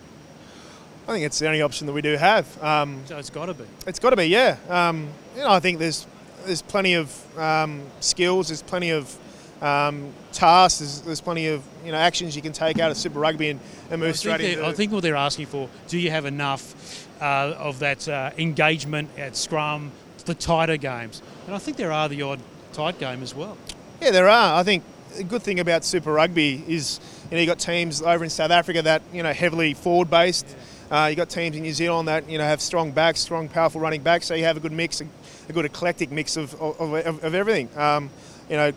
I 1.10 1.14
think 1.14 1.26
it's 1.26 1.40
the 1.40 1.48
only 1.48 1.64
option 1.64 1.88
that 1.88 1.94
we 1.94 2.04
do 2.04 2.18
have. 2.18 2.64
Um, 2.64 3.02
so 3.06 3.18
it's 3.18 3.32
got 3.32 3.48
to 3.48 3.56
be. 3.56 3.64
It's 3.88 3.98
got 3.98 4.12
to 4.12 4.16
be, 4.16 4.26
yeah. 4.26 4.58
Um, 4.70 5.10
you 5.36 5.42
know, 5.42 5.50
I 5.50 5.60
think 5.60 5.80
there's 5.80 6.06
there's 6.46 6.62
plenty 6.62 6.94
of 6.94 7.38
um, 7.38 7.82
skills. 8.00 8.50
There's 8.50 8.62
plenty 8.62 8.92
of 8.92 9.18
um, 9.60 10.14
tasks. 10.32 10.78
There's, 10.78 11.02
there's, 11.02 11.22
plenty 11.22 11.48
of 11.48 11.64
you 11.84 11.92
know 11.92 11.98
actions 11.98 12.36
you 12.36 12.44
can 12.44 12.54
take 12.54 12.78
out 12.78 12.92
of 12.92 12.98
Super 12.98 13.20
Rugby 13.20 13.50
and, 13.50 13.60
and 13.90 14.00
move 14.00 14.18
straight 14.18 14.40
into. 14.42 14.64
I 14.64 14.72
think 14.72 14.92
what 14.92 15.02
they're 15.02 15.16
asking 15.16 15.48
for: 15.48 15.68
Do 15.88 15.98
you 15.98 16.12
have 16.12 16.26
enough 16.26 17.08
uh, 17.20 17.56
of 17.58 17.80
that 17.80 18.08
uh, 18.08 18.30
engagement 18.38 19.10
at 19.18 19.36
scrum, 19.36 19.92
the 20.26 20.36
tighter 20.36 20.78
games? 20.78 21.24
And 21.48 21.56
I 21.56 21.58
think 21.58 21.78
there 21.78 21.92
are 21.92 22.08
the 22.08 22.22
odd 22.22 22.40
tight 22.72 23.00
game 23.00 23.24
as 23.24 23.34
well. 23.34 23.58
Yeah, 24.00 24.12
there 24.12 24.30
are. 24.30 24.60
I 24.60 24.62
think 24.62 24.84
a 25.18 25.24
good 25.24 25.42
thing 25.42 25.60
about 25.60 25.84
Super 25.84 26.14
Rugby 26.14 26.64
is 26.68 27.00
you 27.32 27.38
know 27.38 27.42
you 27.42 27.48
got 27.48 27.58
teams 27.58 28.04
over 28.04 28.24
in 28.24 28.30
South 28.30 28.52
Africa 28.52 28.84
that 28.84 29.02
you 29.12 29.24
know 29.24 29.34
heavily 29.34 29.74
forward 29.74 30.12
based. 30.12 30.46
Uh, 30.92 31.06
you 31.10 31.16
got 31.16 31.30
teams 31.30 31.56
in 31.56 31.62
New 31.62 31.74
Zealand 31.74 32.08
that 32.08 32.28
you 32.28 32.38
know 32.38 32.44
have 32.44 32.62
strong 32.62 32.92
backs, 32.92 33.20
strong, 33.20 33.48
powerful 33.48 33.80
running 33.80 34.02
backs. 34.02 34.26
So 34.26 34.34
you 34.34 34.46
have 34.46 34.58
a 34.58 34.60
good 34.60 34.72
mix, 34.72 35.02
a, 35.02 35.08
a 35.48 35.54
good 35.54 35.66
eclectic 35.66 36.12
mix 36.12 36.36
of 36.36 36.56
of, 36.56 36.94
of, 36.94 37.24
of 37.24 37.36
everything. 37.36 37.70
Um, 37.78 38.10
you 38.50 38.58
know, 38.58 38.72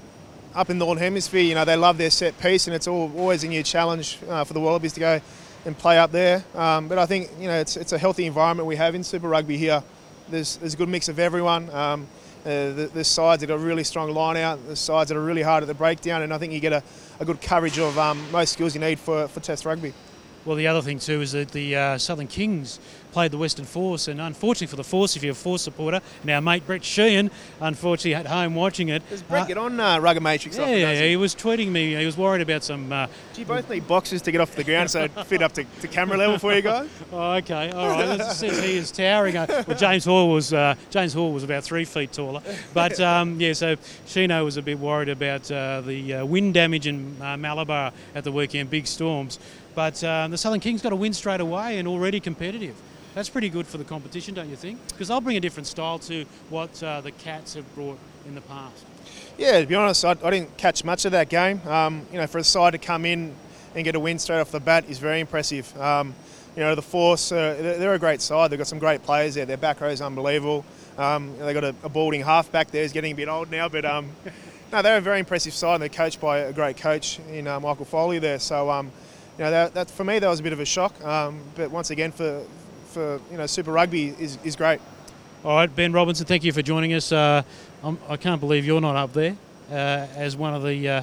up 0.54 0.68
in 0.68 0.78
the 0.78 0.84
Northern 0.84 1.02
Hemisphere, 1.02 1.40
you 1.40 1.54
know 1.54 1.64
they 1.64 1.76
love 1.76 1.96
their 1.96 2.10
set 2.10 2.38
piece, 2.38 2.66
and 2.66 2.76
it's 2.76 2.86
all, 2.86 3.10
always 3.16 3.44
a 3.44 3.48
new 3.48 3.62
challenge 3.62 4.18
uh, 4.28 4.44
for 4.44 4.52
the 4.52 4.60
Wallabies 4.60 4.92
to 4.94 5.00
go 5.00 5.20
and 5.64 5.78
play 5.78 5.98
up 5.98 6.12
there. 6.12 6.44
Um, 6.54 6.88
but 6.88 6.98
I 6.98 7.06
think 7.06 7.30
you 7.40 7.48
know 7.48 7.58
it's 7.58 7.78
it's 7.78 7.92
a 7.92 7.98
healthy 7.98 8.26
environment 8.26 8.66
we 8.66 8.76
have 8.76 8.94
in 8.94 9.04
Super 9.04 9.28
Rugby 9.28 9.56
here. 9.56 9.82
There's 10.28 10.56
there's 10.56 10.74
a 10.74 10.76
good 10.76 10.90
mix 10.90 11.08
of 11.08 11.18
everyone. 11.18 11.70
Um, 11.70 12.06
uh, 12.44 12.72
the, 12.72 12.90
the, 12.92 13.04
sides 13.04 13.40
that 13.40 13.46
got 13.46 13.54
a 13.54 13.58
really 13.58 13.84
strong 13.84 14.10
line 14.10 14.36
out, 14.36 14.58
the 14.66 14.74
sides 14.74 15.08
that 15.08 15.16
are 15.16 15.22
really 15.22 15.42
hard 15.42 15.62
at 15.62 15.68
the 15.68 15.74
breakdown, 15.74 16.22
and 16.22 16.34
I 16.34 16.38
think 16.38 16.52
you 16.52 16.58
get 16.58 16.72
a, 16.72 16.82
a 17.20 17.24
good 17.24 17.40
coverage 17.40 17.78
of 17.78 17.96
um, 17.96 18.20
most 18.32 18.54
skills 18.54 18.74
you 18.74 18.80
need 18.80 18.98
for, 18.98 19.28
for 19.28 19.38
Test 19.38 19.64
rugby. 19.64 19.94
Well, 20.44 20.56
the 20.56 20.66
other 20.66 20.82
thing 20.82 20.98
too 20.98 21.20
is 21.20 21.32
that 21.32 21.52
the 21.52 21.76
uh, 21.76 21.98
Southern 21.98 22.26
Kings 22.26 22.80
played 23.12 23.30
the 23.30 23.38
Western 23.38 23.64
Force, 23.64 24.08
and 24.08 24.20
unfortunately 24.20 24.66
for 24.68 24.76
the 24.76 24.84
Force, 24.84 25.16
if 25.16 25.22
you're 25.22 25.32
a 25.32 25.36
Force 25.36 25.62
supporter, 25.62 26.00
now 26.24 26.40
mate 26.40 26.66
Brett 26.66 26.82
Sheehan, 26.82 27.30
unfortunately 27.60 28.14
at 28.14 28.26
home 28.26 28.54
watching 28.54 28.88
it. 28.88 29.08
Does 29.08 29.22
Brett 29.22 29.42
uh, 29.42 29.46
get 29.46 29.58
on 29.58 29.78
uh, 29.78 30.00
Rugger 30.00 30.20
Matrix? 30.20 30.56
Yeah, 30.56 30.74
yeah, 30.74 30.94
he? 30.94 31.10
he? 31.10 31.16
was 31.16 31.34
tweeting 31.34 31.68
me. 31.68 31.94
He 31.94 32.06
was 32.06 32.16
worried 32.16 32.42
about 32.42 32.64
some. 32.64 32.92
Uh, 32.92 33.06
Do 33.34 33.40
you 33.40 33.46
both 33.46 33.68
need 33.70 33.86
boxes 33.86 34.22
to 34.22 34.32
get 34.32 34.40
off 34.40 34.56
the 34.56 34.64
ground 34.64 34.90
so 34.90 35.06
fit 35.08 35.42
up 35.42 35.52
to, 35.52 35.64
to 35.80 35.88
camera 35.88 36.16
level 36.16 36.38
for 36.38 36.54
you 36.54 36.62
guys? 36.62 36.88
oh, 37.12 37.32
okay, 37.32 37.70
all 37.70 37.88
right. 37.88 38.20
It 38.20 38.24
says 38.24 38.62
he 38.62 38.76
is 38.76 38.90
towering. 38.90 39.34
Well, 39.34 39.76
James 39.76 40.04
Hall 40.04 40.30
was 40.30 40.52
uh, 40.52 40.74
James 40.90 41.12
Hall 41.12 41.32
was 41.32 41.44
about 41.44 41.62
three 41.62 41.84
feet 41.84 42.12
taller, 42.12 42.42
but 42.74 42.98
um, 43.00 43.40
yeah. 43.40 43.52
So 43.52 43.76
Sheeno 44.06 44.44
was 44.44 44.56
a 44.56 44.62
bit 44.62 44.78
worried 44.78 45.10
about 45.10 45.50
uh, 45.52 45.82
the 45.82 46.14
uh, 46.14 46.24
wind 46.24 46.54
damage 46.54 46.86
in 46.86 47.18
Malabar 47.18 47.92
at 48.14 48.24
the 48.24 48.32
weekend, 48.32 48.70
big 48.70 48.86
storms. 48.86 49.38
But 49.74 50.02
um, 50.04 50.30
the 50.30 50.38
Southern 50.38 50.60
Kings 50.60 50.82
got 50.82 50.92
a 50.92 50.96
win 50.96 51.12
straight 51.12 51.40
away 51.40 51.78
and 51.78 51.88
already 51.88 52.20
competitive. 52.20 52.74
That's 53.14 53.28
pretty 53.28 53.50
good 53.50 53.66
for 53.66 53.78
the 53.78 53.84
competition, 53.84 54.34
don't 54.34 54.48
you 54.48 54.56
think? 54.56 54.78
Because 54.88 55.08
they'll 55.08 55.20
bring 55.20 55.36
a 55.36 55.40
different 55.40 55.66
style 55.66 55.98
to 56.00 56.24
what 56.48 56.82
uh, 56.82 57.00
the 57.02 57.10
Cats 57.12 57.54
have 57.54 57.74
brought 57.74 57.98
in 58.26 58.34
the 58.34 58.40
past. 58.42 58.84
Yeah, 59.36 59.60
to 59.60 59.66
be 59.66 59.74
honest, 59.74 60.04
I, 60.04 60.16
I 60.22 60.30
didn't 60.30 60.56
catch 60.56 60.84
much 60.84 61.04
of 61.04 61.12
that 61.12 61.28
game. 61.28 61.60
Um, 61.66 62.06
you 62.10 62.18
know, 62.18 62.26
for 62.26 62.38
a 62.38 62.44
side 62.44 62.72
to 62.72 62.78
come 62.78 63.04
in 63.04 63.34
and 63.74 63.84
get 63.84 63.94
a 63.94 64.00
win 64.00 64.18
straight 64.18 64.40
off 64.40 64.50
the 64.50 64.60
bat 64.60 64.84
is 64.88 64.98
very 64.98 65.20
impressive. 65.20 65.78
Um, 65.80 66.14
you 66.56 66.62
know, 66.62 66.74
the 66.74 66.82
Force, 66.82 67.32
uh, 67.32 67.56
they're 67.78 67.94
a 67.94 67.98
great 67.98 68.20
side. 68.20 68.50
They've 68.50 68.58
got 68.58 68.66
some 68.66 68.78
great 68.78 69.02
players 69.02 69.34
there. 69.34 69.46
Their 69.46 69.56
back 69.56 69.80
row 69.80 69.88
is 69.88 70.02
unbelievable. 70.02 70.64
Um, 70.98 71.36
they've 71.38 71.54
got 71.54 71.64
a, 71.64 71.74
a 71.82 71.88
balding 71.88 72.22
halfback 72.22 72.70
there. 72.70 72.82
He's 72.82 72.92
getting 72.92 73.12
a 73.12 73.16
bit 73.16 73.28
old 73.28 73.50
now, 73.50 73.68
but 73.68 73.84
um, 73.86 74.10
no, 74.72 74.82
they're 74.82 74.98
a 74.98 75.00
very 75.00 75.18
impressive 75.18 75.54
side. 75.54 75.74
And 75.74 75.82
they're 75.82 75.88
coached 75.88 76.20
by 76.20 76.38
a 76.38 76.52
great 76.52 76.76
coach 76.76 77.18
in 77.30 77.46
uh, 77.46 77.58
Michael 77.60 77.86
Foley 77.86 78.18
there. 78.18 78.38
So, 78.38 78.70
um, 78.70 78.92
you 79.42 79.46
know, 79.46 79.50
that, 79.50 79.74
that, 79.74 79.90
for 79.90 80.04
me 80.04 80.20
that 80.20 80.28
was 80.28 80.38
a 80.38 80.42
bit 80.44 80.52
of 80.52 80.60
a 80.60 80.64
shock. 80.64 81.04
Um, 81.04 81.40
but 81.56 81.72
once 81.72 81.90
again, 81.90 82.12
for 82.12 82.44
for 82.86 83.20
you 83.28 83.36
know 83.36 83.46
Super 83.46 83.72
Rugby 83.72 84.10
is, 84.10 84.38
is 84.44 84.54
great. 84.54 84.80
All 85.44 85.56
right, 85.56 85.74
Benn 85.74 85.92
Robinson, 85.92 86.26
thank 86.26 86.44
you 86.44 86.52
for 86.52 86.62
joining 86.62 86.94
us. 86.94 87.10
Uh, 87.10 87.42
I 88.08 88.16
can't 88.16 88.40
believe 88.40 88.64
you're 88.64 88.80
not 88.80 88.94
up 88.94 89.12
there 89.12 89.36
uh, 89.68 90.06
as 90.14 90.36
one 90.36 90.54
of 90.54 90.62
the 90.62 90.88
uh, 90.88 91.02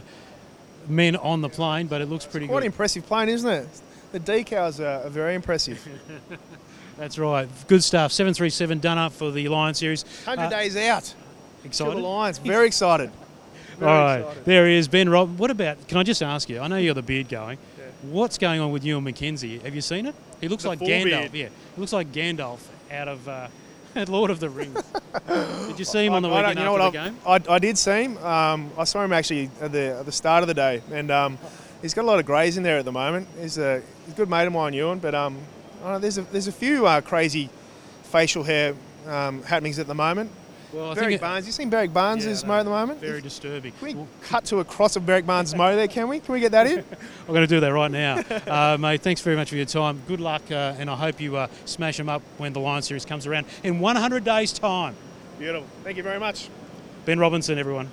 men 0.87 1.17
on 1.17 1.41
the 1.41 1.49
plane, 1.49 1.87
but 1.87 1.99
it 1.99 2.05
looks 2.05 2.25
pretty 2.25 2.45
it's 2.45 2.51
quite 2.51 2.59
good. 2.59 2.67
an 2.67 2.71
impressive 2.71 3.05
plane, 3.05 3.27
isn't 3.27 3.49
it? 3.49 3.67
The 4.13 4.21
decals 4.21 4.79
are, 4.79 5.05
are 5.05 5.09
very 5.09 5.35
impressive. 5.35 5.85
That's 6.97 7.19
right. 7.19 7.49
Good 7.67 7.83
stuff. 7.83 8.13
737 8.13 8.79
done 8.79 8.97
up 8.97 9.11
for 9.11 9.31
the 9.31 9.49
Lion 9.49 9.73
Series. 9.73 10.03
100 10.23 10.43
uh, 10.43 10.49
days 10.49 10.77
out. 10.77 11.13
Excited? 11.65 11.97
the 11.97 12.01
Lions. 12.01 12.37
Very 12.37 12.67
excited. 12.67 13.11
Very 13.79 13.91
All 13.91 13.97
right. 13.97 14.19
Excited. 14.19 14.45
There 14.45 14.67
he 14.67 14.75
is, 14.75 14.87
Ben 14.87 15.09
Rob. 15.09 15.37
What 15.37 15.51
about, 15.51 15.85
can 15.89 15.97
I 15.97 16.03
just 16.03 16.23
ask 16.23 16.47
you? 16.47 16.61
I 16.61 16.67
know 16.67 16.77
you 16.77 16.89
got 16.89 16.95
the 16.95 17.01
beard 17.01 17.27
going. 17.27 17.57
What's 18.01 18.37
going 18.37 18.61
on 18.61 18.71
with 18.71 18.85
Ewen 18.85 19.03
McKenzie? 19.03 19.61
Have 19.61 19.75
you 19.75 19.81
seen 19.81 20.05
it? 20.05 20.15
He 20.39 20.47
looks 20.47 20.63
the 20.63 20.69
like 20.69 20.79
Gandalf. 20.79 21.31
Beard. 21.31 21.33
Yeah, 21.33 21.49
he 21.75 21.81
looks 21.81 21.91
like 21.91 22.11
Gandalf 22.13 22.59
out 22.89 23.07
of 23.09 23.27
uh, 23.27 23.47
Lord 24.07 24.31
of 24.31 24.39
the 24.39 24.49
Rings. 24.49 24.81
did 25.27 25.77
you 25.77 25.85
see 25.85 26.05
him 26.05 26.13
on 26.13 26.21
the 26.21 26.29
weekend 26.29 26.59
you 26.59 26.65
know 26.65 26.77
after 26.77 26.97
the 26.97 27.09
game? 27.09 27.17
I, 27.25 27.41
I 27.55 27.59
did 27.59 27.77
see 27.77 28.03
him. 28.03 28.17
Um, 28.19 28.71
I 28.77 28.85
saw 28.85 29.03
him 29.03 29.11
actually 29.11 29.49
at 29.59 29.71
the 29.71 29.97
at 29.99 30.05
the 30.05 30.11
start 30.11 30.43
of 30.43 30.47
the 30.47 30.53
day, 30.53 30.81
and 30.93 31.11
um, 31.11 31.37
he's 31.81 31.93
got 31.93 32.03
a 32.03 32.07
lot 32.07 32.19
of 32.19 32.25
greys 32.25 32.55
in 32.55 32.63
there 32.63 32.77
at 32.77 32.85
the 32.85 32.91
moment. 32.91 33.27
He's 33.39 33.57
a, 33.57 33.81
he's 34.05 34.13
a 34.13 34.17
good 34.17 34.29
mate 34.29 34.47
of 34.47 34.53
mine, 34.53 34.73
Ewen, 34.73 34.99
but 34.99 35.13
um, 35.13 35.37
know, 35.83 35.99
there's 35.99 36.17
a 36.17 36.21
there's 36.23 36.47
a 36.47 36.53
few 36.53 36.85
uh, 36.87 37.01
crazy 37.01 37.49
facial 38.03 38.43
hair 38.43 38.75
um, 39.07 39.43
happenings 39.43 39.79
at 39.79 39.87
the 39.87 39.95
moment. 39.95 40.31
Well, 40.71 40.91
I 40.91 40.95
Berrick 40.95 41.19
Barnes. 41.19 41.47
You 41.47 41.51
seen 41.51 41.69
Berrick 41.69 41.91
Barnes' 41.91 42.25
yeah, 42.25 42.47
mo 42.47 42.55
at 42.55 42.63
the 42.63 42.69
moment? 42.69 42.99
Very 42.99 43.21
disturbing. 43.21 43.71
Can 43.73 43.87
we 43.87 43.95
well, 43.95 44.07
cut 44.21 44.45
to 44.45 44.59
a 44.59 44.65
cross 44.65 44.95
of 44.95 45.03
Berrick 45.03 45.25
Barnes' 45.25 45.55
mo 45.55 45.75
there? 45.75 45.87
Can 45.87 46.07
we? 46.07 46.19
Can 46.19 46.33
we 46.33 46.39
get 46.39 46.51
that 46.51 46.67
in? 46.67 46.79
I'm 47.27 47.27
going 47.27 47.41
to 47.41 47.47
do 47.47 47.59
that 47.59 47.69
right 47.69 47.89
now, 47.89 48.23
uh, 48.47 48.77
mate. 48.79 49.01
Thanks 49.01 49.21
very 49.21 49.35
much 49.35 49.49
for 49.49 49.55
your 49.55 49.65
time. 49.65 50.01
Good 50.07 50.19
luck, 50.19 50.43
uh, 50.51 50.75
and 50.77 50.89
I 50.89 50.95
hope 50.95 51.19
you 51.19 51.37
uh, 51.37 51.47
smash 51.65 51.97
them 51.97 52.09
up 52.09 52.21
when 52.37 52.53
the 52.53 52.59
Lion 52.59 52.83
Series 52.83 53.05
comes 53.05 53.25
around 53.25 53.47
in 53.63 53.79
100 53.79 54.23
days' 54.23 54.53
time. 54.53 54.95
Beautiful. 55.39 55.67
Thank 55.83 55.97
you 55.97 56.03
very 56.03 56.19
much. 56.19 56.49
Benn 57.05 57.19
Robinson, 57.19 57.57
everyone. 57.57 57.89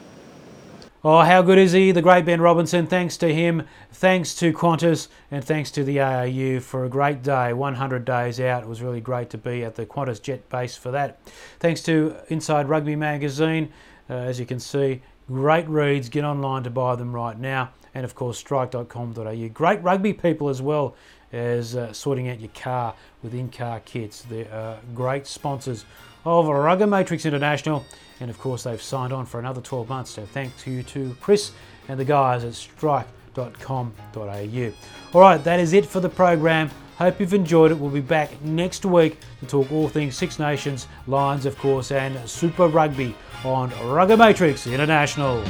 Oh, 1.04 1.20
how 1.20 1.42
good 1.42 1.58
is 1.58 1.72
he? 1.72 1.92
The 1.92 2.02
great 2.02 2.24
Benn 2.24 2.40
Robinson. 2.40 2.86
Thanks 2.86 3.16
to 3.18 3.32
him, 3.32 3.62
thanks 3.92 4.34
to 4.36 4.52
Qantas, 4.52 5.08
and 5.30 5.44
thanks 5.44 5.70
to 5.72 5.84
the 5.84 6.00
ARU 6.00 6.60
for 6.60 6.84
a 6.84 6.88
great 6.88 7.22
day. 7.22 7.52
100 7.52 8.04
days 8.04 8.40
out. 8.40 8.62
It 8.62 8.68
was 8.68 8.82
really 8.82 9.00
great 9.00 9.30
to 9.30 9.38
be 9.38 9.62
at 9.62 9.76
the 9.76 9.86
Qantas 9.86 10.20
Jet 10.20 10.48
base 10.48 10.76
for 10.76 10.90
that. 10.90 11.20
Thanks 11.60 11.82
to 11.82 12.16
Inside 12.28 12.68
Rugby 12.68 12.96
magazine. 12.96 13.72
Uh, 14.08 14.14
as 14.14 14.40
you 14.40 14.46
can 14.46 14.58
see, 14.58 15.02
great 15.28 15.68
reads. 15.68 16.08
Get 16.08 16.24
online 16.24 16.62
to 16.64 16.70
buy 16.70 16.96
them 16.96 17.14
right 17.14 17.38
now. 17.38 17.70
And 17.94 18.04
of 18.04 18.14
course, 18.14 18.38
strike.com.au. 18.38 19.48
Great 19.48 19.82
rugby 19.82 20.12
people 20.12 20.48
as 20.48 20.60
well 20.60 20.96
as 21.32 21.76
uh, 21.76 21.92
sorting 21.92 22.28
out 22.28 22.40
your 22.40 22.50
car 22.54 22.94
with 23.22 23.34
in 23.34 23.50
car 23.50 23.80
kits. 23.80 24.22
They're 24.22 24.52
uh, 24.52 24.78
great 24.94 25.26
sponsors 25.26 25.84
of 26.24 26.46
Rugger 26.46 26.86
Matrix 26.86 27.26
International. 27.26 27.84
And 28.20 28.30
of 28.30 28.38
course, 28.38 28.64
they've 28.64 28.80
signed 28.80 29.12
on 29.12 29.26
for 29.26 29.38
another 29.38 29.60
12 29.60 29.88
months. 29.88 30.10
So 30.10 30.24
thanks 30.24 30.62
to 30.64 30.70
you 30.70 30.82
to 30.84 31.16
Chris 31.20 31.52
and 31.88 32.00
the 32.00 32.04
guys 32.04 32.44
at 32.44 32.54
strike.com.au. 32.54 34.72
All 35.12 35.20
right, 35.20 35.44
that 35.44 35.60
is 35.60 35.72
it 35.72 35.86
for 35.86 36.00
the 36.00 36.08
program. 36.08 36.70
Hope 36.96 37.20
you've 37.20 37.34
enjoyed 37.34 37.72
it. 37.72 37.78
We'll 37.78 37.90
be 37.90 38.00
back 38.00 38.40
next 38.42 38.86
week 38.86 39.18
to 39.40 39.46
talk 39.46 39.70
all 39.70 39.88
things 39.88 40.16
Six 40.16 40.38
Nations, 40.38 40.88
Lions, 41.06 41.44
of 41.44 41.58
course, 41.58 41.92
and 41.92 42.28
Super 42.28 42.68
Rugby 42.68 43.14
on 43.44 43.70
Rugger 43.86 44.16
Matrix 44.16 44.66
International. 44.66 45.44